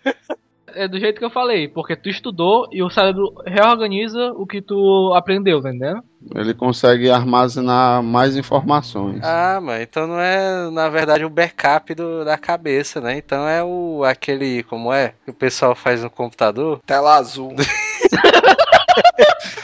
É 0.78 0.88
do 0.88 1.00
jeito 1.00 1.20
que 1.20 1.26
eu 1.26 1.30
falei. 1.30 1.68
Porque 1.68 1.96
tu 1.96 2.10
estudou 2.10 2.68
e 2.72 2.84
o 2.84 2.90
cérebro 2.90 3.34
reorganiza 3.46 4.32
o 4.36 4.46
que 4.46 4.62
tu 4.62 5.14
aprendeu, 5.16 5.62
tá 5.62 5.70
entendendo? 5.70 6.04
Ele 6.36 6.54
consegue 6.54 7.10
armazenar 7.10 8.04
mais 8.04 8.36
informações. 8.36 9.22
Ah, 9.24 9.60
mas 9.62 9.82
então 9.82 10.08
não 10.08 10.20
é, 10.20 10.70
na 10.72 10.90
verdade, 10.90 11.26
o 11.26 11.30
backup 11.30 11.94
do, 11.96 12.26
da 12.26 12.38
cabeça, 12.38 13.00
né? 13.00 13.18
Então 13.18 13.48
é 13.48 13.64
o 13.64 14.04
aquele, 14.04 14.64
como 14.64 14.92
é? 14.92 15.14
Que 15.24 15.32
o 15.32 15.34
pessoal 15.34 15.76
faz 15.76 16.04
no 16.04 16.10
computador. 16.10 16.80
Tela 16.86 17.16
azul. 17.16 17.56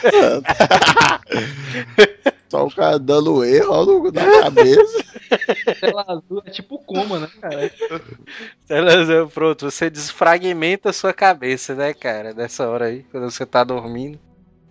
Só 2.54 2.66
o 2.66 2.70
cara 2.70 3.00
dando 3.00 3.44
erro 3.44 4.12
na 4.12 4.42
cabeça. 4.42 5.04
Tela 5.80 6.04
azul 6.06 6.40
é 6.46 6.50
tipo 6.50 6.78
coma, 6.78 7.18
né, 7.18 7.28
cara? 7.40 7.72
Ela- 8.68 9.26
Pronto, 9.26 9.68
você 9.68 9.90
desfragmenta 9.90 10.90
a 10.90 10.92
sua 10.92 11.12
cabeça, 11.12 11.74
né, 11.74 11.92
cara? 11.92 12.32
Nessa 12.32 12.68
hora 12.68 12.86
aí, 12.86 13.02
quando 13.10 13.28
você 13.28 13.44
tá 13.44 13.64
dormindo. 13.64 14.20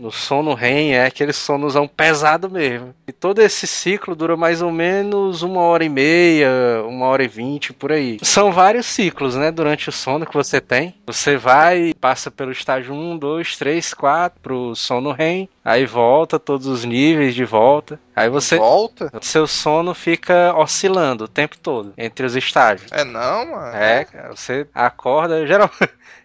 No 0.04 0.12
sono 0.12 0.54
REM 0.54 0.92
é 0.92 1.06
aquele 1.06 1.32
sonozão 1.32 1.88
pesado 1.88 2.50
mesmo. 2.50 2.94
E 3.08 3.13
todo 3.13 3.39
esse 3.39 3.66
ciclo 3.66 4.13
dura 4.13 4.36
mais 4.36 4.62
ou 4.62 4.70
menos 4.70 5.44
uma 5.44 5.62
hora 5.62 5.86
e 5.86 5.88
meia, 5.88 6.84
uma 6.86 7.06
hora 7.06 7.24
e 7.24 7.28
vinte, 7.30 7.72
por 7.72 7.89
aí. 7.89 8.18
São 8.22 8.52
vários 8.52 8.86
ciclos, 8.86 9.34
né, 9.38 9.50
durante 9.50 9.88
o 9.88 9.94
sono 9.94 10.26
que 10.26 10.34
você 10.34 10.60
tem. 10.60 10.94
Você 11.08 11.38
vai, 11.38 11.94
passa 12.02 12.30
pelo 12.30 12.52
estágio 12.52 12.94
1, 12.94 13.18
2, 13.18 13.58
3, 13.58 13.94
4 13.94 14.42
pro 14.42 14.76
sono 14.76 15.13
REM, 15.13 15.48
aí 15.63 15.86
volta 15.86 16.38
todos 16.38 16.68
os 16.68 16.84
níveis 16.84 17.34
de 17.34 17.46
volta. 17.46 17.98
Aí 18.15 18.30
você. 18.30 18.58
Volta? 18.58 19.12
Seu 19.21 19.47
sono 19.47 19.93
fica 19.93 20.54
oscilando 20.56 21.26
o 21.26 21.28
tempo 21.28 21.58
todo 21.58 21.93
entre 21.97 22.26
os 22.26 22.36
estágios. 22.36 22.91
É 22.91 23.04
não, 23.04 23.52
mano. 23.52 23.76
É, 23.76 24.06
você 24.30 24.67
acorda. 24.73 25.45
Geral, 25.47 25.69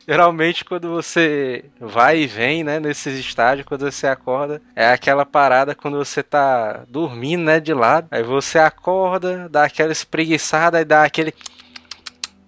geralmente, 0.07 0.65
quando 0.65 0.91
você 0.91 1.65
vai 1.81 2.21
e 2.21 2.27
vem, 2.27 2.63
né, 2.63 2.79
nesses 2.79 3.19
estágios, 3.19 3.67
quando 3.67 3.91
você 3.91 4.07
acorda, 4.07 4.61
é 4.77 4.91
aquela 4.91 5.25
parada 5.25 5.75
quando 5.75 5.97
você 5.97 6.23
tá 6.23 6.83
dormindo, 6.89 7.45
né, 7.45 7.59
de 7.59 7.73
lado. 7.73 8.09
Aí 8.11 8.23
você 8.23 8.59
acorda, 8.59 9.49
dá 9.49 9.65
aquela 9.65 9.93
espreguiçada 9.93 10.81
e 10.81 10.85
dá 10.85 11.05
aquele. 11.05 11.35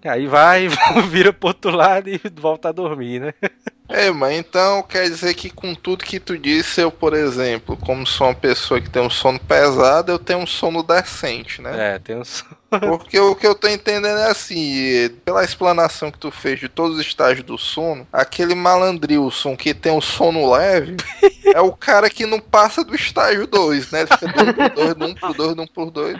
Aí 0.05 0.26
vai, 0.26 0.68
vira 1.09 1.32
pro 1.32 1.49
outro 1.49 1.70
lado 1.70 2.09
e 2.09 2.20
volta 2.34 2.68
a 2.68 2.72
dormir, 2.72 3.20
né? 3.20 3.34
É, 3.93 4.11
mas 4.11 4.38
então 4.38 4.82
quer 4.84 5.09
dizer 5.09 5.34
que 5.34 5.51
com 5.51 5.74
tudo 5.74 6.05
que 6.05 6.20
tu 6.20 6.38
disse, 6.38 6.80
eu, 6.80 6.91
por 6.93 7.12
exemplo, 7.12 7.76
como 7.76 8.07
sou 8.07 8.28
uma 8.28 8.34
pessoa 8.34 8.80
que 8.80 8.88
tem 8.88 9.03
um 9.03 9.11
sono 9.11 9.38
pesado, 9.38 10.12
eu 10.12 10.18
tenho 10.18 10.38
um 10.38 10.47
sono 10.47 10.82
decente, 10.82 11.61
né? 11.61 11.95
É, 11.95 11.99
tem 11.99 12.16
uns. 12.16 12.45
Porque 12.70 13.18
o 13.18 13.34
que 13.34 13.45
eu 13.45 13.55
tô 13.57 13.66
entendendo 13.66 14.16
é 14.18 14.30
assim, 14.30 15.11
pela 15.24 15.43
explanação 15.43 16.09
que 16.09 16.18
tu 16.18 16.30
fez 16.30 16.61
de 16.61 16.68
todos 16.68 16.99
os 16.99 17.05
estágios 17.05 17.45
do 17.45 17.59
sono, 17.59 18.07
aquele 18.12 18.55
malandrilson 18.55 19.57
que 19.57 19.74
tem 19.74 19.91
o 19.91 20.01
sono 20.01 20.49
leve 20.53 20.97
é 21.53 21.61
o 21.61 21.72
cara 21.72 22.09
que 22.09 22.26
não 22.26 22.38
passa 22.38 22.84
do 22.84 22.95
estágio 22.95 23.45
2, 23.49 23.91
né? 23.91 24.03
Ele 24.03 24.07
fica 24.09 24.28
2 24.28 24.55
por 24.55 24.70
2, 24.70 24.95
1 25.11 25.14
por 25.16 25.34
2, 25.34 25.59
1 25.59 25.66
por 25.66 25.91
2. 25.91 26.16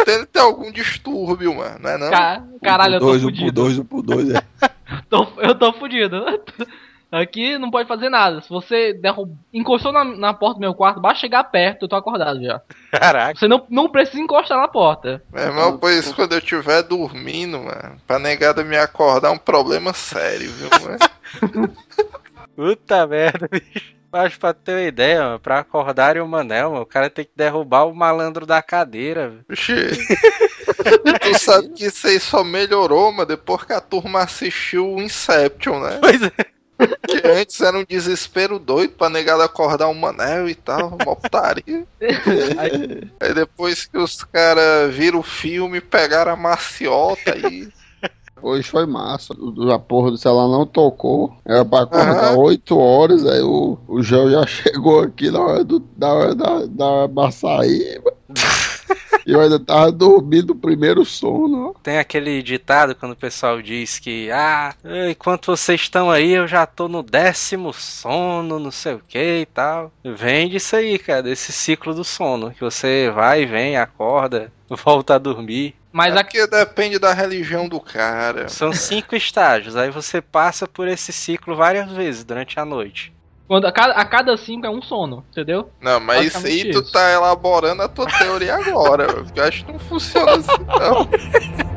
Então 0.00 0.14
ele 0.14 0.24
tem 0.26 0.40
algum 0.42 0.72
distúrbio, 0.72 1.54
mano, 1.56 1.76
não 1.78 1.90
é 1.90 1.98
não? 1.98 2.10
Ca- 2.10 2.42
Caralho, 2.62 2.94
eu 2.94 3.00
tô 3.00 3.06
dois, 3.08 3.22
um 3.22 3.26
por 3.26 3.32
fudido. 3.34 3.52
dois, 3.52 3.78
um 3.78 3.84
por 3.84 4.02
dois, 4.02 4.30
é. 4.30 4.42
Tô- 5.10 5.28
eu 5.38 5.54
tô 5.54 5.72
fudido. 5.74 6.24
Aqui 7.12 7.58
não 7.58 7.70
pode 7.70 7.86
fazer 7.86 8.08
nada. 8.08 8.40
Se 8.40 8.48
você 8.48 8.94
derrub... 8.94 9.36
encostou 9.52 9.92
na, 9.92 10.02
na 10.02 10.32
porta 10.32 10.54
do 10.54 10.60
meu 10.60 10.74
quarto, 10.74 10.98
basta 10.98 11.20
chegar 11.20 11.44
perto, 11.44 11.82
eu 11.82 11.88
tô 11.88 11.94
acordado 11.94 12.42
já. 12.42 12.62
Caraca. 12.90 13.38
Você 13.38 13.46
não, 13.46 13.66
não 13.68 13.90
precisa 13.90 14.18
encostar 14.22 14.58
na 14.58 14.66
porta. 14.66 15.22
Meu 15.30 15.44
irmão, 15.44 15.76
pois 15.76 16.10
quando 16.14 16.32
eu 16.32 16.38
estiver 16.38 16.82
dormindo, 16.82 17.58
mano, 17.58 18.00
pra 18.06 18.18
negada 18.18 18.64
me 18.64 18.78
acordar 18.78 19.28
é 19.28 19.32
um 19.32 19.36
problema 19.36 19.92
sério, 19.92 20.50
viu, 20.52 20.70
mano? 20.80 21.76
Puta 22.56 23.06
merda, 23.06 23.46
bicho. 23.46 23.94
Mas 24.10 24.36
pra 24.36 24.54
ter 24.54 24.72
uma 24.72 24.82
ideia, 24.82 25.22
mano, 25.22 25.40
pra 25.40 25.58
acordarem 25.58 26.22
o 26.22 26.28
Manel, 26.28 26.70
mano, 26.70 26.82
o 26.82 26.86
cara 26.86 27.10
tem 27.10 27.26
que 27.26 27.32
derrubar 27.36 27.84
o 27.84 27.94
malandro 27.94 28.46
da 28.46 28.62
cadeira. 28.62 29.28
velho. 29.28 29.44
Oxi. 29.50 29.74
tu 31.20 31.38
sabe 31.38 31.68
que 31.70 31.86
isso 31.86 32.06
aí 32.06 32.18
só 32.18 32.42
melhorou, 32.42 33.12
mano, 33.12 33.26
depois 33.26 33.64
que 33.64 33.72
a 33.72 33.80
turma 33.80 34.20
assistiu 34.20 34.94
o 34.94 35.02
Inception, 35.02 35.80
né? 35.80 35.98
Pois 36.00 36.22
é. 36.22 36.51
Que 37.06 37.26
antes 37.28 37.60
era 37.60 37.78
um 37.78 37.84
desespero 37.88 38.58
doido 38.58 38.92
pra 38.94 39.08
negada 39.08 39.44
acordar 39.44 39.88
um 39.88 39.94
manel 39.94 40.48
e 40.48 40.54
tal, 40.54 40.88
uma 41.00 41.16
putaria. 41.16 41.84
Aí 43.20 43.34
depois 43.34 43.86
que 43.86 43.98
os 43.98 44.22
caras 44.24 44.94
viram 44.94 45.20
o 45.20 45.22
filme, 45.22 45.80
pegaram 45.80 46.32
a 46.32 46.36
maciota 46.36 47.36
e. 47.48 47.68
Hoje 48.44 48.68
foi 48.68 48.86
massa. 48.86 49.32
O- 49.38 49.70
A 49.70 49.78
porra 49.78 50.10
do 50.10 50.18
celular 50.18 50.48
não 50.48 50.66
tocou. 50.66 51.36
Era 51.44 51.64
pra 51.64 51.82
acordar 51.82 52.30
Aham. 52.32 52.38
8 52.38 52.76
horas. 52.76 53.24
Aí 53.24 53.40
o, 53.40 53.78
o 53.86 54.02
João 54.02 54.28
já 54.28 54.44
chegou 54.50 55.00
aqui 55.00 55.30
na 55.30 55.38
hora, 55.40 55.62
do, 55.64 55.80
na 55.96 56.12
hora 56.12 56.34
da, 56.34 56.66
da 56.66 57.06
da 57.06 57.26
açaí. 57.28 58.00
E 59.26 59.32
eu 59.32 59.40
ainda 59.40 59.58
tava 59.58 59.90
dormindo 59.92 60.50
o 60.50 60.56
primeiro 60.56 61.04
sono. 61.04 61.74
Tem 61.82 61.98
aquele 61.98 62.42
ditado 62.42 62.94
quando 62.94 63.12
o 63.12 63.16
pessoal 63.16 63.60
diz 63.62 63.98
que, 63.98 64.30
ah, 64.30 64.74
enquanto 65.10 65.46
vocês 65.46 65.80
estão 65.80 66.10
aí, 66.10 66.32
eu 66.32 66.46
já 66.48 66.66
tô 66.66 66.88
no 66.88 67.02
décimo 67.02 67.72
sono, 67.72 68.58
não 68.58 68.70
sei 68.70 68.94
o 68.94 69.02
que 69.06 69.40
e 69.42 69.46
tal. 69.46 69.92
Vem 70.04 70.48
disso 70.48 70.76
aí, 70.76 70.98
cara, 70.98 71.22
desse 71.22 71.52
ciclo 71.52 71.94
do 71.94 72.04
sono. 72.04 72.50
Que 72.50 72.60
você 72.60 73.10
vai, 73.14 73.46
vem, 73.46 73.76
acorda, 73.76 74.52
volta 74.68 75.14
a 75.14 75.18
dormir. 75.18 75.74
Mas 75.92 76.14
É 76.14 76.18
aqui. 76.20 76.38
porque 76.38 76.56
depende 76.56 76.98
da 76.98 77.12
religião 77.12 77.68
do 77.68 77.78
cara. 77.78 78.48
São 78.48 78.72
cinco 78.72 79.14
estágios, 79.14 79.76
aí 79.76 79.90
você 79.90 80.22
passa 80.22 80.66
por 80.66 80.88
esse 80.88 81.12
ciclo 81.12 81.54
várias 81.54 81.92
vezes 81.92 82.24
durante 82.24 82.58
a 82.58 82.64
noite. 82.64 83.12
Quando, 83.48 83.66
a, 83.66 83.72
cada, 83.72 83.92
a 83.94 84.04
cada 84.04 84.36
cinco 84.36 84.66
é 84.66 84.70
um 84.70 84.80
sono, 84.80 85.24
entendeu? 85.30 85.70
Não, 85.80 86.00
mas 86.00 86.26
isso 86.26 86.46
aí 86.46 86.70
tu 86.70 86.82
tá 86.90 87.12
elaborando 87.12 87.82
a 87.82 87.88
tua 87.88 88.06
teoria 88.06 88.54
agora. 88.56 89.06
Eu 89.34 89.44
acho 89.44 89.64
que 89.64 89.72
não 89.72 89.78
funciona 89.78 90.32
assim, 90.32 90.64
não. 90.66 91.08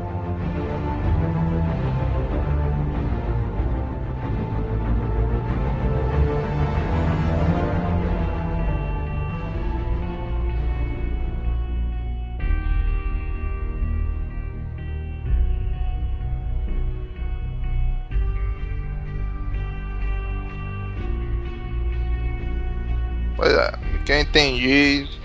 que 24.06 24.12
eu 24.12 25.15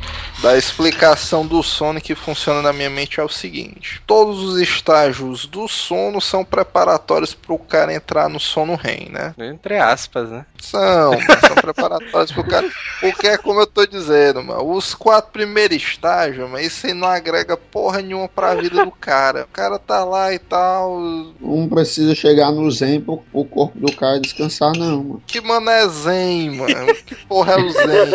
da 0.42 0.58
explicação 0.58 1.46
do 1.46 1.62
sono 1.62 2.02
que 2.02 2.16
funciona 2.16 2.62
na 2.62 2.74
minha 2.74 2.90
mente 2.90 3.20
é 3.20 3.24
o 3.24 3.30
seguinte: 3.30 4.02
todos 4.08 4.42
os 4.42 4.60
estágios 4.60 5.46
do 5.46 5.68
sono 5.68 6.20
são 6.20 6.44
preparatórios 6.44 7.34
para 7.34 7.54
o 7.54 7.60
cara 7.60 7.94
entrar 7.94 8.28
no 8.28 8.40
sono 8.40 8.76
REM, 8.76 9.10
né? 9.10 9.36
Entre 9.38 9.78
aspas, 9.78 10.30
né? 10.30 10.46
São, 10.60 11.12
são 11.48 11.56
preparatórios 11.56 12.32
pro 12.32 12.44
cara. 12.44 12.70
Porque 13.00 13.28
é 13.28 13.38
como 13.38 13.62
eu 13.62 13.68
tô 13.68 13.86
dizendo, 13.86 14.44
mano. 14.44 14.76
Os 14.76 14.94
quatro 14.94 15.32
primeiros 15.32 15.78
estágios, 15.78 16.50
mas 16.50 16.68
isso 16.68 16.88
aí 16.88 16.94
não 16.94 17.08
agrega 17.08 17.56
porra 17.58 18.02
nenhuma 18.02 18.28
pra 18.28 18.56
vida 18.56 18.84
do 18.84 18.92
cara. 18.92 19.44
O 19.44 19.54
cara 19.54 19.78
tá 19.78 20.04
lá 20.04 20.34
e 20.34 20.40
tal. 20.40 21.00
Não 21.40 21.68
precisa 21.68 22.16
chegar 22.16 22.52
no 22.52 22.70
zen 22.72 23.02
pro, 23.02 23.18
pro 23.18 23.46
corpo 23.46 23.80
do 23.80 23.92
cara 23.96 24.20
descansar, 24.20 24.72
não, 24.76 25.04
mano. 25.04 25.24
Que 25.26 25.42
mano 25.42 25.70
é 25.70 25.88
zen, 25.88 26.52
mano? 26.52 26.96
Que 27.06 27.16
porra 27.16 27.54
é 27.54 27.58
o 27.58 27.70
zen? 27.70 28.12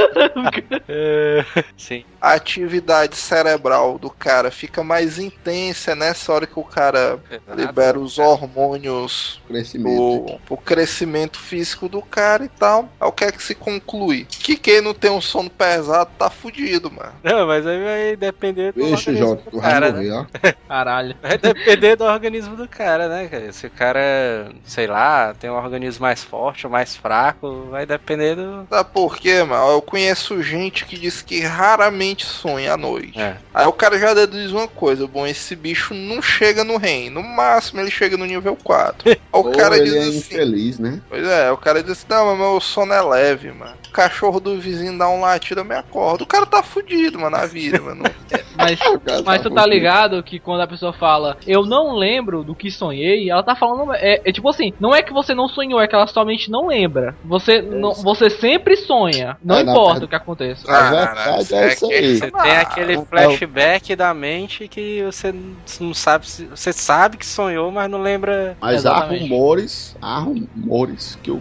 Sim. 1.76 2.04
A 2.26 2.32
atividade 2.32 3.14
cerebral 3.14 4.00
do 4.00 4.10
cara 4.10 4.50
fica 4.50 4.82
mais 4.82 5.16
intensa 5.16 5.94
nessa 5.94 6.32
hora 6.32 6.44
que 6.44 6.58
o 6.58 6.64
cara 6.64 7.20
libera 7.54 8.00
os 8.00 8.18
hormônios 8.18 9.40
Crescimento. 9.46 10.40
pro 10.44 10.56
crescimento 10.56 11.38
físico 11.38 11.88
do 11.88 12.02
cara 12.02 12.44
e 12.44 12.48
tal. 12.48 12.88
Aí 13.00 13.08
o 13.08 13.12
que 13.12 13.24
é 13.26 13.30
que 13.30 13.40
se 13.40 13.54
conclui? 13.54 14.26
Que 14.28 14.56
quem 14.56 14.80
não 14.80 14.92
tem 14.92 15.08
um 15.08 15.20
sono 15.20 15.48
pesado 15.48 16.10
tá 16.18 16.28
fudido, 16.28 16.90
mano. 16.90 17.12
Não, 17.22 17.46
mas 17.46 17.64
aí 17.64 17.84
vai 17.84 18.16
depender 18.16 18.72
do 18.72 18.84
Vixe, 18.84 19.10
organismo 19.10 19.28
Jota, 19.28 19.50
do 19.52 19.60
cara, 19.60 19.92
né? 19.92 19.98
morrer, 19.98 20.10
ó. 20.10 20.26
Caralho. 20.66 21.16
Vai 21.22 21.38
depender 21.38 21.94
do 21.94 22.04
organismo 22.04 22.56
do 22.56 22.66
cara, 22.66 23.08
né, 23.08 23.28
cara? 23.28 23.52
Se 23.52 23.68
o 23.68 23.70
cara, 23.70 24.50
sei 24.64 24.88
lá, 24.88 25.32
tem 25.32 25.48
um 25.48 25.54
organismo 25.54 26.02
mais 26.02 26.24
forte 26.24 26.66
ou 26.66 26.72
mais 26.72 26.96
fraco, 26.96 27.68
vai 27.70 27.86
depender 27.86 28.34
do. 28.34 28.66
Sabe 28.68 28.90
por 28.92 29.16
quê, 29.16 29.44
mano? 29.44 29.70
Eu 29.70 29.80
conheço 29.80 30.42
gente 30.42 30.84
que 30.84 30.98
diz 30.98 31.22
que 31.22 31.40
raramente 31.40 32.15
sonha 32.24 32.72
à 32.72 32.76
noite. 32.76 33.18
É. 33.20 33.36
Aí 33.52 33.66
o 33.66 33.72
cara 33.72 33.98
já 33.98 34.14
deduz 34.14 34.52
uma 34.52 34.68
coisa, 34.68 35.06
bom, 35.06 35.26
esse 35.26 35.54
bicho 35.56 35.92
não 35.92 36.22
chega 36.22 36.64
no 36.64 36.76
reino. 36.76 37.20
No 37.20 37.28
máximo 37.28 37.80
ele 37.80 37.90
chega 37.90 38.16
no 38.16 38.24
nível 38.24 38.56
4. 38.62 39.10
Aí 39.10 39.18
o 39.32 39.44
cara 39.52 39.76
ele 39.76 39.84
diz 39.84 39.94
é 39.94 39.98
assim. 39.98 40.18
infeliz, 40.18 40.78
né? 40.78 41.00
Pois 41.08 41.26
é, 41.26 41.50
o 41.50 41.56
cara 41.56 41.82
diz 41.82 41.92
assim, 41.92 42.06
não, 42.08 42.26
mas 42.26 42.38
meu 42.38 42.60
sono 42.60 42.92
é 42.92 43.02
leve, 43.02 43.50
mano. 43.52 43.76
Cachorro 43.96 44.38
do 44.38 44.58
vizinho 44.60 44.98
dá 44.98 45.08
um 45.08 45.20
latido, 45.22 45.60
eu 45.60 45.64
me 45.64 45.74
acordo. 45.74 46.22
O 46.22 46.26
cara 46.26 46.44
tá 46.44 46.62
fudido, 46.62 47.18
mano, 47.18 47.36
na 47.36 47.46
vida, 47.46 47.80
mano. 47.80 48.02
Mas, 48.54 48.78
O 48.86 49.00
cara 49.00 49.22
mas 49.24 49.42
tu 49.42 49.50
tá 49.50 49.66
ligado 49.66 50.22
que 50.22 50.38
quando 50.38 50.60
a 50.62 50.66
pessoa 50.66 50.92
fala 50.92 51.36
eu 51.46 51.64
não 51.64 51.94
lembro 51.94 52.42
do 52.42 52.54
que 52.54 52.70
sonhei, 52.70 53.30
ela 53.30 53.42
tá 53.42 53.54
falando. 53.54 53.92
É, 53.94 54.20
é 54.24 54.32
tipo 54.32 54.48
assim, 54.48 54.72
não 54.80 54.94
é 54.94 55.02
que 55.02 55.12
você 55.12 55.34
não 55.34 55.46
sonhou, 55.48 55.80
é 55.80 55.86
que 55.86 55.94
ela 55.94 56.06
somente 56.06 56.50
não 56.50 56.66
lembra. 56.68 57.14
Você, 57.24 57.60
não, 57.62 57.92
você 57.92 58.28
sempre 58.30 58.76
sonha. 58.76 59.36
Não 59.44 59.56
É, 59.56 59.62
na 59.62 59.72
importa 59.72 60.00
verdade- 60.00 60.04
o 60.04 60.08
que 60.08 60.14
aconteça. 60.14 60.70
A 60.72 60.90
verdade 60.90 61.54
é 61.54 61.72
isso 61.72 61.86
aí. 61.90 62.18
Você 62.18 62.30
tem 62.30 62.56
aquele 62.56 63.04
flashback 63.04 63.94
da 63.96 64.12
mente 64.14 64.68
que 64.68 65.02
você 65.04 65.34
não 65.80 65.94
sabe 65.94 66.26
se. 66.28 66.44
Você 66.46 66.72
sabe 66.72 67.16
que 67.18 67.26
sonhou, 67.26 67.70
mas 67.70 67.90
não 67.90 68.00
lembra. 68.00 68.56
Mas 68.60 68.86
há 68.86 68.90
Exatamente. 68.90 69.22
rumores, 69.28 69.96
há 70.00 70.18
rumores 70.18 71.18
que, 71.22 71.30
o, 71.30 71.40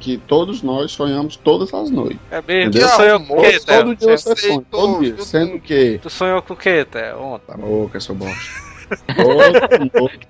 que 0.00 0.18
todos 0.18 0.62
nós 0.62 0.92
sonhamos 0.92 1.36
todas 1.36 1.72
as 1.72 1.90
noites. 1.90 2.18
É 2.30 2.42
mesmo. 2.42 2.70
Entendeu? 2.70 2.88
Tu 2.88 2.96
sonhou 2.96 3.20
com 3.20 3.34
o 3.34 3.42
quê, 3.42 3.60
Todo, 3.60 3.96
dia 3.96 4.18
Você 4.18 4.36
sonha, 4.36 4.66
todo 4.70 5.00
dia. 5.00 5.22
Sendo 5.22 5.60
que. 5.60 5.98
Tu 6.02 6.10
sonhou 6.10 6.42
com 6.42 6.54
o 6.54 6.56
quê, 6.56 6.84
Theo? 6.84 7.20
Ontem. 7.20 7.46
Tá 7.46 7.56
boca, 7.56 8.00
seu 8.00 8.14
bosta. 8.14 8.66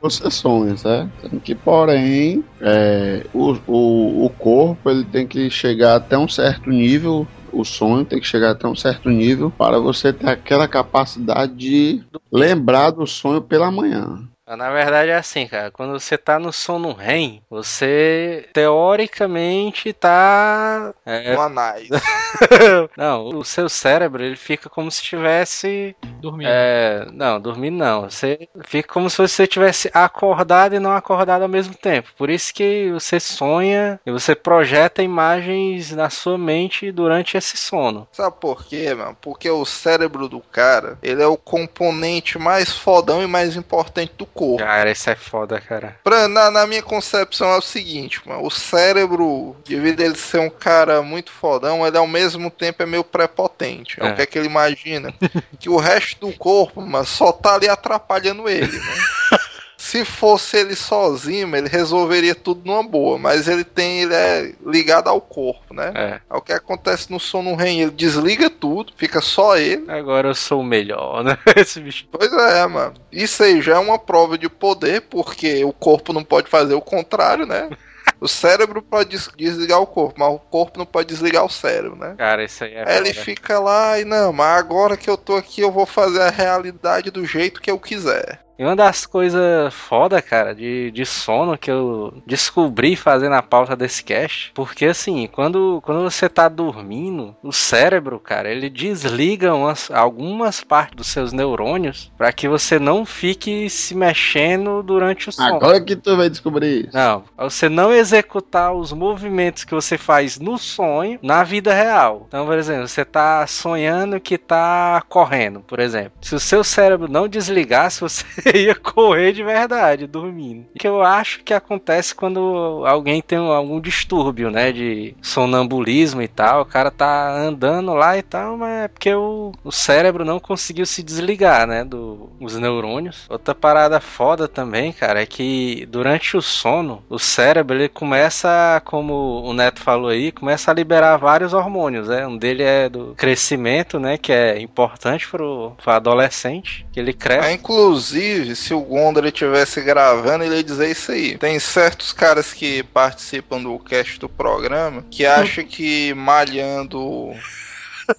Você 0.00 0.30
sonha, 0.30 0.76
certo? 0.76 1.10
Sendo 1.20 1.40
que, 1.40 1.54
porém, 1.54 2.44
é, 2.60 3.24
o, 3.34 3.56
o, 3.66 4.24
o 4.26 4.30
corpo 4.30 4.90
ele 4.90 5.04
tem 5.04 5.26
que 5.26 5.50
chegar 5.50 5.96
até 5.96 6.16
um 6.16 6.28
certo 6.28 6.70
nível. 6.70 7.26
O 7.52 7.64
sonho 7.64 8.04
tem 8.04 8.20
que 8.20 8.26
chegar 8.26 8.50
até 8.50 8.66
um 8.66 8.76
certo 8.76 9.08
nível 9.08 9.50
para 9.50 9.78
você 9.78 10.12
ter 10.12 10.28
aquela 10.28 10.68
capacidade 10.68 11.54
de 11.54 12.02
lembrar 12.30 12.90
do 12.90 13.06
sonho 13.06 13.40
pela 13.40 13.70
manhã. 13.70 14.26
Na 14.46 14.70
verdade 14.70 15.10
é 15.10 15.16
assim, 15.16 15.46
cara. 15.48 15.72
Quando 15.72 15.98
você 15.98 16.16
tá 16.16 16.38
no 16.38 16.52
sono 16.52 16.92
REM, 16.92 17.42
você 17.50 18.48
teoricamente 18.52 19.92
tá. 19.92 20.94
é, 21.04 21.34
No 21.34 21.40
anais. 21.40 21.88
não, 22.96 23.26
o 23.26 23.44
seu 23.44 23.68
cérebro 23.68 24.22
ele 24.22 24.36
fica 24.36 24.68
como 24.68 24.90
se 24.90 25.02
estivesse. 25.02 25.96
Dormindo. 26.20 26.48
É, 26.48 27.06
não, 27.12 27.40
dormindo 27.40 27.76
não. 27.76 28.02
Você 28.02 28.48
fica 28.64 28.92
como 28.92 29.10
se 29.10 29.18
você 29.18 29.42
estivesse 29.44 29.90
acordado 29.92 30.76
e 30.76 30.78
não 30.80 30.92
acordado 30.92 31.42
ao 31.42 31.48
mesmo 31.48 31.74
tempo. 31.74 32.10
Por 32.16 32.30
isso 32.30 32.54
que 32.54 32.90
você 32.92 33.18
sonha 33.18 33.98
e 34.06 34.12
você 34.12 34.34
projeta 34.34 35.02
imagens 35.02 35.90
na 35.90 36.08
sua 36.08 36.38
mente 36.38 36.92
durante 36.92 37.36
esse 37.36 37.56
sono. 37.56 38.06
Sabe 38.12 38.36
por 38.40 38.64
quê, 38.64 38.94
mano? 38.94 39.16
Porque 39.20 39.50
o 39.50 39.64
cérebro 39.64 40.28
do 40.28 40.40
cara, 40.40 40.98
ele 41.02 41.22
é 41.22 41.26
o 41.26 41.36
componente 41.36 42.38
mais 42.38 42.70
fodão 42.72 43.22
e 43.22 43.26
mais 43.26 43.56
importante 43.56 44.12
do 44.16 44.26
corpo. 44.36 44.58
Cara, 44.64 44.90
isso 44.90 45.08
é 45.10 45.16
foda, 45.16 45.60
cara. 45.60 45.96
Pra, 46.04 46.28
na, 46.28 46.50
na 46.50 46.66
minha 46.66 46.82
concepção 46.82 47.48
é 47.50 47.56
o 47.56 47.62
seguinte, 47.62 48.20
mano. 48.26 48.44
O 48.44 48.50
cérebro, 48.50 49.56
devido 49.66 50.00
a 50.00 50.04
ele 50.04 50.16
ser 50.16 50.38
um 50.40 50.50
cara 50.50 51.02
muito 51.02 51.30
fodão, 51.32 51.86
ele 51.86 51.96
ao 51.96 52.06
mesmo 52.06 52.50
tempo 52.50 52.82
é 52.82 52.86
meio 52.86 53.02
prepotente. 53.02 54.00
É, 54.00 54.06
É. 54.06 54.12
o 54.12 54.14
que 54.14 54.22
é 54.22 54.26
que 54.26 54.38
ele 54.38 54.46
imagina? 54.48 55.12
que 55.58 55.68
o 55.68 55.76
resto 55.78 56.26
do 56.26 56.32
corpo, 56.36 56.80
mano, 56.82 57.04
só 57.06 57.32
tá 57.32 57.54
ali 57.54 57.68
atrapalhando 57.68 58.48
ele, 58.48 58.78
né? 58.78 58.94
Se 59.86 60.04
fosse 60.04 60.56
ele 60.56 60.74
sozinho, 60.74 61.54
ele 61.54 61.68
resolveria 61.68 62.34
tudo 62.34 62.62
numa 62.64 62.82
boa, 62.82 63.16
mas 63.18 63.46
ele 63.46 63.62
tem, 63.62 64.02
ele 64.02 64.14
é 64.14 64.52
ligado 64.66 65.06
ao 65.08 65.20
corpo, 65.20 65.72
né? 65.72 65.92
É. 65.94 66.20
É 66.28 66.36
o 66.36 66.40
que 66.42 66.52
acontece 66.52 67.08
no 67.10 67.20
sono 67.20 67.54
REM, 67.54 67.82
ele 67.82 67.92
desliga 67.92 68.50
tudo, 68.50 68.92
fica 68.96 69.20
só 69.20 69.56
ele. 69.56 69.88
Agora 69.88 70.28
eu 70.28 70.34
sou 70.34 70.60
o 70.60 70.64
melhor, 70.64 71.22
né? 71.22 71.38
Esse 71.54 71.80
bicho. 71.80 72.04
Pois 72.10 72.32
é, 72.32 72.66
mano. 72.66 72.94
Isso 73.12 73.44
aí 73.44 73.62
já 73.62 73.76
é 73.76 73.78
uma 73.78 73.96
prova 73.96 74.36
de 74.36 74.48
poder, 74.48 75.02
porque 75.02 75.64
o 75.64 75.72
corpo 75.72 76.12
não 76.12 76.24
pode 76.24 76.48
fazer 76.50 76.74
o 76.74 76.80
contrário, 76.80 77.46
né? 77.46 77.70
O 78.18 78.26
cérebro 78.28 78.80
pode 78.80 79.10
des- 79.10 79.28
desligar 79.36 79.78
o 79.80 79.86
corpo, 79.86 80.18
mas 80.18 80.32
o 80.32 80.38
corpo 80.38 80.78
não 80.78 80.86
pode 80.86 81.08
desligar 81.08 81.44
o 81.44 81.50
cérebro, 81.50 81.96
né? 81.96 82.14
Cara, 82.16 82.42
isso 82.42 82.64
aí 82.64 82.72
é 82.72 82.88
Aí 82.88 82.96
ele 82.96 83.12
fica 83.12 83.58
lá 83.58 84.00
e 84.00 84.04
não, 84.04 84.32
mas 84.32 84.58
agora 84.58 84.96
que 84.96 85.10
eu 85.10 85.18
tô 85.18 85.36
aqui 85.36 85.60
eu 85.60 85.70
vou 85.70 85.84
fazer 85.84 86.22
a 86.22 86.30
realidade 86.30 87.10
do 87.10 87.26
jeito 87.26 87.60
que 87.60 87.70
eu 87.70 87.78
quiser. 87.78 88.40
E 88.58 88.64
uma 88.64 88.74
das 88.74 89.04
coisas 89.04 89.72
foda, 89.74 90.22
cara, 90.22 90.54
de, 90.54 90.90
de 90.90 91.04
sono 91.04 91.58
que 91.58 91.70
eu 91.70 92.14
descobri 92.26 92.96
fazendo 92.96 93.34
a 93.34 93.42
pauta 93.42 93.76
desse 93.76 94.02
cast, 94.02 94.50
porque 94.54 94.86
assim, 94.86 95.28
quando, 95.30 95.80
quando 95.84 96.02
você 96.02 96.28
tá 96.28 96.48
dormindo, 96.48 97.36
o 97.42 97.52
cérebro, 97.52 98.18
cara, 98.18 98.50
ele 98.50 98.70
desliga 98.70 99.54
umas, 99.54 99.90
algumas 99.90 100.62
partes 100.64 100.96
dos 100.96 101.06
seus 101.08 101.32
neurônios 101.32 102.10
para 102.16 102.32
que 102.32 102.48
você 102.48 102.78
não 102.78 103.04
fique 103.04 103.68
se 103.68 103.94
mexendo 103.94 104.82
durante 104.82 105.28
o 105.28 105.32
sono. 105.32 105.56
Agora 105.56 105.80
que 105.80 105.94
tu 105.94 106.16
vai 106.16 106.30
descobrir 106.30 106.86
isso. 106.86 106.96
Não, 106.96 107.24
pra 107.36 107.44
você 107.44 107.68
não 107.68 107.92
executar 107.92 108.72
os 108.72 108.92
movimentos 108.92 109.64
que 109.64 109.74
você 109.74 109.98
faz 109.98 110.38
no 110.38 110.56
sonho 110.56 111.18
na 111.22 111.44
vida 111.44 111.74
real. 111.74 112.24
Então, 112.28 112.46
por 112.46 112.56
exemplo, 112.56 112.88
você 112.88 113.04
tá 113.04 113.46
sonhando 113.46 114.18
que 114.18 114.38
tá 114.38 115.02
correndo, 115.08 115.60
por 115.60 115.78
exemplo. 115.78 116.12
Se 116.22 116.34
o 116.34 116.40
seu 116.40 116.64
cérebro 116.64 117.08
não 117.08 117.28
desligasse, 117.28 118.00
você 118.00 118.24
ia 118.54 118.74
correr 118.74 119.32
de 119.32 119.42
verdade, 119.42 120.06
dormindo. 120.06 120.66
O 120.74 120.78
que 120.78 120.86
eu 120.86 121.02
acho 121.02 121.42
que 121.42 121.52
acontece 121.52 122.14
quando 122.14 122.84
alguém 122.86 123.20
tem 123.20 123.38
algum 123.38 123.80
distúrbio, 123.80 124.50
né, 124.50 124.72
de 124.72 125.14
sonambulismo 125.20 126.22
e 126.22 126.28
tal. 126.28 126.62
O 126.62 126.66
cara 126.66 126.90
tá 126.90 127.36
andando 127.36 127.92
lá 127.94 128.16
e 128.16 128.22
tal, 128.22 128.56
mas 128.56 128.84
é 128.84 128.88
porque 128.88 129.12
o, 129.14 129.52
o 129.64 129.72
cérebro 129.72 130.24
não 130.24 130.38
conseguiu 130.38 130.86
se 130.86 131.02
desligar, 131.02 131.66
né, 131.66 131.84
do, 131.84 132.30
dos 132.40 132.56
neurônios. 132.56 133.26
Outra 133.28 133.54
parada 133.54 134.00
foda 134.00 134.46
também, 134.46 134.92
cara, 134.92 135.22
é 135.22 135.26
que 135.26 135.86
durante 135.90 136.36
o 136.36 136.42
sono, 136.42 137.02
o 137.08 137.18
cérebro 137.18 137.76
ele 137.76 137.88
começa, 137.88 138.80
como 138.84 139.42
o 139.44 139.52
Neto 139.52 139.80
falou 139.80 140.10
aí, 140.10 140.30
começa 140.30 140.70
a 140.70 140.74
liberar 140.74 141.16
vários 141.16 141.52
hormônios, 141.52 142.08
né? 142.08 142.26
Um 142.26 142.36
dele 142.36 142.62
é 142.62 142.88
do 142.88 143.14
crescimento, 143.16 143.98
né, 143.98 144.18
que 144.18 144.32
é 144.32 144.60
importante 144.60 145.28
pro, 145.28 145.72
pro 145.82 145.92
adolescente, 145.92 146.86
que 146.92 147.00
ele 147.00 147.12
cresce. 147.12 147.40
Mas, 147.40 147.54
inclusive, 147.54 148.35
se 148.54 148.74
o 148.74 148.80
Gondor 148.80 149.24
estivesse 149.26 149.80
gravando, 149.80 150.44
ele 150.44 150.56
ia 150.56 150.64
dizer 150.64 150.90
isso 150.90 151.12
aí. 151.12 151.38
Tem 151.38 151.58
certos 151.58 152.12
caras 152.12 152.52
que 152.52 152.82
participam 152.82 153.62
do 153.62 153.78
cast 153.78 154.18
do 154.18 154.28
programa 154.28 155.04
que 155.10 155.24
acham 155.24 155.64
que 155.64 156.12
malhando 156.14 157.32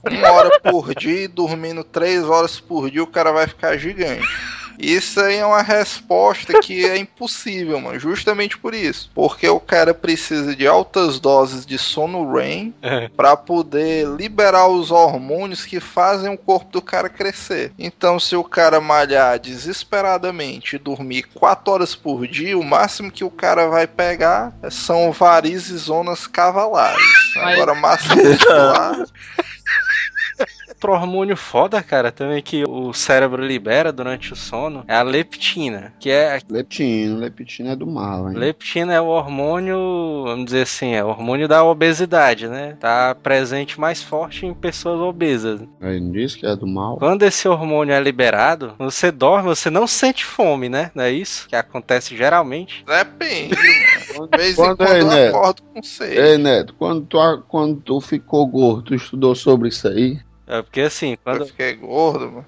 uma 0.10 0.32
hora 0.32 0.60
por 0.60 0.94
dia 0.96 1.24
e 1.24 1.28
dormindo 1.28 1.84
três 1.84 2.24
horas 2.24 2.60
por 2.60 2.90
dia 2.90 3.04
o 3.04 3.08
cara 3.08 3.32
vai 3.32 3.48
ficar 3.48 3.78
gigante. 3.78 4.28
Isso 4.78 5.20
aí 5.20 5.38
é 5.38 5.46
uma 5.46 5.62
resposta 5.62 6.60
que 6.62 6.86
é 6.86 6.98
impossível, 6.98 7.80
mano. 7.80 8.00
Justamente 8.00 8.58
por 8.58 8.74
isso. 8.74 9.10
Porque 9.14 9.48
o 9.50 9.60
cara 9.60 9.94
precisa 9.94 10.56
de 10.56 10.68
altas 10.68 11.20
doses 11.20 11.66
de 11.66 11.78
sono 11.78 12.32
REM 12.34 12.74
É. 12.82 13.10
para 13.10 13.36
poder 13.36 14.08
liberar 14.08 14.68
os 14.68 14.92
hormônios 14.92 15.66
que 15.66 15.80
fazem 15.80 16.34
o 16.34 16.38
corpo 16.38 16.72
do 16.72 16.82
cara 16.82 17.10
crescer. 17.10 17.72
Então, 17.78 18.20
se 18.20 18.36
o 18.36 18.44
cara 18.44 18.80
malhar 18.80 19.40
desesperadamente 19.40 20.76
e 20.76 20.80
dormir 20.80 21.24
4 21.34 21.74
horas 21.74 21.96
por 21.96 22.28
dia, 22.28 22.58
o 22.58 22.64
máximo 22.64 23.12
que 23.12 23.24
o 23.24 23.30
cara 23.32 23.68
vai 23.68 23.88
pegar 23.88 24.54
são 24.70 25.12
varizes 25.12 25.70
e 25.70 25.78
zonas 25.78 26.28
cavalares. 26.28 26.98
Mas- 27.36 27.54
Agora, 27.56 27.74
massa 27.76 28.14
muscular. 28.16 29.06
Outro 30.78 30.92
hormônio 30.92 31.36
foda, 31.36 31.82
cara, 31.82 32.12
também 32.12 32.40
que 32.40 32.64
o 32.64 32.94
cérebro 32.94 33.44
libera 33.44 33.92
durante 33.92 34.32
o 34.32 34.36
sono 34.36 34.86
é 34.88 34.94
a 34.94 35.02
leptina, 35.02 35.92
que 36.00 36.08
é 36.12 36.38
Leptina, 36.48 37.18
leptina 37.18 37.72
é 37.72 37.76
do 37.76 37.88
mal, 37.88 38.30
hein? 38.30 38.38
Leptina 38.38 38.94
é 38.94 39.02
o 39.02 39.08
hormônio, 39.08 39.76
vamos 40.24 40.46
dizer 40.46 40.62
assim, 40.62 40.94
é 40.94 41.04
o 41.04 41.08
hormônio 41.08 41.48
da 41.48 41.64
obesidade, 41.64 42.48
né? 42.48 42.78
Tá 42.80 43.16
presente 43.16 43.80
mais 43.80 44.04
forte 44.04 44.46
em 44.46 44.54
pessoas 44.54 45.00
obesas. 45.00 45.62
Aí 45.82 46.00
não 46.00 46.12
disse 46.12 46.38
que 46.38 46.46
é 46.46 46.56
do 46.56 46.68
mal. 46.68 46.98
Quando 46.98 47.24
esse 47.24 47.48
hormônio 47.48 47.96
é 47.96 48.00
liberado, 48.00 48.76
quando 48.78 48.92
você 48.92 49.12
dorme, 49.12 49.50
você 49.50 49.72
não 49.72 49.88
sente 49.88 50.24
fome, 50.24 50.70
né? 50.70 50.92
Não 50.94 51.04
é 51.04 51.12
isso 51.12 51.50
que 51.50 51.56
acontece 51.56 52.16
geralmente? 52.16 52.86
Depende, 52.86 53.56
mano. 54.14 54.30
De 54.32 54.38
vez 54.38 54.52
em 54.52 54.56
Quando 54.56 54.78
quando 54.78 54.92
é, 54.92 55.02
eu 55.02 55.08
né? 55.08 55.28
acordo 55.30 55.64
com 55.74 55.82
sede. 55.82 56.20
Ei, 56.20 56.38
Neto, 56.38 56.76
quando 56.78 57.04
tu, 57.08 57.18
quando 57.48 57.82
tu 57.82 58.00
ficou 58.00 58.46
gordo, 58.46 58.84
tu 58.84 58.94
estudou 58.96 59.34
sobre 59.34 59.70
isso 59.70 59.88
aí? 59.88 60.20
É 60.48 60.62
porque 60.62 60.82
assim, 60.82 61.12
Eu 61.12 61.18
quando 61.24 61.46
fiquei 61.48 61.74
gordo, 61.76 62.32
mano. 62.32 62.46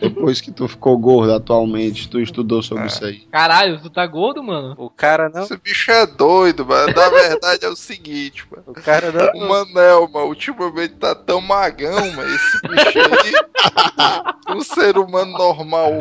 Depois 0.00 0.40
que 0.40 0.50
tu 0.52 0.68
ficou 0.68 0.96
gordo 0.98 1.32
atualmente, 1.34 2.08
tu 2.08 2.20
estudou 2.20 2.62
sobre 2.62 2.84
É. 2.84 2.86
isso 2.86 3.04
aí? 3.04 3.20
Caralho, 3.30 3.80
tu 3.80 3.88
tá 3.90 4.06
gordo, 4.06 4.42
mano? 4.42 4.74
o 4.78 4.88
cara 4.90 5.28
não, 5.28 5.42
Esse 5.42 5.56
bicho 5.56 5.90
é 5.90 6.06
doido, 6.06 6.64
mano. 6.66 6.92
Na 6.94 7.08
verdade 7.08 7.64
é 7.64 7.68
o 7.68 7.76
seguinte, 7.76 8.46
mano. 8.50 8.64
o 8.68 8.74
cara 8.74 9.10
não, 9.12 9.32
O 9.42 9.48
Manel, 9.48 10.08
mano, 10.10 10.26
ultimamente 10.26 10.94
tá 10.94 11.14
tão 11.14 11.40
magão, 11.40 12.12
mano. 12.12 12.34
Esse 12.34 12.60
bicho 12.62 12.98
aí. 12.98 14.54
um 14.56 14.60
ser 14.62 14.96
humano 14.98 15.32
normal. 15.32 15.92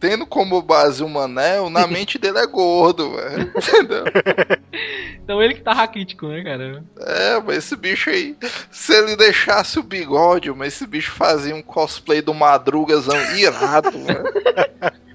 Tendo 0.00 0.26
como 0.26 0.62
base 0.62 1.02
o 1.02 1.08
Manel, 1.08 1.68
na 1.68 1.86
mente 1.88 2.18
dele 2.18 2.38
é 2.38 2.46
gordo, 2.46 3.16
velho. 3.16 3.50
Entendeu? 3.56 4.04
Então 5.22 5.42
ele 5.42 5.54
que 5.54 5.60
tá 5.60 5.72
raquítico, 5.72 6.28
né, 6.28 6.42
cara? 6.42 6.84
É, 7.00 7.40
mas 7.40 7.58
esse 7.58 7.76
bicho 7.76 8.10
aí. 8.10 8.36
Se 8.70 8.94
ele 8.94 9.16
deixasse 9.16 9.78
o 9.78 9.82
bigode, 9.82 10.50
mas 10.52 10.74
esse 10.74 10.86
bicho 10.86 11.10
fazia 11.12 11.54
um 11.54 11.62
cosplay 11.62 12.22
do 12.22 12.32
Madrugazão 12.32 13.16
irado, 13.36 13.90
velho. 13.90 14.24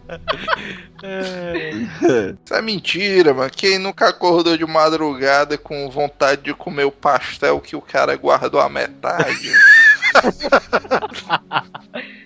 Isso 2.43 2.53
é 2.53 2.61
mentira, 2.61 3.33
mano. 3.33 3.49
Quem 3.49 3.77
nunca 3.77 4.09
acordou 4.09 4.55
de 4.57 4.65
madrugada 4.65 5.57
com 5.57 5.89
vontade 5.89 6.43
de 6.43 6.53
comer 6.53 6.85
o 6.85 6.91
pastel 6.91 7.59
que 7.59 7.75
o 7.75 7.81
cara 7.81 8.15
guardou 8.15 8.59
a 8.59 8.69
metade? 8.69 9.51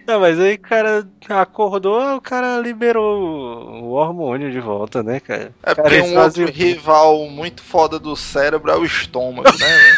Não, 0.07 0.21
mas 0.21 0.39
aí 0.39 0.53
o 0.55 0.59
cara 0.59 1.05
acordou, 1.27 2.15
o 2.15 2.21
cara 2.21 2.59
liberou 2.59 3.83
o 3.83 3.91
hormônio 3.91 4.49
de 4.49 4.59
volta, 4.61 5.03
né, 5.03 5.19
cara? 5.19 5.53
É 5.61 5.75
porque 5.75 6.01
um 6.01 6.17
outro 6.17 6.45
rival 6.45 7.27
muito 7.27 7.61
foda 7.61 7.99
do 7.99 8.15
cérebro 8.15 8.71
é 8.71 8.77
o 8.77 8.85
estômago, 8.85 9.49
né? 9.59 9.97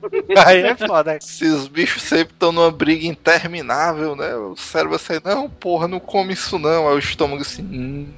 Aí 0.46 0.62
é 0.62 0.76
foda. 0.76 1.16
Esses 1.16 1.66
bichos 1.68 2.02
sempre 2.02 2.32
estão 2.32 2.52
numa 2.52 2.70
briga 2.70 3.06
interminável, 3.06 4.16
né? 4.16 4.34
O 4.34 4.56
cérebro 4.56 4.96
assim, 4.96 5.20
não, 5.24 5.48
porra, 5.48 5.86
não 5.86 6.00
come 6.00 6.32
isso 6.32 6.58
não. 6.58 6.88
Aí 6.88 6.94
o 6.94 6.98
estômago 6.98 7.42
assim, 7.42 7.62
hum, 7.62 8.08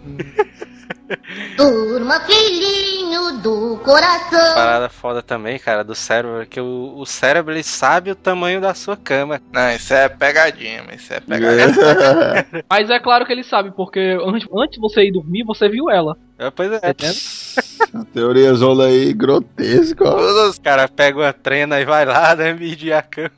Durma, 1.56 2.20
filhinho 2.20 3.38
do 3.40 3.78
coração. 3.84 4.54
Parada 4.54 4.88
foda 4.88 5.22
também, 5.22 5.58
cara, 5.58 5.82
do 5.84 5.94
cérebro, 5.94 6.46
que 6.46 6.60
o, 6.60 6.94
o 6.96 7.06
cérebro 7.06 7.52
ele 7.52 7.62
sabe 7.62 8.10
o 8.10 8.16
tamanho 8.16 8.60
da 8.60 8.74
sua 8.74 8.96
cama. 8.96 9.40
não, 9.52 9.70
isso 9.74 9.92
é 9.94 10.08
pegadinha, 10.08 10.84
mas 10.86 11.02
isso 11.02 11.12
é 11.14 11.20
pegadinha. 11.20 11.72
Mas 12.68 12.90
é 12.90 12.98
claro 12.98 13.24
que 13.26 13.32
ele 13.32 13.44
sabe, 13.44 13.70
porque 13.70 14.18
antes, 14.24 14.48
antes 14.54 14.74
de 14.76 14.80
você 14.80 15.04
ir 15.04 15.12
dormir, 15.12 15.44
você 15.44 15.68
viu 15.68 15.90
ela. 15.90 16.16
É, 16.38 16.50
Pois 16.50 16.72
é, 16.72 16.80
Tá? 16.80 17.06
A 18.00 18.04
teoria 18.06 18.54
zola 18.54 18.86
aí 18.86 19.12
grotesca, 19.12 20.04
ó. 20.04 20.12
Todas 20.16 20.56
o 20.56 20.60
cara 20.62 20.88
pega 20.88 21.18
uma 21.18 21.32
trena 21.32 21.78
e 21.80 21.84
vai 21.84 22.06
lá, 22.06 22.34
né, 22.34 22.54
medir 22.54 22.92
a 22.92 23.02
cama. 23.02 23.30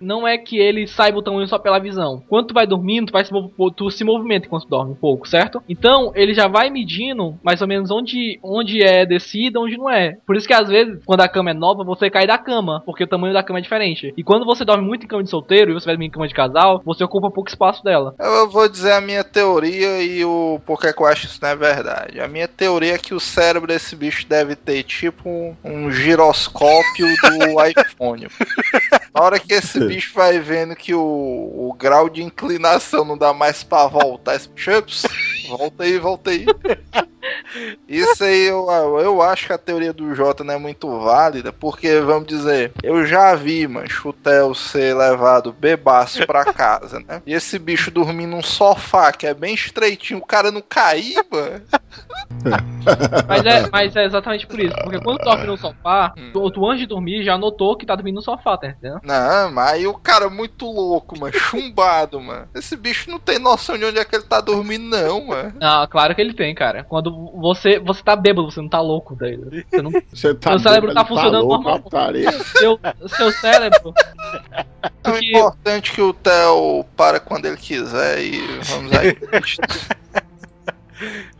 Não 0.00 0.26
é 0.26 0.38
que 0.38 0.58
ele 0.58 0.86
saiba 0.86 1.18
o 1.18 1.22
tamanho 1.22 1.46
só 1.46 1.58
pela 1.58 1.78
visão. 1.78 2.22
Quando 2.28 2.48
tu 2.48 2.54
vai 2.54 2.66
dormindo, 2.66 3.06
tu, 3.06 3.12
vai 3.12 3.24
se, 3.24 3.30
tu 3.76 3.90
se 3.90 4.04
movimenta 4.04 4.46
enquanto 4.46 4.64
tu 4.64 4.70
dorme 4.70 4.92
um 4.92 4.96
pouco, 4.96 5.28
certo? 5.28 5.62
Então, 5.68 6.12
ele 6.14 6.34
já 6.34 6.48
vai 6.48 6.70
medindo 6.70 7.38
mais 7.42 7.60
ou 7.60 7.68
menos 7.68 7.90
onde, 7.90 8.38
onde 8.42 8.82
é 8.82 9.04
descida, 9.04 9.60
onde 9.60 9.76
não 9.76 9.90
é. 9.90 10.16
Por 10.26 10.36
isso 10.36 10.46
que 10.46 10.54
às 10.54 10.68
vezes, 10.68 11.00
quando 11.04 11.20
a 11.20 11.28
cama 11.28 11.50
é 11.50 11.54
nova, 11.54 11.84
você 11.84 12.10
cai 12.10 12.26
da 12.26 12.38
cama, 12.38 12.82
porque 12.84 13.04
o 13.04 13.08
tamanho 13.08 13.34
da 13.34 13.42
cama 13.42 13.58
é 13.58 13.62
diferente. 13.62 14.12
E 14.16 14.22
quando 14.22 14.46
você 14.46 14.64
dorme 14.64 14.84
muito 14.84 15.04
em 15.04 15.08
cama 15.08 15.22
de 15.22 15.30
solteiro 15.30 15.70
e 15.70 15.74
você 15.74 15.86
vai 15.86 15.94
dormir 15.94 16.06
em 16.06 16.10
cama 16.10 16.28
de 16.28 16.34
casal, 16.34 16.80
você 16.84 17.04
ocupa 17.04 17.30
pouco 17.30 17.48
espaço 17.48 17.82
dela. 17.84 18.14
Eu 18.18 18.48
vou 18.48 18.68
dizer 18.68 18.92
a 18.92 19.00
minha 19.00 19.24
teoria 19.24 20.02
e 20.02 20.24
o 20.24 20.60
porquê 20.66 20.92
que 20.92 21.02
eu 21.02 21.06
acho 21.06 21.26
isso 21.26 21.38
não 21.42 21.48
é 21.50 21.56
verdade. 21.56 22.20
A 22.20 22.28
minha 22.28 22.48
teoria 22.48 22.94
é 22.94 22.98
que 22.98 23.14
o 23.14 23.20
cérebro 23.20 23.68
desse 23.68 23.94
bicho 23.94 24.26
deve 24.26 24.56
ter 24.56 24.82
tipo 24.82 25.28
um, 25.28 25.56
um 25.64 25.90
giroscópio 25.90 27.06
do 27.06 27.66
iPhone. 27.66 28.26
Na 29.14 29.22
hora 29.22 29.38
que 29.38 29.52
esse 29.52 29.69
bicho 29.78 30.12
vai 30.14 30.40
vendo 30.40 30.74
que 30.74 30.94
o, 30.94 31.00
o 31.00 31.74
grau 31.78 32.08
de 32.08 32.22
inclinação 32.22 33.04
não 33.04 33.16
dá 33.16 33.32
mais 33.32 33.62
pra 33.62 33.86
voltar, 33.86 34.34
esse 34.34 34.48
bicho, 34.48 34.76
"Ups, 34.76 35.02
volta 35.48 35.84
aí, 35.84 35.98
volta 35.98 36.30
aí. 36.30 36.46
Isso 37.86 38.24
aí 38.24 38.46
eu, 38.46 38.66
eu 39.00 39.20
acho 39.20 39.46
que 39.46 39.52
a 39.52 39.58
teoria 39.58 39.92
do 39.92 40.14
Jota 40.14 40.42
não 40.44 40.54
é 40.54 40.58
muito 40.58 41.00
válida, 41.00 41.52
porque, 41.52 42.00
vamos 42.00 42.26
dizer, 42.28 42.72
eu 42.82 43.04
já 43.04 43.34
vi, 43.34 43.66
mancho, 43.66 44.08
o 44.08 44.12
Theo 44.12 44.54
ser 44.54 44.96
levado 44.96 45.52
bebaço 45.52 46.24
pra 46.26 46.44
casa, 46.52 47.00
né? 47.00 47.20
E 47.26 47.34
esse 47.34 47.58
bicho 47.58 47.90
dormir 47.90 48.26
num 48.26 48.42
sofá 48.42 49.12
que 49.12 49.26
é 49.26 49.34
bem 49.34 49.54
estreitinho, 49.54 50.20
o 50.20 50.26
cara 50.26 50.50
não 50.50 50.62
cair, 50.62 51.16
mano. 51.30 51.62
Mas 53.28 53.44
é, 53.44 53.68
mas 53.70 53.94
é 53.96 54.04
exatamente 54.04 54.46
por 54.46 54.58
isso. 54.58 54.74
Porque 54.82 54.98
quando 55.00 55.18
tu 55.18 55.24
dorme 55.24 55.46
no 55.46 55.56
sofá, 55.56 56.12
tu, 56.32 56.50
tu 56.50 56.66
antes 56.66 56.80
de 56.80 56.86
dormir 56.86 57.22
já 57.22 57.36
notou 57.36 57.76
que 57.76 57.84
tá 57.84 57.94
dormindo 57.94 58.16
no 58.16 58.22
sofá, 58.22 58.56
tá 58.56 58.68
entendendo? 58.68 59.00
Não, 59.04 59.52
mas 59.52 59.72
aí 59.72 59.86
o 59.86 59.94
cara 59.94 60.24
é 60.24 60.30
muito 60.30 60.64
louco, 60.64 61.18
mano, 61.18 61.32
chumbado, 61.34 62.20
mano. 62.20 62.48
Esse 62.54 62.76
bicho 62.76 63.10
não 63.10 63.18
tem 63.18 63.38
noção 63.38 63.76
de 63.76 63.84
onde 63.84 63.98
é 63.98 64.04
que 64.04 64.16
ele 64.16 64.24
tá 64.24 64.40
dormindo, 64.40 64.84
não, 64.84 65.26
mano. 65.26 65.52
Ah, 65.60 65.86
claro 65.90 66.14
que 66.14 66.20
ele 66.20 66.32
tem, 66.32 66.54
cara. 66.54 66.82
Quando 66.84 67.10
você 67.38 67.78
você 67.78 68.02
tá 68.02 68.16
bêbado, 68.16 68.50
você 68.50 68.60
não 68.60 68.68
tá 68.68 68.80
louco, 68.80 69.14
daí. 69.14 69.36
Você 69.70 69.82
não, 69.82 69.90
Você 70.12 70.34
tá 70.34 70.50
Seu 70.52 70.58
cérebro 70.60 70.94
tá 70.94 71.02
bêbado, 71.02 71.08
funcionando 71.08 71.46
louco, 71.46 71.62
normal. 71.64 72.14
seu, 72.56 72.80
seu 73.08 73.32
cérebro. 73.32 73.92
É 75.04 75.12
que- 75.12 75.26
importante 75.36 75.92
que 75.92 76.00
o 76.02 76.12
Theo 76.14 76.84
para 76.96 77.20
quando 77.20 77.44
ele 77.46 77.56
quiser 77.56 78.20
e 78.20 78.40
vamos 78.64 78.92
aí. 78.92 79.16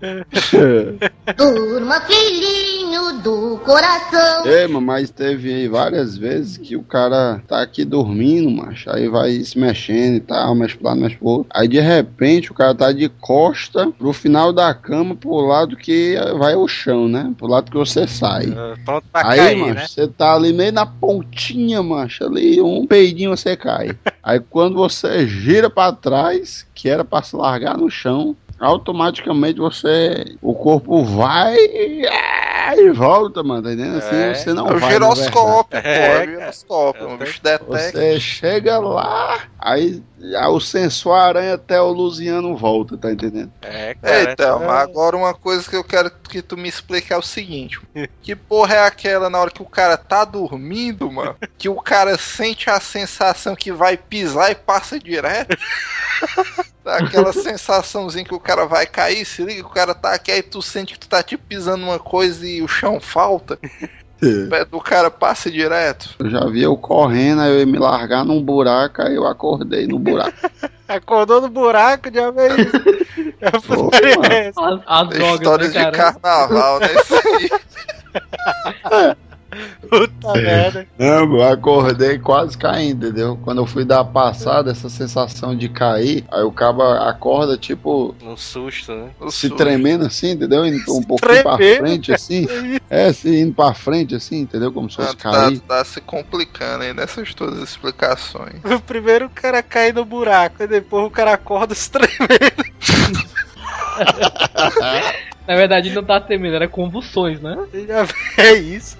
Turma, 1.36 2.00
filhinho 2.02 3.20
do 3.22 3.58
coração. 3.64 4.44
Mano, 4.44 4.80
mas 4.80 5.10
teve 5.10 5.52
aí 5.52 5.68
várias 5.68 6.16
vezes 6.16 6.56
que 6.56 6.76
o 6.76 6.82
cara 6.82 7.42
tá 7.46 7.60
aqui 7.62 7.84
dormindo, 7.84 8.50
macho. 8.50 8.90
Aí 8.90 9.08
vai 9.08 9.32
se 9.40 9.58
mexendo 9.58 10.16
e 10.16 10.20
tal, 10.20 10.54
mexe 10.54 10.76
pro 10.76 10.86
lado, 10.86 11.00
mexe 11.00 11.16
pro 11.16 11.28
outro. 11.28 11.46
Aí 11.54 11.68
de 11.68 11.80
repente 11.80 12.50
o 12.50 12.54
cara 12.54 12.74
tá 12.74 12.92
de 12.92 13.08
costa 13.08 13.90
pro 13.90 14.12
final 14.12 14.52
da 14.52 14.72
cama, 14.72 15.14
pro 15.14 15.34
lado 15.46 15.76
que 15.76 16.16
vai 16.38 16.54
o 16.54 16.66
chão, 16.66 17.06
né? 17.08 17.32
Pro 17.36 17.46
lado 17.46 17.70
que 17.70 17.76
você 17.76 18.06
sai. 18.06 18.46
Pronto 18.84 19.04
pra 19.12 19.28
Aí, 19.28 19.38
cair, 19.38 19.56
macho, 19.58 19.74
né? 19.74 19.86
você 19.86 20.08
tá 20.08 20.34
ali 20.34 20.52
meio 20.52 20.72
na 20.72 20.86
pontinha, 20.86 21.82
macho, 21.82 22.24
ali, 22.24 22.60
um 22.60 22.86
peidinho 22.86 23.36
você 23.36 23.56
cai. 23.56 23.90
Aí 24.22 24.40
quando 24.40 24.76
você 24.76 25.26
gira 25.26 25.68
pra 25.68 25.92
trás, 25.92 26.66
que 26.74 26.88
era 26.88 27.04
pra 27.04 27.22
se 27.22 27.36
largar 27.36 27.76
no 27.76 27.90
chão, 27.90 28.36
automaticamente 28.60 29.58
você, 29.58 30.36
o 30.42 30.54
corpo 30.54 31.02
vai 31.02 31.56
ah, 32.06 32.76
e 32.76 32.90
volta, 32.90 33.42
mano, 33.42 33.62
tá 33.62 33.72
entendendo? 33.72 33.96
Assim 33.96 34.16
É. 34.16 34.34
você 34.34 34.52
não 34.52 34.68
É 34.68 34.74
o 34.74 34.78
vai, 34.78 34.92
giroscópio, 34.92 35.80
pô, 35.80 35.88
É, 35.88 36.22
é 36.22 36.24
o 36.24 36.30
giroscópio. 36.30 37.14
O 37.14 37.16
bicho 37.16 37.42
detecta. 37.42 37.78
Você 37.78 38.20
chega 38.20 38.78
lá, 38.78 39.44
aí 39.58 40.02
o 40.50 40.60
sensor 40.60 41.14
aranha 41.14 41.54
até 41.54 41.80
o 41.80 41.90
Luziano 41.90 42.54
volta, 42.54 42.98
tá 42.98 43.10
entendendo? 43.10 43.50
É, 43.62 43.94
cara. 43.94 44.30
Eita, 44.30 44.58
mas 44.58 44.82
agora 44.82 45.16
uma 45.16 45.32
coisa 45.32 45.68
que 45.68 45.74
eu 45.74 45.82
quero 45.82 46.10
que 46.10 46.42
tu 46.42 46.56
me 46.56 46.68
explique 46.68 47.12
é 47.12 47.16
o 47.16 47.22
seguinte: 47.22 47.80
que 48.20 48.36
porra 48.36 48.74
é 48.74 48.86
aquela 48.86 49.30
na 49.30 49.40
hora 49.40 49.50
que 49.50 49.62
o 49.62 49.66
cara 49.66 49.96
tá 49.96 50.24
dormindo, 50.24 51.10
mano? 51.10 51.34
Que 51.56 51.68
o 51.68 51.76
cara 51.76 52.18
sente 52.18 52.68
a 52.68 52.78
sensação 52.78 53.56
que 53.56 53.72
vai 53.72 53.96
pisar 53.96 54.50
e 54.50 54.54
passa 54.54 54.98
direto? 54.98 55.56
Dá 56.84 56.96
Aquela 56.96 57.32
sensaçãozinha 57.34 58.24
que 58.24 58.34
o 58.34 58.40
cara 58.40 58.66
vai 58.66 58.86
cair, 58.86 59.24
se 59.24 59.42
liga 59.42 59.62
que 59.62 59.68
o 59.68 59.72
cara 59.72 59.94
tá 59.94 60.14
aqui, 60.14 60.30
aí 60.32 60.42
tu 60.42 60.62
sente 60.62 60.94
que 60.94 61.00
tu 61.00 61.08
tá 61.08 61.22
tipo 61.22 61.44
pisando 61.46 61.84
numa 61.84 61.98
coisa 61.98 62.46
e 62.46 62.62
o 62.62 62.68
chão 62.68 63.00
falta. 63.00 63.58
O 64.22 64.50
pé 64.50 64.64
do 64.66 64.78
cara 64.80 65.10
passa 65.10 65.50
direto. 65.50 66.14
Eu 66.18 66.28
já 66.28 66.44
vi 66.44 66.62
eu 66.62 66.76
correndo, 66.76 67.40
aí 67.40 67.50
eu 67.52 67.58
ia 67.60 67.66
me 67.66 67.78
largar 67.78 68.22
num 68.24 68.42
buraco, 68.42 69.00
aí 69.00 69.14
eu 69.14 69.26
acordei 69.26 69.86
no 69.86 69.98
buraco. 69.98 70.36
Acordou 70.86 71.40
no 71.40 71.48
buraco, 71.48 72.12
já 72.12 72.30
veio. 72.30 72.50
É 73.42 73.48
a 73.48 73.52
Pô, 73.52 73.90
é 74.30 74.48
essa. 74.48 74.60
As, 74.60 74.80
as 74.86 75.08
drogas, 75.08 75.40
Histórias 75.40 75.72
né, 75.72 75.84
de 75.84 75.96
carnaval, 75.96 76.78
né? 76.78 76.88
Isso 76.92 77.14
aí. 77.14 77.50
Puta 79.88 80.32
merda. 80.34 80.86
Não, 80.98 81.36
eu 81.36 81.42
acordei 81.48 82.18
quase 82.18 82.56
caindo, 82.56 83.06
entendeu? 83.06 83.38
Quando 83.42 83.58
eu 83.60 83.66
fui 83.66 83.84
dar 83.84 84.00
a 84.00 84.04
passada, 84.04 84.70
essa 84.70 84.88
sensação 84.88 85.56
de 85.56 85.68
cair, 85.68 86.24
aí 86.30 86.42
o 86.42 86.52
cabo 86.52 86.82
acorda, 86.82 87.56
tipo, 87.58 88.14
Um 88.22 88.36
susto, 88.36 88.92
né? 88.92 89.10
Se 89.30 89.48
susto. 89.48 89.56
tremendo 89.56 90.06
assim, 90.06 90.30
entendeu? 90.32 90.64
Indo 90.64 90.78
um 90.96 91.02
pouquinho 91.02 91.42
pra 91.42 91.56
tremendo? 91.56 91.78
frente, 91.78 92.12
assim. 92.12 92.46
É, 92.90 93.06
assim, 93.06 93.42
indo 93.42 93.54
pra 93.54 93.72
frente, 93.72 94.16
assim, 94.16 94.40
entendeu? 94.40 94.72
Como 94.72 94.90
se 94.90 94.96
fosse 94.96 95.10
Ah, 95.10 95.14
tá, 95.14 95.30
cair. 95.30 95.60
tá 95.60 95.84
se 95.84 96.00
complicando 96.00 96.82
aí 96.82 96.92
nessas 96.92 97.32
todas 97.34 97.62
as 97.62 97.68
explicações. 97.70 98.56
O 98.64 98.80
primeiro 98.80 99.26
o 99.26 99.30
cara 99.30 99.62
cai 99.62 99.92
no 99.92 100.04
buraco, 100.04 100.62
e 100.62 100.66
depois 100.66 101.06
o 101.06 101.10
cara 101.10 101.34
acorda 101.34 101.74
se 101.74 101.88
tremendo. 101.90 102.64
Na 105.50 105.56
verdade, 105.56 105.88
ele 105.88 105.96
não 105.96 106.04
tá 106.04 106.20
temendo, 106.20 106.54
era 106.54 106.68
convulsões, 106.68 107.40
né? 107.40 107.56
Já 107.74 108.06
é 108.40 108.52
isso. 108.52 108.96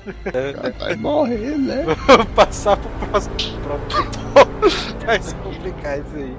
Vai 0.80 0.96
morrer, 0.96 1.56
né? 1.56 1.84
Vou 1.84 2.26
passar 2.26 2.76
pro 2.76 2.90
próximo. 3.06 3.36
Vai 5.06 5.22
se 5.22 5.32
complicar 5.36 6.00
isso 6.00 6.16
aí. 6.16 6.36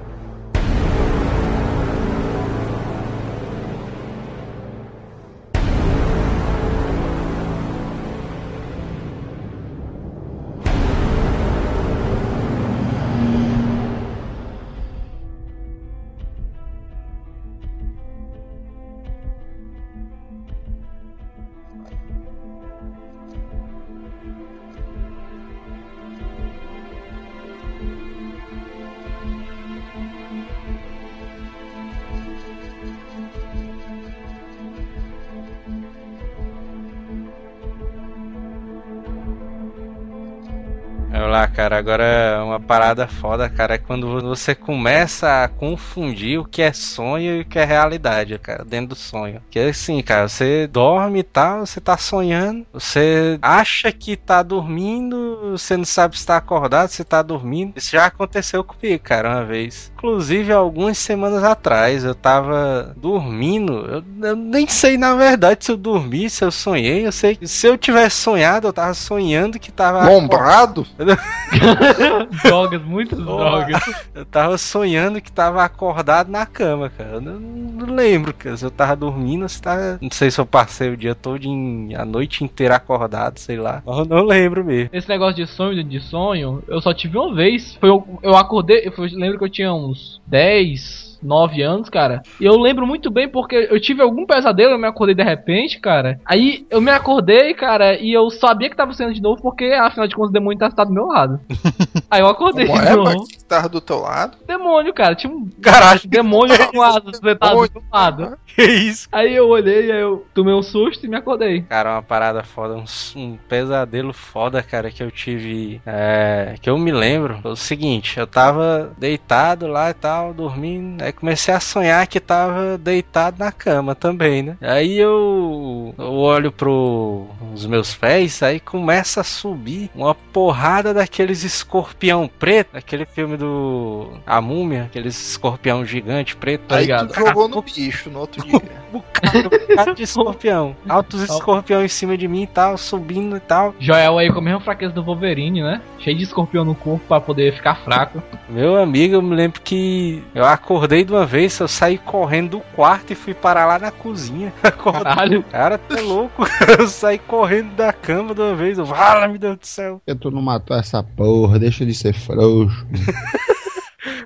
Lá, 41.32 41.46
cara, 41.48 41.78
agora 41.78 42.42
uma 42.44 42.60
parada 42.60 43.08
foda, 43.08 43.48
cara, 43.48 43.74
é 43.74 43.78
quando 43.78 44.20
você 44.20 44.54
começa 44.54 45.42
a 45.42 45.48
confundir 45.48 46.38
o 46.38 46.44
que 46.44 46.60
é 46.60 46.72
sonho 46.72 47.38
e 47.38 47.40
o 47.40 47.44
que 47.44 47.58
é 47.58 47.64
realidade, 47.64 48.38
cara, 48.38 48.64
dentro 48.64 48.88
do 48.88 48.94
sonho. 48.94 49.42
Que 49.50 49.58
é 49.58 49.68
assim, 49.70 50.00
cara, 50.02 50.28
você 50.28 50.66
dorme 50.66 51.20
e 51.20 51.22
tal, 51.22 51.66
você 51.66 51.80
tá 51.80 51.96
sonhando, 51.96 52.66
você 52.72 53.38
acha 53.40 53.90
que 53.90 54.16
tá 54.16 54.42
dormindo, 54.42 55.52
você 55.52 55.76
não 55.76 55.84
sabe 55.84 56.18
se 56.18 56.26
tá 56.26 56.36
acordado, 56.36 56.90
se 56.90 57.02
tá 57.02 57.22
dormindo. 57.22 57.72
Isso 57.76 57.92
já 57.92 58.06
aconteceu 58.06 58.62
comigo, 58.62 59.02
cara, 59.02 59.30
uma 59.30 59.44
vez. 59.44 59.90
Inclusive, 59.96 60.52
algumas 60.52 60.98
semanas 60.98 61.42
atrás, 61.42 62.04
eu 62.04 62.14
tava 62.14 62.94
dormindo, 62.96 63.72
eu, 63.86 64.28
eu 64.28 64.36
nem 64.36 64.66
sei 64.66 64.98
na 64.98 65.14
verdade 65.14 65.64
se 65.64 65.72
eu 65.72 65.76
dormi, 65.76 66.28
se 66.28 66.44
eu 66.44 66.50
sonhei, 66.50 67.06
eu 67.06 67.12
sei 67.12 67.36
que 67.36 67.48
se 67.48 67.66
eu 67.66 67.78
tivesse 67.78 68.16
sonhado, 68.16 68.68
eu 68.68 68.72
tava 68.72 68.92
sonhando 68.92 69.58
que 69.58 69.72
tava 69.72 70.06
Lombrado? 70.06 70.86
drogas, 72.42 72.82
muitas 72.82 73.18
drogas. 73.18 73.82
Eu 74.14 74.24
tava 74.24 74.58
sonhando 74.58 75.20
que 75.20 75.30
tava 75.30 75.62
acordado 75.62 76.30
na 76.30 76.46
cama, 76.46 76.90
cara. 76.90 77.14
Eu 77.14 77.20
não, 77.20 77.38
não 77.38 77.94
lembro, 77.94 78.32
cara. 78.34 78.56
Se 78.56 78.64
eu 78.64 78.70
tava 78.70 78.96
dormindo, 78.96 79.48
se 79.48 79.60
tava. 79.60 79.98
Não 80.00 80.10
sei 80.10 80.30
se 80.30 80.40
eu 80.40 80.46
passei 80.46 80.90
o 80.90 80.96
dia 80.96 81.14
todo, 81.14 81.44
em... 81.44 81.94
a 81.94 82.04
noite 82.04 82.44
inteira 82.44 82.76
acordado, 82.76 83.38
sei 83.38 83.56
lá. 83.56 83.82
Mas 83.84 83.98
eu 83.98 84.04
não 84.04 84.24
lembro 84.24 84.64
mesmo. 84.64 84.90
Esse 84.92 85.08
negócio 85.08 85.36
de 85.36 85.46
sonho, 85.46 85.84
de 85.84 86.00
sonho, 86.00 86.62
eu 86.66 86.80
só 86.80 86.92
tive 86.92 87.18
uma 87.18 87.34
vez. 87.34 87.74
Foi 87.76 87.88
eu, 87.88 88.20
eu 88.22 88.36
acordei, 88.36 88.86
eu 88.86 88.92
lembro 89.12 89.38
que 89.38 89.44
eu 89.44 89.50
tinha 89.50 89.72
uns 89.72 90.20
10, 90.26 91.11
9 91.22 91.62
anos, 91.62 91.88
cara. 91.88 92.22
E 92.40 92.44
eu 92.44 92.58
lembro 92.58 92.86
muito 92.86 93.10
bem 93.10 93.28
porque 93.28 93.68
eu 93.70 93.80
tive 93.80 94.02
algum 94.02 94.26
pesadelo, 94.26 94.72
eu 94.72 94.78
me 94.78 94.86
acordei 94.86 95.14
de 95.14 95.22
repente, 95.22 95.80
cara. 95.80 96.20
Aí 96.24 96.66
eu 96.70 96.80
me 96.80 96.90
acordei, 96.90 97.54
cara, 97.54 97.98
e 97.98 98.12
eu 98.12 98.30
sabia 98.30 98.68
que 98.68 98.76
tava 98.76 98.92
sonhando 98.92 99.14
de 99.14 99.22
novo 99.22 99.40
porque 99.40 99.66
afinal 99.66 100.06
de 100.06 100.14
contas 100.14 100.30
o 100.30 100.32
demônio 100.32 100.58
tá, 100.58 100.70
tá 100.70 100.84
do 100.84 100.92
meu 100.92 101.06
lado. 101.06 101.40
Aí 102.10 102.20
eu 102.20 102.26
acordei 102.26 102.66
Como 102.66 102.80
de 102.80 102.88
é, 102.88 102.96
novo. 102.96 103.26
que 103.26 103.44
tava 103.44 103.68
do 103.68 103.80
teu 103.80 104.00
lado? 104.00 104.36
Demônio, 104.46 104.92
cara. 104.92 105.14
Tinha 105.14 105.32
um 105.32 105.48
Caralho, 105.60 106.00
demônio 106.04 106.54
com 106.70 106.82
asas 106.82 107.16
sentado 107.22 107.68
do 107.68 107.82
lado. 107.90 108.38
que 108.54 108.62
isso? 108.62 109.08
Aí 109.10 109.34
eu 109.34 109.48
olhei, 109.48 109.90
aí 109.90 110.00
eu 110.00 110.26
tomei 110.34 110.52
um 110.54 110.62
susto 110.62 111.04
e 111.04 111.08
me 111.08 111.16
acordei. 111.16 111.62
Cara, 111.62 111.94
uma 111.94 112.02
parada 112.02 112.42
foda, 112.42 112.74
um, 112.74 112.84
um 113.16 113.38
pesadelo 113.48 114.12
foda, 114.12 114.62
cara, 114.62 114.90
que 114.90 115.02
eu 115.02 115.10
tive. 115.10 115.80
É, 115.86 116.54
que 116.60 116.68
eu 116.68 116.78
me 116.78 116.92
lembro. 116.92 117.38
Foi 117.42 117.52
o 117.52 117.56
seguinte, 117.56 118.18
eu 118.18 118.26
tava 118.26 118.92
deitado 118.98 119.66
lá 119.66 119.90
e 119.90 119.94
tal, 119.94 120.34
dormindo. 120.34 121.02
Aí 121.02 121.11
comecei 121.12 121.52
a 121.54 121.60
sonhar 121.60 122.06
que 122.06 122.18
tava 122.20 122.76
deitado 122.78 123.38
na 123.38 123.52
cama 123.52 123.94
também, 123.94 124.42
né? 124.42 124.56
Aí 124.60 124.98
eu, 124.98 125.94
eu 125.98 126.12
olho 126.12 126.50
pro 126.52 127.26
os 127.54 127.66
meus 127.66 127.94
pés, 127.94 128.42
aí 128.42 128.58
começa 128.58 129.20
a 129.20 129.24
subir 129.24 129.90
uma 129.94 130.14
porrada 130.14 130.94
daqueles 130.94 131.44
escorpião 131.44 132.28
preto, 132.38 132.76
aquele 132.76 133.04
filme 133.04 133.36
do 133.36 134.10
A 134.26 134.40
Múmia, 134.40 134.84
aqueles 134.84 135.30
escorpião 135.30 135.84
gigante 135.84 136.34
preto. 136.36 136.62
Tá 136.68 136.76
Aí 136.76 136.82
ligado. 136.82 137.12
tu 137.12 137.20
jogou 137.20 137.48
no 137.48 137.62
bicho 137.62 138.10
no 138.10 138.20
outro 138.20 138.42
dia. 138.46 138.60
bocado, 138.90 139.50
bocado 139.50 139.94
de 139.94 140.02
escorpião. 140.02 140.76
Altos 140.88 141.22
escorpião 141.22 141.84
em 141.84 141.88
cima 141.88 142.16
de 142.16 142.26
mim 142.28 142.42
e 142.42 142.46
tal, 142.46 142.76
subindo 142.78 143.36
e 143.36 143.40
tal. 143.40 143.74
Joel 143.78 144.18
aí 144.18 144.30
com 144.32 144.38
a 144.38 144.42
mesma 144.42 144.60
fraqueza 144.60 144.92
do 144.92 145.02
Wolverine, 145.02 145.62
né? 145.62 145.80
Cheio 145.98 146.16
de 146.16 146.24
escorpião 146.24 146.64
no 146.64 146.74
corpo 146.74 147.04
pra 147.06 147.20
poder 147.20 147.54
ficar 147.54 147.76
fraco. 147.76 148.22
Meu 148.48 148.76
amigo, 148.76 149.14
eu 149.14 149.22
me 149.22 149.34
lembro 149.34 149.60
que 149.60 150.22
eu 150.34 150.44
acordei 150.44 151.01
de 151.04 151.12
uma 151.12 151.26
vez, 151.26 151.58
eu 151.58 151.68
saí 151.68 151.98
correndo 151.98 152.52
do 152.52 152.60
quarto 152.74 153.12
e 153.12 153.16
fui 153.16 153.34
parar 153.34 153.66
lá 153.66 153.78
na 153.78 153.90
cozinha. 153.90 154.52
Acordei. 154.62 155.02
Caralho. 155.02 155.42
Cara, 155.44 155.78
tá 155.78 156.00
louco? 156.00 156.44
Eu 156.78 156.86
saí 156.86 157.18
correndo 157.18 157.74
da 157.74 157.92
cama 157.92 158.34
de 158.34 158.40
uma 158.40 158.54
vez. 158.54 158.78
Eu, 158.78 158.86
fala, 158.86 159.28
meu 159.28 159.38
Deus 159.38 159.58
do 159.58 159.66
céu. 159.66 160.02
Que 160.06 160.14
tu 160.14 160.30
não 160.30 160.42
matou 160.42 160.76
essa 160.76 161.02
porra? 161.02 161.58
Deixa 161.58 161.84
de 161.84 161.94
ser 161.94 162.14
frouxo. 162.14 162.86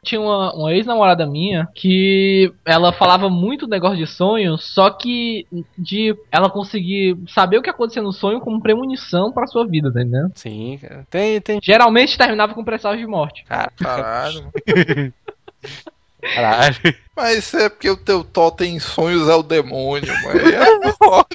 Tinha 0.02 0.20
uma, 0.20 0.54
uma 0.54 0.72
ex-namorada 0.72 1.26
minha 1.26 1.68
que 1.74 2.52
ela 2.64 2.92
falava 2.92 3.28
muito 3.28 3.66
negócio 3.66 3.98
de 3.98 4.06
sonho, 4.06 4.56
só 4.56 4.88
que 4.88 5.46
de 5.76 6.16
ela 6.30 6.48
conseguir 6.48 7.18
saber 7.28 7.58
o 7.58 7.62
que 7.62 7.68
acontecia 7.68 8.00
no 8.00 8.12
sonho 8.12 8.40
como 8.40 8.62
premonição 8.62 9.32
pra 9.32 9.46
sua 9.46 9.66
vida, 9.66 9.92
tá 9.92 10.00
entendendo? 10.00 10.30
Sim, 10.34 10.78
cara. 10.80 11.06
Tem, 11.10 11.40
tem. 11.40 11.58
Geralmente 11.62 12.16
terminava 12.16 12.54
com 12.54 12.64
presságio 12.64 13.00
de 13.00 13.06
morte. 13.06 13.44
Cara, 13.44 13.72
Caralho. 13.76 14.50
Caralho. 16.34 16.76
Mas 17.16 17.38
isso 17.38 17.56
é 17.56 17.68
porque 17.68 17.88
o 17.90 17.96
teu 17.96 18.22
totem 18.22 18.76
em 18.76 18.78
sonhos 18.80 19.28
é 19.28 19.34
o 19.34 19.42
demônio, 19.42 20.12
mano. 20.22 20.40
É 20.40 20.92
foda. 20.92 21.26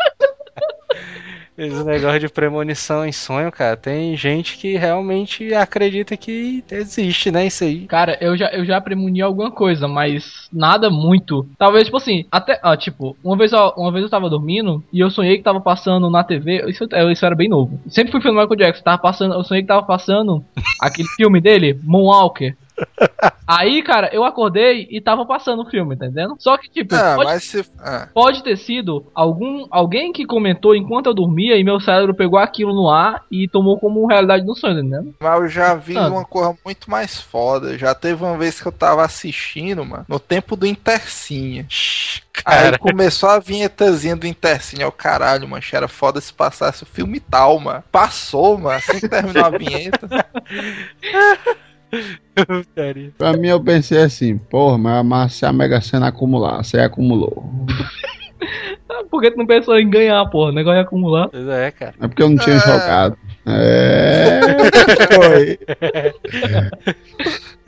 Esse 1.57 1.83
negócio 1.83 2.19
de 2.21 2.29
premonição 2.29 3.05
em 3.05 3.11
sonho, 3.11 3.51
cara, 3.51 3.75
tem 3.77 4.15
gente 4.17 4.57
que 4.57 4.77
realmente 4.77 5.53
acredita 5.53 6.17
que 6.17 6.63
existe, 6.71 7.29
né? 7.29 7.45
Isso 7.45 7.63
aí. 7.63 7.85
Cara, 7.85 8.17
eu 8.19 8.35
já, 8.35 8.47
eu 8.47 8.65
já 8.65 8.81
premoni 8.81 9.21
alguma 9.21 9.51
coisa, 9.51 9.87
mas 9.87 10.47
nada 10.51 10.89
muito. 10.89 11.45
Talvez, 11.59 11.83
tipo 11.85 11.97
assim, 11.97 12.25
até, 12.31 12.59
ah, 12.63 12.75
tipo, 12.75 13.15
uma 13.23 13.37
vez, 13.37 13.53
ó, 13.53 13.75
uma 13.77 13.91
vez 13.91 14.03
eu 14.03 14.09
tava 14.09 14.29
dormindo 14.29 14.83
e 14.91 14.99
eu 15.01 15.11
sonhei 15.11 15.37
que 15.37 15.43
tava 15.43 15.61
passando 15.61 16.09
na 16.09 16.23
TV, 16.23 16.63
isso, 16.67 16.87
eu- 16.89 17.11
isso 17.11 17.25
era 17.25 17.35
bem 17.35 17.49
novo. 17.49 17.79
Sempre 17.89 18.11
fui 18.11 18.21
filme 18.21 18.37
do 18.37 18.41
Michael 18.41 18.57
Jackson, 18.57 18.83
tava 18.83 19.01
passando, 19.01 19.35
eu 19.35 19.43
sonhei 19.43 19.61
que 19.61 19.67
tava 19.67 19.85
passando 19.85 20.43
aquele 20.81 21.07
filme 21.09 21.39
dele, 21.39 21.79
Moonwalker. 21.83 22.55
Aí, 23.47 23.83
cara, 23.83 24.09
eu 24.13 24.23
acordei 24.23 24.87
e 24.89 25.01
tava 25.01 25.25
passando 25.25 25.63
o 25.63 25.69
filme, 25.69 25.95
tá 25.97 26.05
entendendo? 26.05 26.35
Só 26.39 26.57
que, 26.57 26.69
tipo, 26.69 26.95
Ah, 26.95 27.15
pode, 27.15 27.41
se. 27.41 27.65
Ah, 27.79 28.07
pode 28.13 28.43
ter 28.43 28.57
sido 28.57 29.05
algum 29.13 29.65
alguém 29.69 30.13
que 30.13 30.25
comentou 30.25 30.73
enquanto 30.75 31.07
eu 31.07 31.13
dormia 31.13 31.57
e 31.57 31.63
meu 31.63 31.79
cérebro 31.79 32.15
pegou 32.15 32.39
aquilo 32.39 32.73
no 32.73 32.89
ar 32.89 33.23
e 33.29 33.47
tomou 33.49 33.77
como 33.79 34.07
realidade 34.07 34.45
no 34.45 34.55
sonho, 34.55 34.75
tá 34.75 34.79
entendendo? 34.81 35.15
mas 35.19 35.41
eu 35.41 35.47
já 35.49 35.75
vi 35.75 35.97
Ah. 35.97 36.07
uma 36.07 36.23
coisa 36.23 36.55
muito 36.63 36.89
mais 36.89 37.19
foda. 37.19 37.77
Já 37.77 37.93
teve 37.93 38.23
uma 38.23 38.37
vez 38.37 38.61
que 38.61 38.67
eu 38.67 38.71
tava 38.71 39.03
assistindo, 39.03 39.83
mano, 39.85 40.05
no 40.07 40.19
tempo 40.19 40.55
do 40.55 40.65
Intercinha. 40.65 41.67
Aí 42.45 42.77
começou 42.77 43.29
a 43.29 43.39
vinhetazinha 43.39 44.15
do 44.15 44.25
Intercinha. 44.25 44.83
Eu, 44.85 44.91
caralho, 44.91 45.47
mano, 45.47 45.61
era 45.73 45.87
foda 45.87 46.21
se 46.21 46.33
passasse 46.33 46.83
o 46.83 46.85
filme 46.85 47.19
tal, 47.19 47.59
mano. 47.59 47.83
Passou, 47.91 48.57
mano, 48.57 48.77
assim 48.77 48.99
que 48.99 49.09
terminou 49.09 49.43
a 49.45 49.49
vinheta. 49.49 50.07
Pra 53.17 53.33
mim, 53.33 53.47
eu 53.49 53.61
pensei 53.61 54.01
assim, 54.01 54.37
porra, 54.37 54.77
mas 54.77 55.05
mas 55.05 55.33
se 55.33 55.45
a 55.45 55.51
Mega 55.53 55.81
Sena 55.81 56.07
acumular, 56.07 56.63
você 56.63 56.79
acumulou. 56.79 57.43
Ah, 58.89 59.03
Por 59.09 59.21
que 59.21 59.31
tu 59.31 59.37
não 59.37 59.45
pensou 59.45 59.77
em 59.77 59.89
ganhar, 59.89 60.25
porra? 60.27 60.49
O 60.51 60.53
negócio 60.53 60.77
ia 60.77 60.81
acumular. 60.83 61.27
Pois 61.29 61.47
é, 61.47 61.71
cara. 61.71 61.93
É 61.99 62.07
porque 62.07 62.23
eu 62.23 62.29
não 62.29 62.37
tinha 62.37 62.55
É. 62.55 62.59
jogado. 62.59 63.17
É. 63.45 64.39
Foi. 65.15 65.59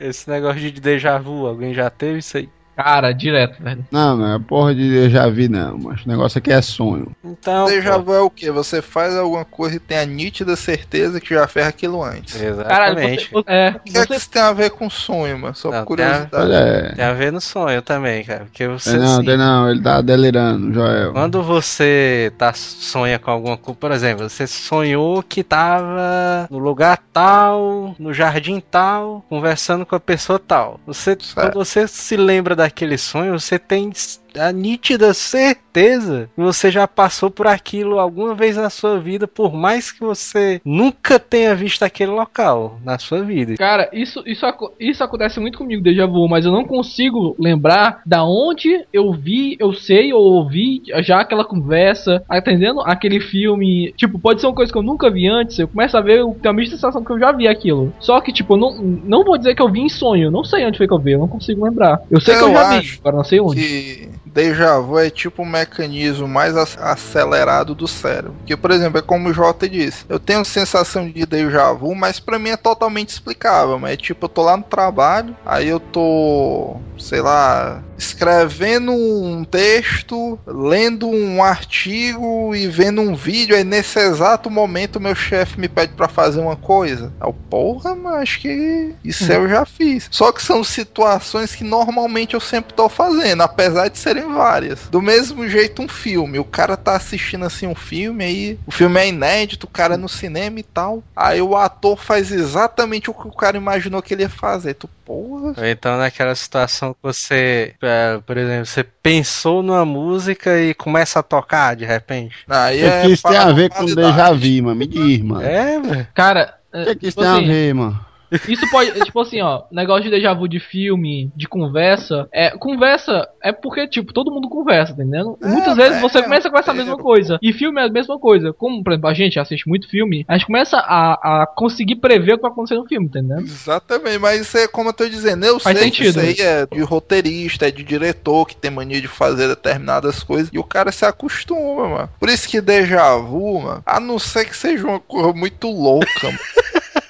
Esse 0.00 0.28
negócio 0.28 0.60
de 0.60 0.72
déjà 0.80 1.18
vu, 1.18 1.46
alguém 1.46 1.72
já 1.74 1.88
teve 1.90 2.18
isso 2.18 2.36
aí? 2.36 2.48
Cara, 2.76 3.12
direto, 3.12 3.62
velho. 3.62 3.84
Não, 3.90 4.16
não 4.16 4.34
é 4.34 4.38
porra 4.38 4.74
de 4.74 4.94
eu 4.94 5.08
já 5.10 5.28
vi, 5.28 5.48
não. 5.48 5.78
Mas 5.78 6.04
o 6.04 6.08
negócio 6.08 6.38
aqui 6.38 6.52
é 6.52 6.60
sonho. 6.60 7.12
Então. 7.24 7.66
Déjà 7.66 7.96
vu 7.98 8.12
é 8.14 8.20
o 8.20 8.28
quê? 8.30 8.50
Você 8.50 8.82
faz 8.82 9.16
alguma 9.16 9.44
coisa 9.44 9.76
e 9.76 9.78
tem 9.78 9.98
a 9.98 10.04
nítida 10.04 10.56
certeza 10.56 11.20
que 11.20 11.34
já 11.34 11.46
fez 11.46 11.66
aquilo 11.66 12.02
antes. 12.02 12.34
Caralho, 12.36 12.98
Exatamente. 12.98 13.30
você, 13.32 13.44
é, 13.46 13.68
O 13.70 13.80
que 13.80 13.98
é 13.98 14.02
que 14.02 14.08
você, 14.08 14.14
isso 14.16 14.30
tem 14.30 14.42
a 14.42 14.52
ver 14.52 14.70
com 14.70 14.90
sonho, 14.90 15.38
mano? 15.38 15.54
Só 15.54 15.70
Não, 15.70 15.84
por 15.84 15.96
tem 15.96 16.04
a- 16.06 16.08
Olha, 16.10 16.28
curiosidade. 16.30 16.52
é. 16.54 16.92
Tem 16.94 17.04
a 17.04 17.12
ver 17.12 17.32
no 17.32 17.40
sonho 17.40 17.80
também, 17.82 18.24
cara. 18.24 18.44
Porque 18.46 18.66
você. 18.66 18.90
Tem 18.90 18.98
não, 19.00 19.14
assim, 19.16 19.24
tem 19.24 19.36
não, 19.36 19.70
ele 19.70 19.82
tá 19.82 20.00
delirando, 20.00 20.72
Joel. 20.72 21.12
Quando 21.12 21.42
você 21.42 22.32
tá 22.36 22.52
sonha 22.54 23.18
com 23.18 23.30
alguma 23.30 23.56
coisa, 23.56 23.78
por 23.78 23.92
exemplo, 23.92 24.28
você 24.28 24.46
sonhou 24.46 25.22
que 25.22 25.42
tava 25.44 26.48
no 26.50 26.58
lugar 26.58 26.98
tal, 27.12 27.94
no 27.98 28.12
jardim 28.12 28.60
tal, 28.60 29.24
conversando 29.28 29.86
com 29.86 29.94
a 29.94 30.00
pessoa 30.00 30.38
tal. 30.38 30.80
Você, 30.86 31.16
quando 31.34 31.54
você 31.54 31.86
se 31.86 32.16
lembra 32.16 32.56
daquele 32.64 32.96
sonho, 32.96 33.38
você 33.38 33.58
tem 33.58 33.92
a 34.38 34.52
nítida 34.52 35.12
certeza 35.14 36.28
que 36.34 36.40
você 36.40 36.70
já 36.70 36.86
passou 36.86 37.30
por 37.30 37.46
aquilo 37.46 37.98
alguma 37.98 38.34
vez 38.34 38.56
na 38.56 38.70
sua 38.70 38.98
vida, 38.98 39.26
por 39.26 39.52
mais 39.52 39.90
que 39.90 40.00
você 40.00 40.60
nunca 40.64 41.18
tenha 41.18 41.54
visto 41.54 41.82
aquele 41.82 42.12
local 42.12 42.78
na 42.84 42.98
sua 42.98 43.22
vida. 43.22 43.56
Cara, 43.56 43.88
isso, 43.92 44.22
isso, 44.26 44.46
isso 44.78 45.02
acontece 45.02 45.40
muito 45.40 45.58
comigo, 45.58 45.82
déjà 45.82 46.06
vu, 46.06 46.28
mas 46.28 46.44
eu 46.44 46.52
não 46.52 46.64
consigo 46.64 47.34
lembrar 47.38 48.02
da 48.06 48.24
onde 48.24 48.84
eu 48.92 49.12
vi, 49.12 49.56
eu 49.58 49.72
sei 49.72 50.12
ou 50.12 50.22
ouvi 50.22 50.82
já 51.02 51.20
aquela 51.20 51.44
conversa, 51.44 52.22
entendendo? 52.32 52.80
Aquele 52.80 53.20
filme. 53.20 53.92
Tipo, 53.96 54.18
pode 54.18 54.40
ser 54.40 54.46
uma 54.46 54.54
coisa 54.54 54.72
que 54.72 54.78
eu 54.78 54.82
nunca 54.82 55.10
vi 55.10 55.26
antes, 55.28 55.58
eu 55.58 55.68
começo 55.68 55.96
a 55.96 56.00
ver, 56.00 56.20
eu 56.20 56.36
tenho 56.40 56.52
a 56.52 56.56
mesma 56.56 56.74
sensação 56.76 57.04
que 57.04 57.10
eu 57.10 57.18
já 57.18 57.32
vi 57.32 57.48
aquilo. 57.48 57.92
Só 57.98 58.20
que, 58.20 58.32
tipo, 58.32 58.54
eu 58.54 58.58
não, 58.58 58.78
não 58.78 59.24
vou 59.24 59.36
dizer 59.38 59.54
que 59.54 59.62
eu 59.62 59.70
vi 59.70 59.80
em 59.80 59.88
sonho, 59.88 60.24
eu 60.24 60.30
não 60.30 60.44
sei 60.44 60.64
onde 60.66 60.78
foi 60.78 60.86
que 60.86 60.94
eu 60.94 60.98
vi, 60.98 61.12
eu 61.12 61.18
não 61.18 61.28
consigo 61.28 61.64
lembrar. 61.64 62.00
Eu 62.10 62.20
sei 62.20 62.34
que 62.36 62.42
Eu 62.42 62.48
eu 62.48 62.54
já 62.54 62.80
vi, 62.80 62.98
agora 63.00 63.16
não 63.16 63.24
sei 63.24 63.40
onde. 63.40 63.60
que 63.60 64.08
déjà 64.34 64.78
vu 64.80 64.98
é 64.98 65.10
tipo 65.10 65.42
um 65.42 65.46
mecanismo 65.46 66.26
mais 66.28 66.56
ac- 66.56 66.76
acelerado 66.80 67.74
do 67.74 67.86
cérebro. 67.86 68.36
Que, 68.44 68.56
por 68.56 68.70
exemplo, 68.72 68.98
é 68.98 69.02
como 69.02 69.28
o 69.28 69.32
Jota 69.32 69.68
disse, 69.68 70.04
eu 70.08 70.18
tenho 70.18 70.44
sensação 70.44 71.08
de 71.10 71.24
déjà 71.24 71.72
vu, 71.72 71.94
mas 71.94 72.18
pra 72.20 72.38
mim 72.38 72.50
é 72.50 72.56
totalmente 72.56 73.10
explicável. 73.10 73.78
Mas 73.78 73.92
é 73.94 73.96
tipo, 73.96 74.24
eu 74.26 74.28
tô 74.28 74.42
lá 74.42 74.56
no 74.56 74.64
trabalho, 74.64 75.36
aí 75.44 75.68
eu 75.68 75.78
tô, 75.80 76.82
sei 76.98 77.20
lá, 77.20 77.84
escrevendo 77.98 78.92
um 78.92 79.44
texto, 79.44 80.38
lendo 80.46 81.08
um 81.08 81.42
artigo 81.42 82.54
e 82.54 82.66
vendo 82.66 83.00
um 83.00 83.14
vídeo, 83.14 83.56
aí 83.56 83.64
nesse 83.64 83.98
exato 83.98 84.50
momento 84.50 85.00
meu 85.00 85.14
chefe 85.14 85.60
me 85.60 85.68
pede 85.68 85.92
pra 85.94 86.08
fazer 86.08 86.40
uma 86.40 86.56
coisa. 86.56 87.12
Eu, 87.20 87.32
porra, 87.32 87.94
mas 87.94 88.14
acho 88.22 88.40
que 88.40 88.94
isso 89.04 89.30
eu 89.32 89.48
já 89.48 89.64
fiz. 89.64 90.08
Só 90.10 90.32
que 90.32 90.42
são 90.42 90.62
situações 90.64 91.54
que 91.54 91.64
normalmente 91.64 92.34
eu 92.34 92.40
sempre 92.40 92.74
tô 92.74 92.88
fazendo, 92.88 93.42
apesar 93.42 93.88
de 93.88 93.98
serem 93.98 94.32
várias. 94.32 94.88
Do 94.88 95.02
mesmo 95.02 95.48
jeito 95.48 95.82
um 95.82 95.88
filme, 95.88 96.38
o 96.38 96.44
cara 96.44 96.76
tá 96.76 96.96
assistindo 96.96 97.44
assim 97.44 97.66
um 97.66 97.74
filme 97.74 98.24
aí, 98.24 98.58
o 98.66 98.72
filme 98.72 99.00
é 99.00 99.08
inédito, 99.08 99.66
o 99.66 99.70
cara 99.70 99.94
é 99.94 99.98
no 99.98 100.08
cinema 100.08 100.58
e 100.60 100.62
tal. 100.62 101.02
Aí 101.14 101.40
o 101.40 101.56
ator 101.56 101.96
faz 101.96 102.30
exatamente 102.32 103.10
o 103.10 103.14
que 103.14 103.26
o 103.26 103.32
cara 103.32 103.56
imaginou 103.56 104.02
que 104.02 104.14
ele 104.14 104.22
ia 104.22 104.28
fazer. 104.28 104.74
Tu, 104.74 104.88
porra, 105.04 105.54
Ou 105.56 105.64
então 105.64 105.98
naquela 105.98 106.34
situação 106.34 106.94
que 106.94 107.00
você, 107.02 107.74
é, 107.84 108.20
por 108.24 108.36
exemplo, 108.36 108.66
você 108.66 108.82
pensou 108.82 109.62
numa 109.62 109.84
música 109.84 110.60
e 110.60 110.74
começa 110.74 111.18
a 111.20 111.22
tocar 111.22 111.76
de 111.76 111.84
repente. 111.84 112.34
O 112.48 112.52
aí 112.52 112.78
que, 112.78 112.84
é 112.84 113.02
que 113.02 113.12
isso 113.12 113.28
tem 113.28 113.36
a 113.36 113.52
ver 113.52 113.70
com 113.70 113.84
déjà 113.84 114.32
vu, 114.32 114.62
mano? 114.62 114.74
Me 114.76 114.86
diz, 114.86 115.20
mano. 115.20 115.42
É, 115.42 115.80
velho. 115.80 116.08
Cara, 116.14 116.54
O 116.72 116.84
que, 116.84 116.96
que 116.96 117.06
isso 117.08 117.16
tipo 117.16 117.22
tem 117.22 117.30
a 117.30 117.34
assim, 117.36 117.46
ver, 117.46 117.74
mano? 117.74 118.06
Isso 118.48 118.68
pode, 118.70 118.92
tipo 119.04 119.20
assim, 119.20 119.40
ó, 119.40 119.62
negócio 119.70 120.04
de 120.04 120.10
déjà 120.10 120.34
vu 120.34 120.48
de 120.48 120.60
filme, 120.60 121.30
de 121.34 121.46
conversa. 121.48 122.28
É, 122.32 122.50
conversa 122.50 123.28
é 123.42 123.52
porque, 123.52 123.86
tipo, 123.86 124.12
todo 124.12 124.30
mundo 124.30 124.48
conversa, 124.48 124.94
tá 124.94 125.02
entendendo? 125.02 125.38
É, 125.42 125.46
Muitas 125.46 125.76
vezes 125.76 125.98
é, 125.98 126.00
você 126.00 126.22
começa 126.22 126.50
com 126.50 126.58
essa 126.58 126.72
é. 126.72 126.74
mesma 126.74 126.96
coisa. 126.96 127.38
E 127.42 127.52
filme 127.52 127.80
é 127.80 127.84
a 127.84 127.90
mesma 127.90 128.18
coisa. 128.18 128.52
Como, 128.52 128.82
por 128.82 128.92
exemplo, 128.92 129.08
a 129.08 129.14
gente 129.14 129.38
assiste 129.38 129.68
muito 129.68 129.88
filme, 129.88 130.24
a 130.28 130.36
gente 130.36 130.46
começa 130.46 130.78
a, 130.78 131.42
a 131.42 131.46
conseguir 131.46 131.96
prever 131.96 132.34
o 132.34 132.36
que 132.36 132.42
vai 132.42 132.50
acontecer 132.50 132.76
no 132.76 132.86
filme, 132.86 133.08
tá 133.08 133.18
entendendo? 133.18 133.42
Exatamente, 133.42 134.18
mas 134.18 134.40
isso 134.40 134.58
é 134.58 134.68
como 134.68 134.88
eu 134.88 134.92
tô 134.92 135.08
dizendo, 135.08 135.44
eu 135.44 135.60
Faz 135.60 135.78
sei 135.78 135.90
que 135.90 135.96
sentido. 135.96 136.24
isso 136.24 136.42
aí 136.42 136.46
é 136.46 136.66
de 136.66 136.82
roteirista, 136.82 137.68
é 137.68 137.70
de 137.70 137.82
diretor 137.82 138.46
que 138.46 138.56
tem 138.56 138.70
mania 138.70 139.00
de 139.00 139.08
fazer 139.08 139.48
determinadas 139.48 140.22
coisas 140.22 140.50
e 140.52 140.58
o 140.58 140.64
cara 140.64 140.90
se 140.90 141.04
acostuma, 141.04 141.88
mano. 141.88 142.10
Por 142.18 142.28
isso 142.28 142.48
que 142.48 142.60
déjà 142.60 143.16
vu, 143.16 143.60
mano, 143.60 143.82
a 143.84 144.00
não 144.00 144.18
ser 144.18 144.44
que 144.44 144.56
seja 144.56 144.86
uma 144.86 145.00
coisa 145.00 145.32
muito 145.32 145.68
louca, 145.68 146.06
mano. 146.24 146.38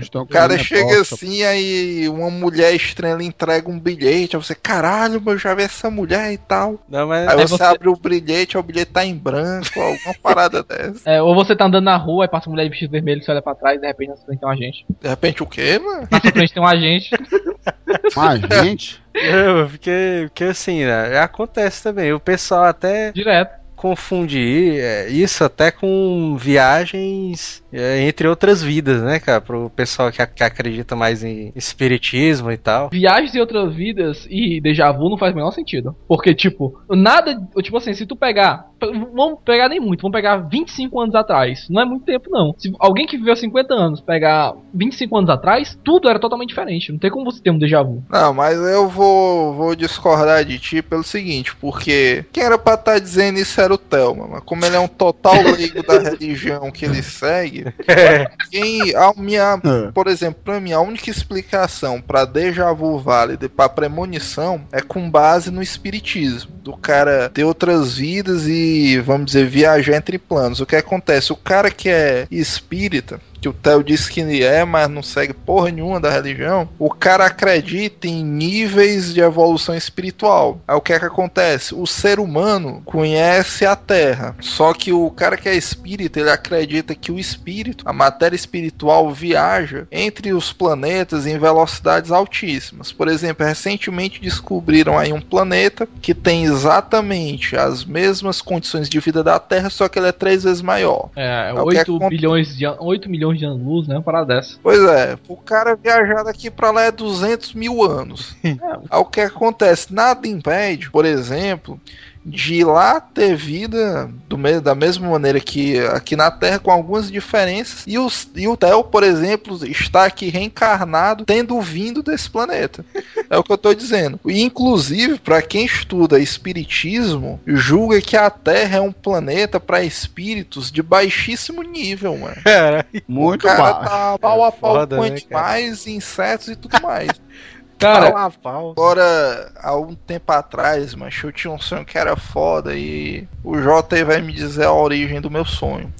Estão 0.00 0.22
O 0.22 0.26
cara 0.26 0.56
chega 0.58 0.96
bosta. 0.96 1.14
assim, 1.14 1.42
aí 1.42 2.08
uma 2.08 2.30
mulher 2.30 2.74
estranha 2.74 3.22
entrega 3.22 3.68
um 3.68 3.78
bilhete, 3.78 4.36
aí 4.36 4.42
você, 4.42 4.54
caralho, 4.54 5.20
mas 5.24 5.34
eu 5.34 5.38
já 5.38 5.54
vi 5.54 5.62
essa 5.62 5.90
mulher 5.90 6.32
e 6.32 6.38
tal. 6.38 6.78
Não, 6.88 7.08
mas 7.08 7.28
Aí 7.28 7.34
Aí 7.34 7.42
você, 7.42 7.56
você- 7.56 7.62
abre 7.62 7.88
o 7.88 7.96
bilhete, 7.96 8.56
aí 8.56 8.60
o 8.60 8.62
bilhete 8.64 8.92
tá 8.92 9.04
em 9.04 9.14
branco, 9.16 9.80
alguma 9.80 10.14
parada 10.22 10.62
dessa. 10.62 11.08
É, 11.10 11.20
ou 11.22 11.34
você 11.34 11.54
tá 11.56 11.66
andando 11.66 11.84
na 11.84 11.96
rua, 11.96 12.24
aí 12.24 12.28
passa 12.28 12.48
uma 12.48 12.54
mulher 12.54 12.64
de 12.64 12.70
vestido 12.70 12.90
vermelho, 12.90 13.22
você 13.22 13.30
olha 13.30 13.42
pra 13.42 13.54
trás, 13.54 13.80
de 13.80 13.86
repente 13.86 14.08
na 14.10 14.16
sua 14.16 14.26
frente 14.26 14.40
tem 14.40 14.48
um 14.48 14.52
agente. 14.52 14.86
De 15.00 15.08
repente 15.08 15.42
o 15.42 15.46
quê, 15.46 15.78
mano? 15.78 16.08
Na 16.10 16.20
sua 16.20 16.30
frente 16.32 16.54
tem 16.54 16.62
um 16.62 16.66
agente. 16.66 17.10
Mas, 18.16 18.40
gente, 18.64 19.02
Eu, 19.14 19.68
porque, 19.68 20.24
porque 20.28 20.44
assim, 20.44 20.84
né, 20.84 21.18
acontece 21.18 21.82
também. 21.82 22.12
O 22.12 22.18
pessoal 22.20 22.64
até 22.64 23.12
Direto. 23.12 23.63
Confunde 23.84 24.78
é, 24.80 25.10
isso 25.10 25.44
até 25.44 25.70
com 25.70 26.38
viagens 26.38 27.62
é, 27.70 28.00
entre 28.08 28.26
outras 28.26 28.62
vidas, 28.62 29.02
né, 29.02 29.20
cara? 29.20 29.42
Pro 29.42 29.68
pessoal 29.68 30.10
que, 30.10 30.26
que 30.26 30.42
acredita 30.42 30.96
mais 30.96 31.22
em 31.22 31.52
espiritismo 31.54 32.50
e 32.50 32.56
tal. 32.56 32.88
Viagens 32.88 33.34
em 33.34 33.40
outras 33.40 33.74
vidas 33.74 34.26
e 34.30 34.58
déjà 34.58 34.90
vu 34.90 35.10
não 35.10 35.18
faz 35.18 35.34
o 35.34 35.36
menor 35.36 35.50
sentido. 35.50 35.94
Porque, 36.08 36.34
tipo, 36.34 36.80
nada. 36.88 37.38
Tipo 37.62 37.76
assim, 37.76 37.92
se 37.92 38.06
tu 38.06 38.16
pegar. 38.16 38.70
Vamos 39.14 39.38
pegar 39.44 39.68
nem 39.68 39.80
muito, 39.80 40.02
vamos 40.02 40.14
pegar 40.16 40.36
25 40.38 41.00
anos 41.00 41.14
atrás. 41.14 41.66
Não 41.70 41.80
é 41.82 41.84
muito 41.84 42.04
tempo, 42.04 42.28
não. 42.30 42.54
Se 42.58 42.72
alguém 42.78 43.06
que 43.06 43.16
viveu 43.16 43.34
50 43.36 43.74
anos 43.74 44.00
pegar 44.00 44.54
25 44.72 45.16
anos 45.16 45.30
atrás, 45.30 45.78
tudo 45.84 46.08
era 46.08 46.18
totalmente 46.18 46.48
diferente. 46.50 46.92
Não 46.92 46.98
tem 46.98 47.10
como 47.10 47.30
você 47.30 47.40
ter 47.42 47.50
um 47.50 47.58
déjà 47.58 47.82
vu. 47.82 48.02
Não, 48.10 48.32
mas 48.34 48.58
eu 48.58 48.88
vou, 48.88 49.54
vou 49.54 49.74
discordar 49.74 50.44
de 50.44 50.58
ti 50.58 50.82
pelo 50.82 51.02
seguinte, 51.04 51.54
porque 51.56 52.24
quem 52.32 52.42
era 52.44 52.58
pra 52.58 52.74
estar 52.74 52.98
dizendo 52.98 53.38
isso 53.38 53.60
era 53.60 53.72
o 53.74 53.78
Thelma, 53.78 54.26
mas 54.28 54.42
como 54.44 54.64
ele 54.64 54.76
é 54.76 54.80
um 54.80 54.88
total 54.88 55.34
leigo 55.56 55.82
da 55.82 55.98
religião 55.98 56.70
que 56.70 56.84
ele 56.84 57.02
segue, 57.02 57.64
quem, 58.50 58.94
a 58.94 59.12
minha, 59.16 59.60
É. 59.64 59.90
por 59.92 60.06
exemplo, 60.06 60.40
pra 60.44 60.60
mim, 60.60 60.72
a 60.72 60.80
única 60.80 61.10
explicação 61.10 62.00
pra 62.00 62.24
déjà 62.24 62.72
vu 62.72 62.98
válida 62.98 63.46
e 63.46 63.48
pra 63.48 63.68
premonição 63.68 64.62
é 64.72 64.80
com 64.80 65.08
base 65.10 65.50
no 65.50 65.62
espiritismo, 65.62 66.52
do 66.62 66.76
cara 66.76 67.30
ter 67.32 67.44
outras 67.44 67.96
vidas 67.96 68.46
e, 68.46 68.73
vamos 69.04 69.26
dizer, 69.26 69.46
viajar 69.46 69.96
entre 69.96 70.18
planos. 70.18 70.60
O 70.60 70.66
que 70.66 70.76
acontece? 70.76 71.32
O 71.32 71.36
cara 71.36 71.70
que 71.70 71.88
é 71.88 72.26
espírita, 72.30 73.20
que 73.44 73.48
o 73.48 73.52
Theo 73.52 73.84
disse 73.84 74.10
que 74.10 74.20
ele 74.22 74.42
é, 74.42 74.64
mas 74.64 74.88
não 74.88 75.02
segue 75.02 75.34
porra 75.34 75.70
nenhuma 75.70 76.00
da 76.00 76.10
religião, 76.10 76.66
o 76.78 76.88
cara 76.88 77.26
acredita 77.26 78.06
em 78.08 78.24
níveis 78.24 79.12
de 79.12 79.20
evolução 79.20 79.74
espiritual. 79.74 80.60
Aí 80.66 80.74
o 80.74 80.80
que 80.80 80.94
é 80.94 80.98
que 80.98 81.04
acontece? 81.04 81.74
O 81.74 81.86
ser 81.86 82.18
humano 82.18 82.80
conhece 82.86 83.66
a 83.66 83.76
Terra, 83.76 84.34
só 84.40 84.72
que 84.72 84.94
o 84.94 85.10
cara 85.10 85.36
que 85.36 85.46
é 85.46 85.54
espírita, 85.54 86.20
ele 86.20 86.30
acredita 86.30 86.94
que 86.94 87.12
o 87.12 87.18
espírito, 87.18 87.84
a 87.86 87.92
matéria 87.92 88.34
espiritual 88.34 89.12
viaja 89.12 89.86
entre 89.92 90.32
os 90.32 90.50
planetas 90.50 91.26
em 91.26 91.36
velocidades 91.38 92.10
altíssimas. 92.10 92.92
Por 92.92 93.08
exemplo, 93.08 93.44
recentemente 93.46 94.22
descobriram 94.22 94.98
aí 94.98 95.12
um 95.12 95.20
planeta 95.20 95.86
que 96.00 96.14
tem 96.14 96.44
exatamente 96.44 97.56
as 97.56 97.84
mesmas 97.84 98.40
condições 98.40 98.88
de 98.88 98.98
vida 99.00 99.22
da 99.22 99.38
Terra, 99.38 99.68
só 99.68 99.86
que 99.86 99.98
ele 99.98 100.08
é 100.08 100.12
três 100.12 100.44
vezes 100.44 100.62
maior. 100.62 101.10
É, 101.14 101.50
É 101.50 101.52
o 101.52 101.68
que 101.68 101.76
8 101.76 101.96
aconte- 101.96 102.16
bilhões 102.16 102.56
de 102.56 102.64
an- 102.64 102.76
8 102.80 103.10
milhões 103.10 103.33
de 103.38 103.44
anos-luz, 103.44 103.88
né? 103.88 103.96
Uma 103.96 104.02
parada 104.02 104.34
dessa. 104.34 104.58
Pois 104.62 104.82
é, 104.82 105.18
o 105.28 105.36
cara 105.36 105.76
viajar 105.76 106.22
daqui 106.22 106.50
pra 106.50 106.70
lá 106.70 106.82
é 106.82 106.90
200 106.90 107.54
mil 107.54 107.82
anos. 107.82 108.36
Aí 108.42 109.00
o 109.00 109.04
que 109.04 109.20
acontece? 109.20 109.92
Nada 109.92 110.26
impede, 110.26 110.90
por 110.90 111.04
exemplo, 111.04 111.80
de 112.24 112.64
lá 112.64 113.00
ter 113.00 113.36
vida 113.36 114.10
do 114.28 114.38
me- 114.38 114.60
da 114.60 114.74
mesma 114.74 115.08
maneira 115.10 115.38
que 115.40 115.78
aqui 115.80 116.16
na 116.16 116.30
Terra, 116.30 116.58
com 116.58 116.70
algumas 116.70 117.10
diferenças. 117.10 117.84
E, 117.86 117.98
os, 117.98 118.28
e 118.34 118.48
o 118.48 118.56
Theo, 118.56 118.82
por 118.84 119.02
exemplo, 119.02 119.58
está 119.66 120.04
aqui 120.06 120.28
reencarnado, 120.30 121.24
tendo 121.24 121.60
vindo 121.60 122.02
desse 122.02 122.30
planeta. 122.30 122.84
É 123.30 123.38
o 123.38 123.42
que 123.42 123.50
eu 123.52 123.58
tô 123.58 123.74
dizendo. 123.74 124.20
E, 124.26 124.42
inclusive, 124.42 125.18
para 125.18 125.40
quem 125.40 125.64
estuda 125.64 126.18
espiritismo, 126.20 127.40
julga 127.46 128.00
que 128.00 128.16
a 128.16 128.28
Terra 128.30 128.76
é 128.76 128.80
um 128.80 128.92
planeta 128.92 129.58
para 129.58 129.82
espíritos 129.82 130.70
de 130.70 130.82
baixíssimo 130.82 131.62
nível, 131.62 132.16
mano. 132.16 132.36
Cara, 132.44 132.86
muito 133.08 133.44
o 133.44 133.48
cara 133.48 133.62
baixo. 133.72 133.90
tá 133.90 134.18
pau 134.18 134.44
a 134.44 134.52
pau 134.52 134.74
foda, 134.74 134.96
com 134.96 135.02
né, 135.02 135.08
animais, 135.08 135.86
insetos 135.86 136.48
e 136.48 136.56
tudo 136.56 136.80
mais. 136.82 137.08
Cara, 137.78 138.12
pau 138.12 138.18
a 138.18 138.30
pau. 138.30 138.70
Agora, 138.72 139.52
há 139.56 139.76
um 139.76 139.94
tempo 139.94 140.32
atrás, 140.32 140.94
mas 140.94 141.20
eu 141.22 141.32
tinha 141.32 141.52
um 141.52 141.60
sonho 141.60 141.84
que 141.84 141.98
era 141.98 142.16
foda 142.16 142.74
e 142.74 143.26
o 143.42 143.60
Jota 143.60 143.96
aí 143.96 144.04
vai 144.04 144.20
me 144.20 144.32
dizer 144.32 144.64
a 144.64 144.72
origem 144.72 145.20
do 145.20 145.30
meu 145.30 145.44
sonho. 145.44 145.92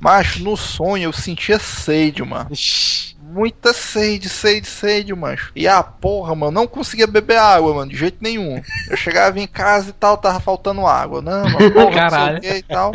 Macho, 0.00 0.42
no 0.42 0.56
sonho 0.56 1.04
eu 1.04 1.12
sentia 1.12 1.58
sede, 1.58 2.22
mano. 2.22 2.48
Muita 3.30 3.72
sede, 3.72 4.28
sede, 4.28 4.66
sede, 4.66 5.14
macho. 5.14 5.52
E 5.54 5.66
a 5.68 5.82
porra, 5.82 6.34
mano, 6.34 6.52
não 6.52 6.66
conseguia 6.66 7.06
beber 7.06 7.38
água, 7.38 7.74
mano, 7.74 7.90
de 7.90 7.96
jeito 7.96 8.18
nenhum. 8.20 8.60
Eu 8.90 8.96
chegava 8.96 9.38
em 9.38 9.46
casa 9.46 9.90
e 9.90 9.92
tal, 9.92 10.16
tava 10.16 10.40
faltando 10.40 10.86
água. 10.86 11.20
Não, 11.20 11.44
mano, 11.44 11.70
porra, 11.72 11.90
Caralho. 11.92 12.34
não 12.34 12.42
sei 12.42 12.50
o 12.50 12.52
que 12.52 12.58
e 12.58 12.62
tal. 12.62 12.92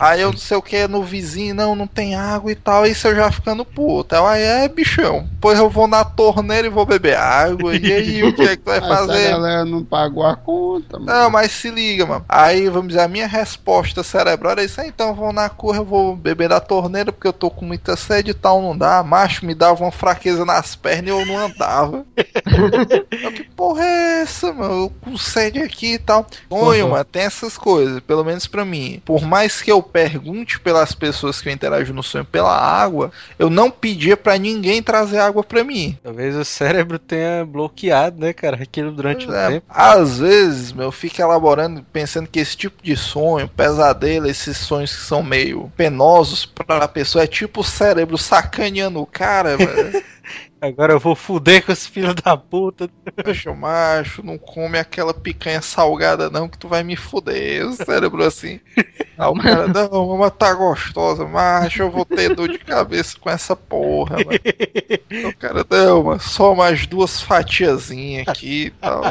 Aí 0.00 0.20
eu 0.20 0.30
não 0.32 0.38
sei 0.38 0.56
o 0.56 0.62
que 0.62 0.86
no 0.86 1.02
vizinho, 1.02 1.54
não, 1.54 1.74
não 1.74 1.86
tem 1.86 2.14
água 2.14 2.50
e 2.50 2.54
tal. 2.54 2.86
Isso 2.86 3.06
eu 3.08 3.14
já 3.16 3.30
ficando 3.30 3.64
puto. 3.64 4.14
Aí 4.14 4.42
é, 4.42 4.68
bichão. 4.68 5.28
Pois 5.40 5.58
eu 5.58 5.68
vou 5.70 5.86
na 5.86 6.04
torneira 6.04 6.66
e 6.66 6.70
vou 6.70 6.84
beber 6.86 7.16
água. 7.16 7.74
E 7.76 7.92
aí, 7.92 8.22
o 8.24 8.32
que 8.34 8.42
é 8.42 8.48
que 8.56 8.62
tu 8.62 8.66
vai 8.66 8.78
Essa 8.86 8.88
fazer? 8.88 9.30
galera 9.30 9.64
não 9.64 9.84
pagou 9.84 10.24
a 10.26 10.36
conta, 10.36 10.98
mano. 10.98 11.06
Não, 11.06 11.30
mas 11.30 11.52
se 11.52 11.70
liga, 11.70 12.04
mano. 12.06 12.24
Aí, 12.28 12.68
vamos 12.68 12.88
dizer, 12.88 13.00
a 13.02 13.08
minha 13.08 13.26
resposta 13.26 14.02
cerebral 14.02 14.52
era 14.52 14.64
isso. 14.64 14.80
"Ah, 14.80 14.86
Então 14.86 15.08
eu 15.08 15.14
vou 15.14 15.32
na 15.32 15.48
cor, 15.48 15.76
eu 15.76 15.84
vou 15.84 16.16
beber 16.16 16.48
da 16.48 16.60
torneira 16.60 17.12
porque 17.12 17.26
eu 17.26 17.32
tô 17.32 17.50
com 17.50 17.64
muita 17.64 17.96
sede 17.96 18.30
e 18.30 18.34
tal, 18.34 18.60
não 18.60 18.76
dá. 18.76 19.02
Macho, 19.06 19.46
me 19.46 19.54
dava 19.54 19.82
uma 19.84 19.92
fraqueza 19.92 20.44
nas 20.44 20.76
pernas 20.76 21.06
e 21.06 21.10
eu 21.10 21.24
não 21.26 21.38
andava. 21.38 22.04
eu, 23.22 23.32
que 23.32 23.44
porra 23.44 23.84
é 23.84 24.20
essa, 24.22 24.52
mano? 24.52 24.74
Eu 24.84 24.90
com 25.00 25.16
sede 25.16 25.58
aqui 25.60 25.94
e 25.94 25.98
tal. 25.98 26.26
Sonho, 26.50 26.86
Uhum. 26.86 26.90
mano, 26.90 27.04
tem 27.04 27.22
essas 27.22 27.56
coisas, 27.56 28.00
pelo 28.00 28.24
menos 28.24 28.46
pra 28.46 28.64
mim. 28.64 29.00
Por 29.04 29.22
mais 29.22 29.60
que 29.62 29.70
eu 29.70 29.82
pergunte 29.82 30.60
pelas 30.60 30.94
pessoas 30.94 31.40
que 31.40 31.48
eu 31.48 31.52
interajo 31.52 31.92
no 31.92 32.02
sonho 32.02 32.24
pela 32.24 32.54
água, 32.56 33.10
eu 33.38 33.48
não 33.50 33.70
pedia 33.70 34.16
pra 34.16 34.38
ninguém 34.38 34.82
trazer 34.82 35.18
água 35.18 35.42
pra 35.44 35.64
mim. 35.64 35.98
Talvez 36.02 36.34
o 36.36 36.44
cérebro 36.44 36.98
tenha 36.98 37.44
bloqueado, 37.44 38.20
né, 38.20 38.32
cara? 38.32 38.62
Aquilo 38.62 38.92
durante 38.92 39.28
o 39.30 39.34
É, 39.34 39.48
tempo. 39.48 39.66
Às 39.68 40.18
vezes, 40.18 40.72
meu, 40.72 40.86
eu 40.86 40.92
fico 40.92 41.20
elaborando, 41.20 41.84
pensando 41.92 42.28
que 42.28 42.38
esse 42.40 42.56
tipo 42.56 42.82
de 42.82 42.96
sonho, 42.96 43.48
pesadelo, 43.48 44.26
esses 44.28 44.56
sonhos 44.56 44.94
que 44.94 45.02
são 45.02 45.22
meio 45.22 45.70
penosos 45.76 46.46
pra 46.46 46.88
pessoa, 46.88 47.24
é 47.24 47.26
tipo 47.26 47.60
o 47.60 47.64
cérebro 47.64 48.16
sacaneando 48.18 48.95
o 49.00 49.06
cara, 49.06 49.56
velho. 49.56 50.02
Agora 50.60 50.94
eu 50.94 50.98
vou 50.98 51.14
fuder 51.14 51.64
com 51.64 51.70
esse 51.70 51.88
filho 51.88 52.14
da 52.14 52.36
puta. 52.36 52.88
Poxa, 53.22 53.52
macho, 53.52 54.22
não 54.24 54.38
come 54.38 54.78
aquela 54.78 55.12
picanha 55.12 55.60
salgada 55.60 56.30
não, 56.30 56.48
que 56.48 56.58
tu 56.58 56.66
vai 56.66 56.82
me 56.82 56.96
fuder. 56.96 57.66
O 57.66 57.72
cérebro 57.72 58.24
assim. 58.24 58.58
Aí 58.76 59.28
o 59.28 59.34
cara, 59.34 59.68
não, 59.68 60.16
mas 60.16 60.32
tá 60.32 60.52
gostosa, 60.54 61.24
macho, 61.26 61.82
eu 61.82 61.90
vou 61.90 62.04
ter 62.04 62.34
dor 62.34 62.48
de 62.48 62.58
cabeça 62.58 63.18
com 63.20 63.30
essa 63.30 63.54
porra, 63.54 64.16
mano. 64.16 64.30
O 65.28 65.36
cara, 65.36 65.64
não, 65.68 66.04
mas 66.04 66.22
só 66.22 66.54
mais 66.54 66.86
duas 66.86 67.20
fatiazinhas 67.20 68.26
aqui 68.26 68.66
e 68.66 68.70
tal. 68.70 69.02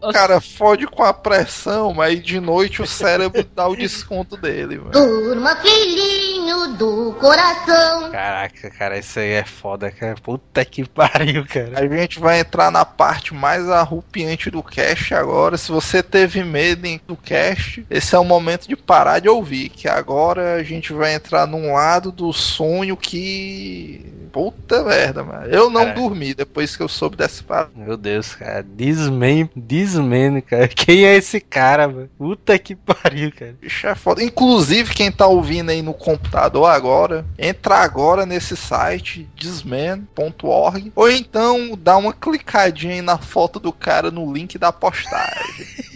O 0.00 0.12
cara 0.12 0.40
fode 0.40 0.86
com 0.86 1.02
a 1.02 1.12
pressão, 1.12 1.92
mas 1.94 2.22
de 2.22 2.40
noite 2.40 2.82
o 2.82 2.86
cérebro 2.86 3.44
dá 3.54 3.66
o 3.68 3.76
desconto 3.76 4.36
dele, 4.36 4.78
mano. 4.78 4.90
Durma, 4.92 5.54
filhinho 5.56 6.74
do 6.76 7.14
coração. 7.20 8.10
Caraca, 8.10 8.70
cara, 8.70 8.98
isso 8.98 9.18
aí 9.18 9.32
é 9.32 9.44
foda, 9.44 9.90
cara. 9.90 10.14
Puta 10.22 10.64
que 10.64 10.84
pariu, 10.88 11.44
cara. 11.46 11.80
A 11.80 11.86
gente 11.88 12.18
vai 12.18 12.40
entrar 12.40 12.70
na 12.70 12.84
parte 12.84 13.34
mais 13.34 13.68
arrupiante 13.68 14.50
do 14.50 14.62
cast 14.62 15.14
agora. 15.14 15.56
Se 15.56 15.70
você 15.70 16.02
teve 16.02 16.42
medo 16.44 16.86
em- 16.86 17.00
do 17.06 17.16
cast, 17.16 17.84
esse 17.90 18.14
é 18.14 18.18
o 18.18 18.24
momento 18.24 18.68
de 18.68 18.76
parar 18.76 19.18
de 19.20 19.28
ouvir. 19.28 19.68
Que 19.68 19.88
agora 19.88 20.54
a 20.56 20.62
gente 20.62 20.92
vai 20.92 21.14
entrar 21.14 21.46
num 21.46 21.72
lado 21.72 22.10
do 22.12 22.32
sonho 22.32 22.96
que. 22.96 24.04
Puta 24.32 24.82
merda, 24.82 25.22
mano. 25.22 25.44
Eu 25.46 25.68
não 25.68 25.82
Cara. 25.84 25.94
dormi 25.94 26.32
depois 26.32 26.74
que 26.74 26.82
eu 26.82 26.88
soube 26.88 27.16
dessa 27.16 27.42
parada. 27.44 27.70
Meu 27.76 27.98
Deus, 27.98 28.34
cara. 28.34 28.64
Disman, 28.66 29.50
Disman, 29.56 30.40
cara. 30.40 30.68
Quem 30.68 31.04
é 31.04 31.14
esse 31.16 31.40
cara, 31.40 31.88
mano? 31.88 32.10
Puta 32.18 32.58
que 32.58 32.74
pariu, 32.74 33.32
cara. 33.32 33.54
Bicho 33.60 33.86
é 33.86 33.94
foda. 33.94 34.22
Inclusive, 34.22 34.94
quem 34.94 35.10
tá 35.10 35.26
ouvindo 35.26 35.70
aí 35.70 35.82
no 35.82 35.94
computador 35.94 36.66
agora, 36.66 37.24
entra 37.38 37.76
agora 37.76 38.24
nesse 38.26 38.56
site, 38.56 39.28
disman.org, 39.36 40.92
ou 40.94 41.10
então 41.10 41.76
dá 41.76 41.96
uma 41.96 42.12
clicadinha 42.12 42.94
aí 42.94 43.02
na 43.02 43.18
foto 43.18 43.58
do 43.58 43.72
cara 43.72 44.10
no 44.10 44.32
link 44.32 44.58
da 44.58 44.72
postagem. 44.72 45.66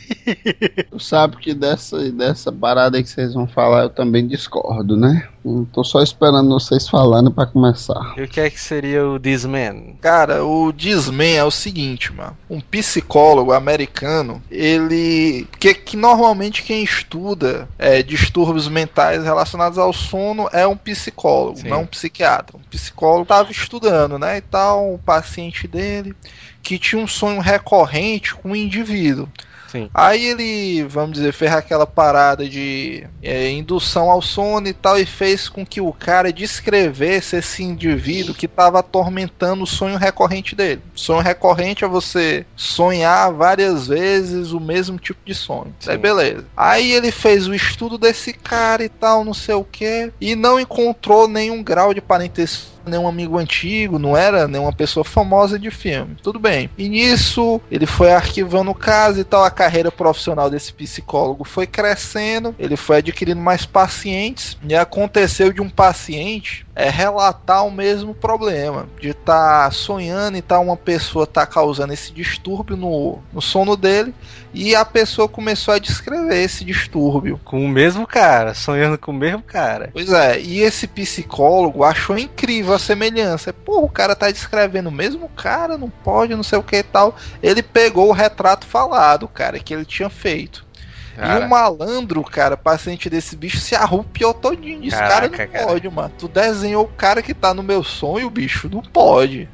Tu 0.91 1.01
sabe 1.01 1.37
que 1.37 1.55
dessa, 1.55 2.11
dessa 2.11 2.51
parada 2.51 2.97
aí 2.97 3.03
que 3.03 3.09
vocês 3.09 3.35
vão 3.35 3.47
falar 3.47 3.85
eu 3.85 3.91
também 3.91 4.27
discordo, 4.27 4.97
né? 4.97 5.29
Eu 5.45 5.67
tô 5.73 5.85
só 5.85 6.03
esperando 6.03 6.49
vocês 6.49 6.89
falando 6.89 7.31
pra 7.31 7.47
começar. 7.47 8.15
E 8.17 8.23
o 8.23 8.29
que 8.29 8.41
é 8.41 8.51
que 8.51 8.61
seria 8.61 9.07
o 9.07 9.19
Disman? 9.19 9.97
Cara, 10.01 10.45
o 10.45 10.73
Disman 10.73 11.37
é 11.37 11.45
o 11.45 11.51
seguinte, 11.53 12.13
mano. 12.13 12.37
Um 12.51 12.61
psicólogo 12.61 13.53
americano, 13.53 14.43
ele. 14.51 15.47
Que, 15.61 15.73
que 15.73 15.97
normalmente 15.97 16.65
quem 16.65 16.83
estuda 16.83 17.69
é, 17.79 18.03
distúrbios 18.03 18.67
mentais 18.69 19.23
relacionados 19.23 19.79
ao 19.79 19.93
sono 19.93 20.49
é 20.53 20.67
um 20.67 20.77
psicólogo, 20.77 21.59
Sim. 21.59 21.69
não 21.69 21.83
um 21.83 21.87
psiquiatra. 21.87 22.57
Um 22.57 22.71
psicólogo 22.71 23.27
tava 23.27 23.53
estudando, 23.53 24.19
né? 24.19 24.39
E 24.39 24.41
tal, 24.41 24.95
o 24.95 24.99
paciente 24.99 25.69
dele 25.69 26.15
que 26.67 26.81
tinha 26.81 27.01
um 27.01 27.07
sonho 27.07 27.41
recorrente 27.41 28.35
com 28.35 28.51
o 28.51 28.57
indivíduo. 28.57 29.29
Sim. 29.69 29.91
Aí 29.93 30.25
ele, 30.27 30.85
vamos 30.85 31.13
dizer, 31.13 31.33
fez 31.33 31.53
aquela 31.53 31.87
parada 31.87 32.49
de 32.49 33.07
é, 33.23 33.51
indução 33.51 34.11
ao 34.11 34.23
sono 34.23 34.69
e 34.69 34.73
tal, 34.73 34.99
e 34.99 35.07
fez 35.07 35.49
com 35.49 35.65
que 35.65 35.81
o 35.81 35.93
cara 35.93 36.33
descrevesse 36.33 37.37
esse 37.37 37.63
indivíduo 37.63 38.35
que 38.35 38.47
estava 38.47 38.79
atormentando 38.79 39.65
o 39.65 39.67
sonho 39.67 39.99
recorrente 39.99 40.55
dele. 40.55 40.83
Sonho 40.95 41.21
recorrente 41.21 41.85
é 41.85 41.89
você 41.89 42.47
sonhar 42.55 43.33
várias 43.33 43.89
vezes 43.89 44.53
o 44.53 44.61
mesmo 44.61 44.99
tipo 44.99 45.21
de 45.25 45.35
sonho. 45.35 45.75
Sim. 45.81 45.91
Aí 45.91 45.99
beleza. 45.99 46.45
Aí 46.57 46.93
ele 46.93 47.11
fez 47.11 47.47
o 47.47 47.55
estudo 47.55 47.99
desse 47.99 48.33
cara 48.33 48.85
e 48.85 48.89
tal, 48.89 49.25
não 49.25 49.35
sei 49.35 49.55
o 49.55 49.65
que, 49.65 50.13
e 50.21 50.35
não 50.35 50.61
encontrou 50.61 51.29
nenhum 51.29 51.63
grau 51.63 51.93
de 51.93 52.01
parentesco 52.01 52.76
nenhum 52.87 53.09
amigo 53.09 53.39
antigo, 53.39 53.99
não 53.99 54.17
era 54.17 54.49
nenhuma 54.49 54.73
pessoa 54.73 55.05
famosa 55.05 55.59
de 55.59 55.71
filme. 55.71 56.17
Tudo 56.23 56.39
bem. 56.39 56.71
E 56.77 56.89
nisso, 56.89 57.61
ele 57.71 57.87
foi 57.87 58.13
arquivando 58.13 58.71
o 58.71 58.75
caso 58.75 59.21
e 59.21 59.25
tal. 59.25 59.45
A 59.45 59.51
carreira 59.51 59.91
profissional 59.91 60.51
desse 60.51 60.73
psicólogo 60.73 61.45
foi 61.45 61.67
crescendo, 61.67 62.55
ele 62.59 62.77
foi 62.77 62.99
adquirindo 62.99 63.41
mais 63.41 63.65
pacientes. 63.65 64.57
E 64.67 64.75
aconteceu 64.75 65.53
de 65.53 65.61
um 65.61 65.69
paciente 65.69 66.66
é 66.77 66.91
relatar 66.91 67.67
o 67.67 67.71
mesmo 67.71 68.15
problema 68.15 68.87
de 69.01 69.09
estar 69.09 69.73
sonhando 69.73 70.37
e 70.37 70.43
tal 70.43 70.63
uma 70.63 70.77
pessoa 70.77 71.27
tá 71.27 71.47
causando 71.47 71.95
esse 71.95 72.13
distúrbio 72.13 72.77
no, 72.77 73.19
no 73.33 73.41
sono 73.41 73.75
dele 73.77 74.15
e 74.53 74.77
a 74.77 74.85
pessoa 74.85 75.27
começou 75.27 75.73
a 75.73 75.79
descrever 75.79 76.43
esse 76.43 76.65
distúrbio 76.65 77.41
Com 77.45 77.65
o 77.65 77.69
mesmo 77.69 78.07
cara, 78.07 78.53
sonhando 78.53 78.99
com 78.99 79.11
o 79.11 79.15
mesmo 79.15 79.43
cara. 79.43 79.91
Pois 79.93 80.13
é, 80.13 80.39
e 80.41 80.61
esse 80.61 80.87
psicólogo 80.87 81.83
achou 81.83 82.19
incrível 82.19 82.75
a 82.75 82.79
semelhança. 82.79 83.53
Pô, 83.53 83.81
o 83.81 83.89
cara 83.89 84.15
tá 84.15 84.31
descrevendo 84.31 84.91
o 84.91 84.93
mesmo 84.93 85.29
cara, 85.31 85.79
não 85.79 85.89
pode, 85.89 86.35
não 86.35 86.43
sei 86.43 86.59
o 86.59 86.63
que 86.63 86.77
e 86.77 86.83
tal. 86.83 87.17
Ele 87.43 87.63
pegou 87.63 88.09
o 88.09 88.13
retrato 88.13 88.67
falado, 88.67 89.27
cara, 89.29 89.59
que 89.59 89.73
ele 89.73 89.85
tinha 89.85 90.11
feito. 90.11 90.66
E 91.17 91.21
Cara, 91.21 91.47
o 91.47 91.49
malandro, 91.49 92.23
cara, 92.23 92.57
paciente 92.57 93.09
desse 93.09 93.35
bicho, 93.37 93.59
se 93.59 93.75
arrupiou 93.75 94.35
todinho. 94.35 94.83
Disse, 94.83 94.99
cara, 94.99 95.29
não 95.29 95.37
cara. 95.37 95.67
pode, 95.67 95.89
mano. 95.89 96.13
Tu 96.19 96.29
desenhou 96.29 96.85
o 96.85 96.89
cara 96.89 97.23
que 97.23 97.33
tá 97.33 97.55
no 97.55 97.63
meu 97.63 97.83
sonho, 97.83 98.29
bicho, 98.29 98.69
não 98.71 98.83
pode. 98.83 99.49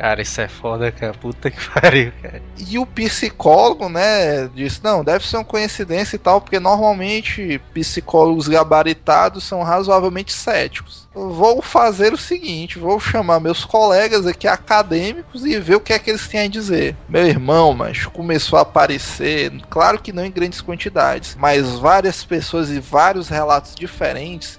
Cara, 0.00 0.22
isso 0.22 0.40
é 0.40 0.48
foda, 0.48 0.90
cara. 0.90 1.12
Puta 1.12 1.50
que 1.50 1.58
pariu, 1.68 2.10
cara. 2.22 2.42
E 2.56 2.78
o 2.78 2.86
psicólogo, 2.86 3.88
né, 3.90 4.48
disse, 4.54 4.82
não, 4.82 5.04
deve 5.04 5.26
ser 5.26 5.36
uma 5.36 5.44
coincidência 5.44 6.16
e 6.16 6.18
tal, 6.18 6.40
porque 6.40 6.58
normalmente 6.58 7.60
psicólogos 7.74 8.48
gabaritados 8.48 9.44
são 9.44 9.62
razoavelmente 9.62 10.32
céticos. 10.32 11.08
Vou 11.12 11.60
fazer 11.60 12.14
o 12.14 12.16
seguinte, 12.16 12.78
vou 12.78 12.98
chamar 12.98 13.40
meus 13.40 13.64
colegas 13.64 14.26
aqui 14.26 14.46
acadêmicos 14.46 15.44
e 15.44 15.58
ver 15.58 15.74
o 15.74 15.80
que 15.80 15.92
é 15.92 15.98
que 15.98 16.08
eles 16.08 16.26
têm 16.26 16.40
a 16.40 16.48
dizer. 16.48 16.96
Meu 17.08 17.26
irmão, 17.26 17.74
mas 17.74 18.06
começou 18.06 18.58
a 18.58 18.62
aparecer, 18.62 19.52
claro 19.68 19.98
que 19.98 20.12
não 20.12 20.24
em 20.24 20.30
grandes 20.30 20.60
quantidades, 20.60 21.36
mas 21.38 21.78
várias 21.78 22.24
pessoas 22.24 22.70
e 22.70 22.78
vários 22.78 23.28
relatos 23.28 23.74
diferentes 23.74 24.58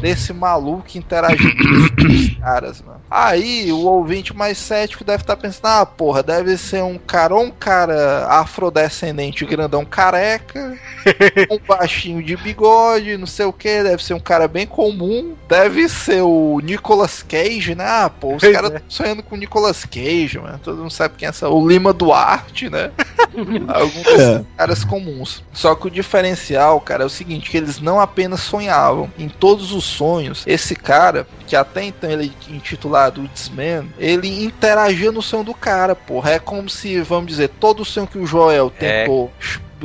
desse 0.00 0.32
maluco 0.32 0.98
interagindo 0.98 1.56
com 1.56 2.08
os 2.08 2.28
caras, 2.42 2.82
mano. 2.82 3.00
Aí 3.10 3.72
o 3.72 3.84
ouvinte 3.86 4.34
mais 4.34 4.58
cético 4.58 5.04
deve 5.04 5.22
estar 5.22 5.36
pensando: 5.36 5.66
ah, 5.66 5.86
porra, 5.86 6.22
deve 6.22 6.56
ser 6.58 6.82
um 6.82 6.98
cara 6.98 7.34
ou 7.34 7.44
um 7.44 7.50
cara 7.50 8.26
afrodescendente 8.28 9.44
grandão 9.44 9.84
careca, 9.84 10.76
um 11.50 11.58
baixinho 11.66 12.22
de 12.22 12.36
bigode, 12.36 13.16
não 13.16 13.26
sei 13.26 13.46
o 13.46 13.52
que, 13.52 13.82
deve 13.82 14.02
ser 14.04 14.14
um 14.14 14.20
cara 14.20 14.48
bem 14.48 14.66
comum, 14.66 15.34
deve 15.48 15.88
ser 15.88 16.22
o 16.22 16.60
Nicolas 16.62 17.22
Cage, 17.22 17.74
né? 17.74 17.84
Ah, 17.86 18.10
pô, 18.10 18.34
os 18.36 18.42
caras 18.42 18.72
é. 18.72 18.76
estão 18.76 18.90
sonhando 18.90 19.22
com 19.22 19.34
o 19.34 19.38
Nicolas 19.38 19.84
Cage, 19.84 20.38
mano. 20.38 20.58
Todo 20.62 20.78
mundo 20.78 20.90
sabe 20.90 21.14
quem 21.16 21.26
é 21.26 21.30
essa. 21.30 21.48
O 21.48 21.66
Lima 21.66 21.92
Duarte, 21.92 22.68
né? 22.68 22.90
Alguns 23.68 24.02
desses 24.02 24.46
caras 24.56 24.84
comuns. 24.84 25.42
Só 25.52 25.74
que 25.74 25.86
o 25.86 25.90
diferencial, 25.90 26.80
cara, 26.80 27.02
é 27.02 27.06
o 27.06 27.10
seguinte: 27.10 27.50
que 27.50 27.56
eles 27.56 27.80
não 27.80 28.00
apenas 28.00 28.40
sonhavam. 28.40 29.10
Em 29.18 29.28
todos 29.28 29.72
os 29.72 29.84
sonhos, 29.84 30.44
esse 30.46 30.74
cara, 30.74 31.26
que 31.46 31.56
até 31.56 31.84
então 31.84 32.10
ele 32.10 32.32
é 32.48 32.52
intitulado 32.52 33.28
Disman, 33.28 33.86
ele 33.98 34.44
interagia 34.44 35.12
no 35.12 35.22
sonho 35.22 35.44
do 35.44 35.54
cara, 35.54 35.94
porra. 35.94 36.32
É 36.32 36.38
como 36.38 36.68
se, 36.68 37.00
vamos 37.00 37.26
dizer, 37.26 37.48
todo 37.48 37.84
sonho 37.84 38.06
que 38.06 38.18
o 38.18 38.26
Joel 38.26 38.72
É. 38.78 39.02
tentou 39.02 39.30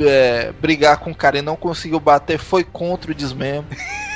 é, 0.00 0.52
brigar 0.60 0.98
com 0.98 1.10
o 1.10 1.14
cara 1.14 1.38
e 1.38 1.42
não 1.42 1.56
conseguiu 1.56 1.98
bater 1.98 2.38
foi 2.38 2.64
contra 2.64 3.10
o 3.10 3.14
Disman. 3.14 3.64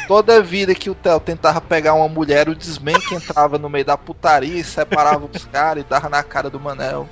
Toda 0.07 0.43
vida 0.43 0.75
que 0.75 0.91
o 0.91 0.95
Theo 0.95 1.21
tentava 1.21 1.61
pegar 1.61 1.95
uma 1.95 2.09
mulher, 2.09 2.49
o 2.49 2.55
Disman 2.55 3.01
que 3.01 3.15
entrava 3.15 3.59
no 3.59 3.69
meio 3.69 3.85
da 3.85 3.97
putaria 3.97 4.59
e 4.61 4.65
separava 4.65 5.27
os 5.33 5.45
caras 5.45 5.83
e 5.85 5.87
dava 5.89 6.09
na 6.09 6.23
cara 6.23 6.51
do 6.51 6.61
Manel. 6.61 7.09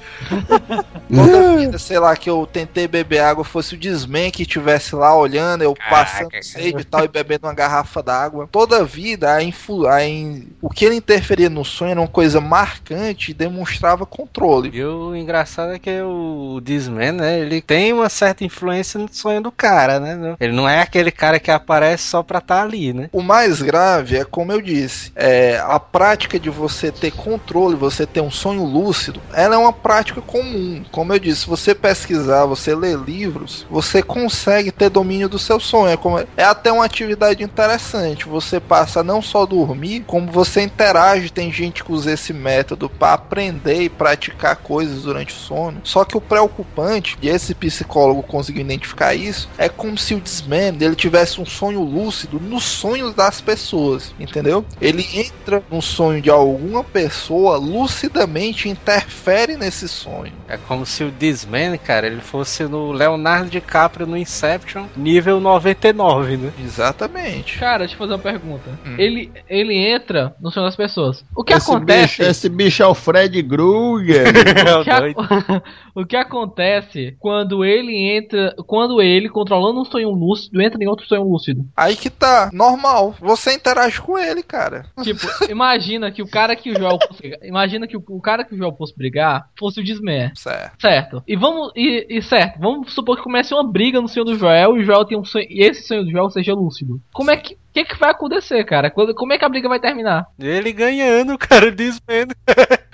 Toda 1.12 1.42
vida, 1.56 1.78
sei 1.78 1.98
lá, 1.98 2.16
que 2.16 2.28
eu 2.30 2.46
tentei 2.46 2.86
beber 2.86 3.20
água, 3.20 3.44
fosse 3.44 3.74
o 3.74 3.78
Disman 3.78 4.30
que 4.30 4.42
estivesse 4.42 4.94
lá 4.94 5.16
olhando, 5.16 5.62
eu 5.62 5.74
Caraca, 5.74 5.90
passando 5.90 6.30
cara. 6.30 6.42
sede 6.42 6.82
e 6.82 6.84
tal, 6.84 7.04
e 7.04 7.08
bebendo 7.08 7.46
uma 7.46 7.54
garrafa 7.54 8.02
d'água. 8.02 8.48
Toda 8.50 8.84
vida, 8.84 9.32
a 9.34 9.42
influ... 9.42 9.86
a 9.88 10.04
in- 10.04 10.48
o 10.60 10.68
que 10.68 10.84
ele 10.84 10.96
interferia 10.96 11.50
no 11.50 11.64
sonho 11.64 11.90
era 11.92 12.00
uma 12.00 12.08
coisa 12.08 12.40
marcante 12.40 13.30
e 13.30 13.34
demonstrava 13.34 14.06
controle. 14.06 14.70
E 14.72 14.84
o 14.84 15.14
engraçado 15.14 15.72
é 15.72 15.78
que 15.78 16.00
o 16.02 16.60
Disman, 16.62 17.12
né? 17.12 17.40
Ele 17.40 17.60
tem 17.60 17.92
uma 17.92 18.08
certa 18.08 18.44
influência 18.44 18.98
no 19.00 19.08
sonho 19.12 19.40
do 19.42 19.50
cara, 19.52 19.98
né? 19.98 20.36
Ele 20.38 20.52
não 20.52 20.68
é 20.68 20.80
aquele 20.80 21.10
cara 21.10 21.40
que 21.40 21.50
aparece 21.50 22.04
só 22.04 22.22
pra 22.22 22.38
estar 22.38 22.62
ali, 22.62 22.79
né? 22.92 23.08
O 23.12 23.22
mais 23.22 23.60
grave 23.60 24.16
é, 24.16 24.24
como 24.24 24.52
eu 24.52 24.60
disse, 24.60 25.12
é, 25.14 25.58
a 25.64 25.78
prática 25.78 26.38
de 26.38 26.48
você 26.50 26.90
ter 26.90 27.10
controle, 27.12 27.76
você 27.76 28.06
ter 28.06 28.20
um 28.20 28.30
sonho 28.30 28.64
lúcido, 28.64 29.20
ela 29.34 29.54
é 29.54 29.58
uma 29.58 29.72
prática 29.72 30.20
comum. 30.22 30.82
Como 30.90 31.12
eu 31.12 31.18
disse, 31.18 31.42
se 31.42 31.46
você 31.48 31.74
pesquisar, 31.74 32.46
você 32.46 32.74
ler 32.74 32.98
livros, 32.98 33.66
você 33.70 34.02
consegue 34.02 34.70
ter 34.72 34.88
domínio 34.88 35.28
do 35.28 35.38
seu 35.38 35.60
sonho. 35.60 35.92
É, 35.92 35.96
como- 35.96 36.18
é 36.18 36.44
até 36.44 36.72
uma 36.72 36.84
atividade 36.84 37.42
interessante. 37.42 38.28
Você 38.28 38.58
passa 38.58 39.02
não 39.02 39.20
só 39.20 39.44
dormir, 39.46 40.04
como 40.06 40.30
você 40.30 40.62
interage. 40.62 41.30
Tem 41.30 41.52
gente 41.52 41.84
que 41.84 41.92
usa 41.92 42.12
esse 42.12 42.32
método 42.32 42.88
para 42.88 43.14
aprender 43.14 43.82
e 43.82 43.88
praticar 43.88 44.56
coisas 44.56 45.02
durante 45.02 45.34
o 45.34 45.38
sono. 45.38 45.80
Só 45.84 46.04
que 46.04 46.16
o 46.16 46.20
preocupante, 46.20 47.16
e 47.20 47.28
esse 47.28 47.54
psicólogo 47.54 48.22
conseguiu 48.22 48.62
identificar 48.62 49.14
isso, 49.14 49.48
é 49.58 49.68
como 49.68 49.96
se 49.98 50.14
o 50.14 50.20
Disman 50.20 50.76
ele 50.80 50.94
tivesse 50.96 51.40
um 51.40 51.46
sonho 51.46 51.82
lúcido 51.82 52.38
nos 52.40 52.64
sonhos 52.70 53.14
das 53.14 53.40
pessoas, 53.40 54.14
entendeu? 54.18 54.64
Ele 54.80 55.06
entra 55.14 55.62
no 55.70 55.82
sonho 55.82 56.20
de 56.22 56.30
alguma 56.30 56.82
pessoa, 56.84 57.56
lucidamente 57.56 58.68
interfere 58.68 59.56
nesse 59.56 59.88
sonho. 59.88 60.32
É 60.48 60.56
como 60.56 60.84
se 60.86 61.04
o 61.04 61.10
Disman, 61.10 61.76
cara, 61.78 62.06
ele 62.06 62.20
fosse 62.20 62.64
no 62.64 62.92
Leonardo 62.92 63.50
DiCaprio 63.50 64.06
no 64.06 64.16
Inception, 64.16 64.86
nível 64.96 65.40
99, 65.40 66.36
né? 66.36 66.52
Exatamente. 66.64 67.58
Cara, 67.58 67.78
deixa 67.80 67.94
eu 67.94 67.98
fazer 67.98 68.12
uma 68.14 68.18
pergunta. 68.18 68.70
Hum. 68.86 68.94
Ele, 68.98 69.30
ele 69.48 69.74
entra 69.76 70.34
no 70.40 70.50
sonho 70.50 70.66
das 70.66 70.76
pessoas. 70.76 71.24
O 71.34 71.44
que 71.44 71.52
esse 71.52 71.70
acontece? 71.70 72.02
Bicho, 72.18 72.22
esse 72.22 72.48
bicho 72.48 72.82
é 72.82 72.86
o 72.86 72.94
Fred 72.94 73.42
Krueger. 73.42 74.26
É 74.60 74.74
O 74.76 74.80
o 74.80 74.84
que, 74.84 74.90
a- 74.90 75.62
o 75.94 76.06
que 76.06 76.16
acontece 76.16 77.16
quando 77.18 77.64
ele 77.64 77.96
entra, 77.96 78.54
quando 78.66 79.00
ele, 79.00 79.28
controlando 79.28 79.80
um 79.80 79.84
sonho 79.84 80.10
lúcido, 80.10 80.60
entra 80.60 80.82
em 80.82 80.86
outro 80.86 81.06
sonho 81.06 81.22
lúcido? 81.22 81.64
Aí 81.76 81.96
que 81.96 82.10
tá, 82.10 82.50
normal. 82.60 83.14
Você 83.20 83.54
interage 83.54 84.00
com 84.00 84.18
ele, 84.18 84.42
cara. 84.42 84.86
Tipo, 85.02 85.26
imagina 85.50 86.10
que 86.12 86.22
o 86.22 86.28
cara 86.28 86.54
que 86.54 86.70
o 86.70 86.78
Joel 86.78 86.98
fosse, 87.08 87.38
imagina 87.42 87.86
que 87.86 87.96
o, 87.96 88.04
o 88.08 88.20
cara 88.20 88.44
que 88.44 88.54
o 88.54 88.58
Joel 88.58 88.74
fosse 88.76 88.94
brigar 88.96 89.48
fosse 89.58 89.80
o 89.80 89.84
Disman. 89.84 90.30
Certo. 90.34 90.80
Certo. 90.80 91.22
E 91.26 91.36
vamos 91.36 91.72
e, 91.74 92.06
e 92.08 92.22
certo, 92.22 92.58
vamos 92.60 92.92
supor 92.92 93.16
que 93.16 93.22
comece 93.22 93.52
uma 93.54 93.64
briga 93.64 94.00
no 94.00 94.08
sonho 94.08 94.24
do 94.26 94.36
Joel 94.38 94.76
e 94.76 94.80
o 94.80 94.84
Joel 94.84 95.04
tem 95.04 95.18
um 95.18 95.24
sonho 95.24 95.46
e 95.48 95.62
esse 95.62 95.86
sonho 95.86 96.04
do 96.04 96.10
Joel 96.10 96.30
seja 96.30 96.54
lúcido. 96.54 97.00
Como 97.12 97.30
é 97.30 97.36
que 97.36 97.58
que, 97.72 97.84
que 97.84 97.96
vai 98.00 98.10
acontecer, 98.10 98.64
cara? 98.64 98.90
Quando- 98.90 99.14
Como 99.14 99.32
é 99.32 99.38
que 99.38 99.44
a 99.44 99.48
briga 99.48 99.68
vai 99.68 99.78
terminar? 99.78 100.26
Ele 100.36 100.72
ganhando, 100.72 101.38
cara, 101.38 101.68
o 101.68 101.70
Disman. 101.70 102.26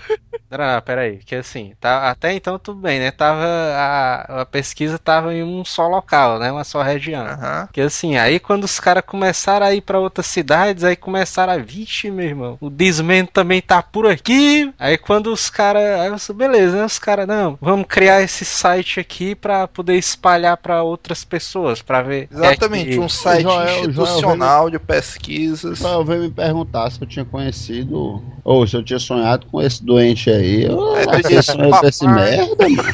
Não, 0.48 0.58
não, 0.58 0.80
peraí, 0.80 1.18
que 1.18 1.34
assim, 1.34 1.72
tá, 1.80 2.08
até 2.08 2.32
então 2.32 2.56
tudo 2.58 2.80
bem, 2.80 3.00
né? 3.00 3.10
Tava 3.10 3.42
a, 3.44 4.42
a 4.42 4.46
pesquisa 4.46 4.96
tava 4.98 5.34
em 5.34 5.42
um 5.42 5.64
só 5.64 5.88
local, 5.88 6.38
né? 6.38 6.52
Uma 6.52 6.62
só 6.62 6.82
região. 6.82 7.26
Aham. 7.26 7.68
Que 7.72 7.80
assim, 7.80 8.16
aí 8.16 8.38
quando 8.38 8.62
os 8.64 8.78
caras 8.78 9.02
começaram 9.04 9.66
a 9.66 9.74
ir 9.74 9.80
pra 9.80 9.98
outras 9.98 10.26
cidades, 10.26 10.84
aí 10.84 10.94
começaram 10.94 11.52
a, 11.52 11.58
vixe, 11.58 12.10
meu 12.12 12.24
irmão, 12.26 12.58
o 12.60 12.70
desmento 12.70 13.32
também 13.32 13.60
tá 13.60 13.82
por 13.82 14.06
aqui. 14.06 14.72
Aí 14.78 14.96
quando 14.96 15.32
os 15.32 15.50
caras, 15.50 15.82
aí 16.00 16.06
eu 16.08 16.14
disse, 16.14 16.32
beleza, 16.32 16.76
né? 16.76 16.84
Os 16.84 16.98
caras, 16.98 17.26
não, 17.26 17.58
vamos 17.60 17.86
criar 17.88 18.22
esse 18.22 18.44
site 18.44 19.00
aqui 19.00 19.34
pra 19.34 19.66
poder 19.66 19.96
espalhar 19.96 20.56
pra 20.58 20.82
outras 20.82 21.24
pessoas, 21.24 21.82
pra 21.82 22.02
ver. 22.02 22.28
Exatamente, 22.32 22.90
é 22.90 22.92
que- 22.92 22.98
um 23.00 23.08
site 23.08 23.42
Joel- 23.42 23.66
Joel 23.66 23.78
institucional 23.90 24.70
de 24.70 24.78
pesquisas. 24.78 25.78
Só 25.80 26.04
veio 26.04 26.22
me 26.22 26.30
perguntar 26.30 26.88
se 26.90 27.02
eu 27.02 27.06
tinha 27.08 27.24
conhecido, 27.24 28.22
ou 28.44 28.64
se 28.66 28.76
eu 28.76 28.84
tinha 28.84 28.98
sonhado 29.00 29.46
com 29.46 29.60
esse 29.60 29.84
doente 29.84 30.30
aí. 30.36 30.64
Eu 30.64 30.96
É, 30.96 31.42
sonho 31.42 31.70
papai. 31.70 31.80
desse 31.82 32.06
merda, 32.08 32.68
mano. 32.68 32.92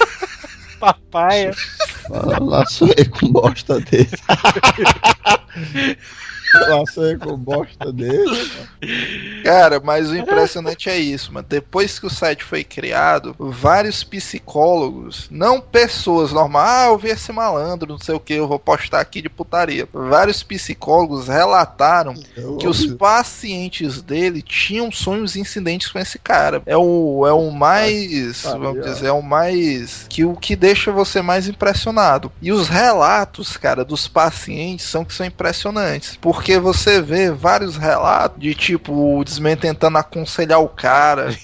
Papaya. 0.80 1.51
Lá 2.40 2.66
sonhei 2.66 3.05
com 3.05 3.30
bosta 3.32 3.78
desse. 3.80 4.16
Lá 6.55 6.85
sonhei 6.87 7.17
com 7.17 7.37
bosta 7.37 7.93
desse. 7.93 8.53
Cara, 9.45 9.81
mas 9.81 10.11
o 10.11 10.17
impressionante 10.17 10.89
é 10.89 10.99
isso, 10.99 11.33
mano. 11.33 11.47
Depois 11.49 11.99
que 11.99 12.07
o 12.07 12.11
site 12.11 12.45
foi 12.45 12.65
criado, 12.65 13.35
vários 13.39 14.05
psicólogos, 14.05 15.29
não 15.31 15.61
pessoas 15.61 16.33
normais, 16.33 16.63
ah, 16.63 16.87
eu 16.89 16.99
vi 16.99 17.09
esse 17.09 17.33
malandro, 17.33 17.89
não 17.89 17.99
sei 17.99 18.15
o 18.15 18.21
que, 18.21 18.35
eu 18.35 18.49
vou 18.49 18.59
postar 18.59 19.01
aqui 19.01 19.21
de 19.21 19.29
putaria. 19.29 19.89
Vários 19.93 20.43
psicólogos 20.43 21.29
relataram 21.29 22.15
que 22.59 22.67
os 22.67 22.87
pacientes 22.87 24.01
dele 24.01 24.43
tinham 24.43 24.91
sonhos 24.91 25.37
incidentes 25.37 25.89
com 25.89 25.99
esse 25.99 26.19
cara. 26.19 26.63
É 26.67 26.77
o, 26.77 27.27
é 27.27 27.33
o 27.33 27.51
mais, 27.51 28.39
Sabia. 28.39 28.59
vamos 28.59 28.85
dizer, 28.85 29.07
é 29.07 29.13
o 29.13 29.23
mais 29.23 30.07
que 30.09 30.25
o 30.25 30.35
que 30.35 30.57
deixa 30.57 30.91
você 30.91 31.23
mais 31.23 31.49
impressionado. 31.49 32.33
E 32.41 32.53
os 32.53 32.69
relatos, 32.69 33.57
cara, 33.57 33.85
dos 33.85 34.09
pacientes 34.09 34.87
são 34.87 35.05
que 35.05 35.15
são 35.15 35.27
impressionantes, 35.27 36.19
porque 36.21 36.41
você 36.59 37.01
vê 37.01 37.30
vários 37.30 37.76
relatos 37.76 38.40
de 38.40 38.55
tipo 38.55 39.18
o 39.18 39.24
Desmen 39.24 39.57
tentando 39.57 39.99
aconselhar 39.99 40.61
o 40.61 40.68
cara. 40.68 41.34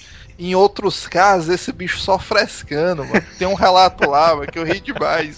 Em 0.41 0.55
outros 0.55 1.05
casos, 1.05 1.49
esse 1.49 1.69
bicho 1.73 1.99
só 1.99 2.17
frescando, 2.17 3.03
mano. 3.03 3.21
Tem 3.37 3.45
um 3.45 3.55
relato 3.55 4.09
lá, 4.09 4.33
mano, 4.33 4.49
que 4.49 4.57
eu 4.57 4.63
ri 4.63 4.79
demais. 4.79 5.35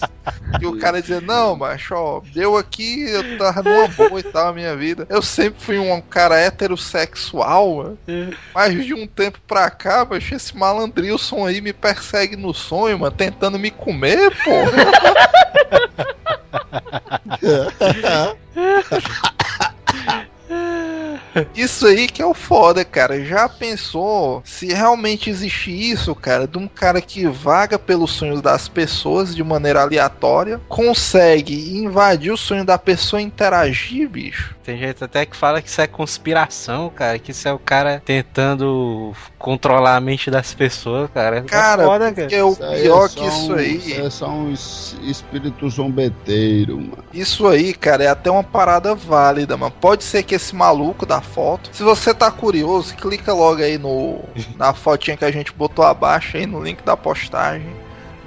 Que 0.60 0.64
o 0.64 0.78
cara 0.78 1.00
dizia, 1.00 1.20
não, 1.20 1.56
macho, 1.56 1.92
ó, 1.92 2.22
deu 2.32 2.56
aqui, 2.56 3.08
eu 3.08 3.36
tava 3.36 3.64
numa 3.64 3.88
boa 3.88 4.20
e 4.20 4.22
tal 4.22 4.50
a 4.50 4.52
minha 4.52 4.76
vida. 4.76 5.04
Eu 5.10 5.20
sempre 5.20 5.60
fui 5.60 5.76
um 5.76 6.00
cara 6.00 6.38
heterossexual, 6.38 7.76
mano. 7.76 7.98
Mas 8.54 8.86
de 8.86 8.94
um 8.94 9.04
tempo 9.04 9.40
pra 9.44 9.68
cá, 9.70 10.04
macho, 10.04 10.36
esse 10.36 10.56
malandrilson 10.56 11.46
aí 11.46 11.60
me 11.60 11.72
persegue 11.72 12.36
no 12.36 12.54
sonho, 12.54 13.00
mano, 13.00 13.16
tentando 13.16 13.58
me 13.58 13.72
comer, 13.72 14.30
pô. 14.44 14.52
Isso 21.54 21.86
aí 21.86 22.06
que 22.06 22.20
é 22.20 22.26
o 22.26 22.34
foda, 22.34 22.84
cara. 22.84 23.24
Já 23.24 23.48
pensou 23.48 24.42
se 24.44 24.66
realmente 24.72 25.30
existe 25.30 25.70
isso, 25.70 26.14
cara, 26.14 26.46
de 26.46 26.58
um 26.58 26.68
cara 26.68 27.00
que 27.00 27.26
vaga 27.26 27.78
pelos 27.78 28.12
sonhos 28.12 28.40
das 28.42 28.68
pessoas 28.68 29.34
de 29.34 29.42
maneira 29.42 29.80
aleatória, 29.82 30.60
consegue 30.68 31.76
invadir 31.76 32.32
o 32.32 32.36
sonho 32.36 32.64
da 32.64 32.76
pessoa 32.78 33.20
e 33.20 33.24
interagir, 33.24 34.08
bicho? 34.08 34.54
Tem 34.62 34.78
gente 34.78 35.02
até 35.02 35.26
que 35.26 35.36
fala 35.36 35.60
que 35.60 35.68
isso 35.68 35.80
é 35.80 35.86
conspiração, 35.86 36.88
cara. 36.94 37.18
Que 37.18 37.32
isso 37.32 37.48
é 37.48 37.52
o 37.52 37.58
cara 37.58 38.00
tentando 38.04 39.12
controlar 39.38 39.96
a 39.96 40.00
mente 40.00 40.30
das 40.30 40.54
pessoas, 40.54 41.10
cara. 41.12 41.42
Cara, 41.42 41.82
é 41.82 41.86
foda, 41.86 42.12
cara. 42.12 42.28
Porque 42.28 42.40
o 42.42 42.56
é 42.60 42.82
pior 42.82 43.08
só 43.08 43.20
que 43.20 43.26
isso 43.26 43.52
um- 43.52 43.56
aí. 43.56 43.92
É 43.94 44.10
só 44.10 44.28
um 44.28 44.52
es- 44.52 44.96
espírito 45.02 45.68
zombeteiro, 45.68 46.76
mano. 46.76 47.04
Isso 47.12 47.46
aí, 47.48 47.72
cara, 47.74 48.04
é 48.04 48.08
até 48.08 48.30
uma 48.30 48.44
parada 48.44 48.94
válida, 48.94 49.56
mano. 49.56 49.72
Pode 49.80 50.04
ser 50.04 50.22
que 50.22 50.34
esse 50.36 50.54
maluco 50.54 51.04
da 51.06 51.20
foto. 51.22 51.70
Se 51.72 51.82
você 51.82 52.12
tá 52.12 52.30
curioso, 52.30 52.94
clica 52.96 53.32
logo 53.32 53.62
aí 53.62 53.78
no 53.78 54.20
na 54.56 54.74
fotinha 54.74 55.16
que 55.16 55.24
a 55.24 55.30
gente 55.30 55.52
botou 55.52 55.84
abaixo 55.84 56.36
aí 56.36 56.46
no 56.46 56.62
link 56.62 56.82
da 56.82 56.96
postagem. 56.96 57.72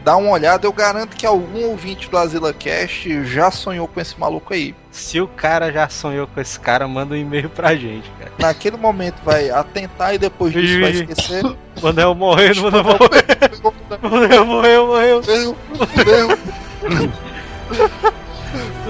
Dá 0.06 0.16
uma 0.18 0.30
olhada, 0.30 0.68
eu 0.68 0.72
garanto 0.72 1.18
que 1.18 1.26
algum 1.26 1.66
ouvinte 1.66 2.08
do 2.12 2.16
Azila 2.16 2.54
Cast 2.54 3.26
já 3.26 3.50
sonhou 3.50 3.88
com 3.88 4.00
esse 4.00 4.20
maluco 4.20 4.54
aí. 4.54 4.76
Se 4.92 5.20
o 5.20 5.28
cara 5.28 5.72
já 5.72 5.90
sonhou 5.90 6.28
com 6.28 6.40
esse 6.40 6.60
cara, 6.60 6.88
manda 6.88 7.16
um 7.16 7.18
e-mail 7.18 7.50
pra 7.50 7.76
gente, 7.76 8.08
cara. 8.20 8.32
Naquele 8.38 8.78
momento 8.78 9.16
vai 9.26 9.50
atentar 9.50 10.14
e 10.14 10.20
depois 10.20 10.54
disso 10.54 10.80
vai 10.80 10.92
esquecer. 10.92 11.44
Manel 11.82 12.14
morrendo, 12.14 12.62
Manel 12.62 12.84
morrendo. 12.84 13.74
Morreu, 14.04 14.46
morreu, 14.46 14.88
morreu. 14.88 15.24
Fudeu, 15.24 15.58
fudeu. 15.76 16.28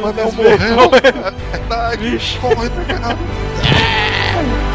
Manel 0.01 0.31
morreu. 0.33 0.91
É 0.95 1.31
verdade. 1.57 2.09
Vixe. 2.09 2.39
Morreu, 2.39 2.71
cara. 2.87 3.17
Woo! 4.35 4.74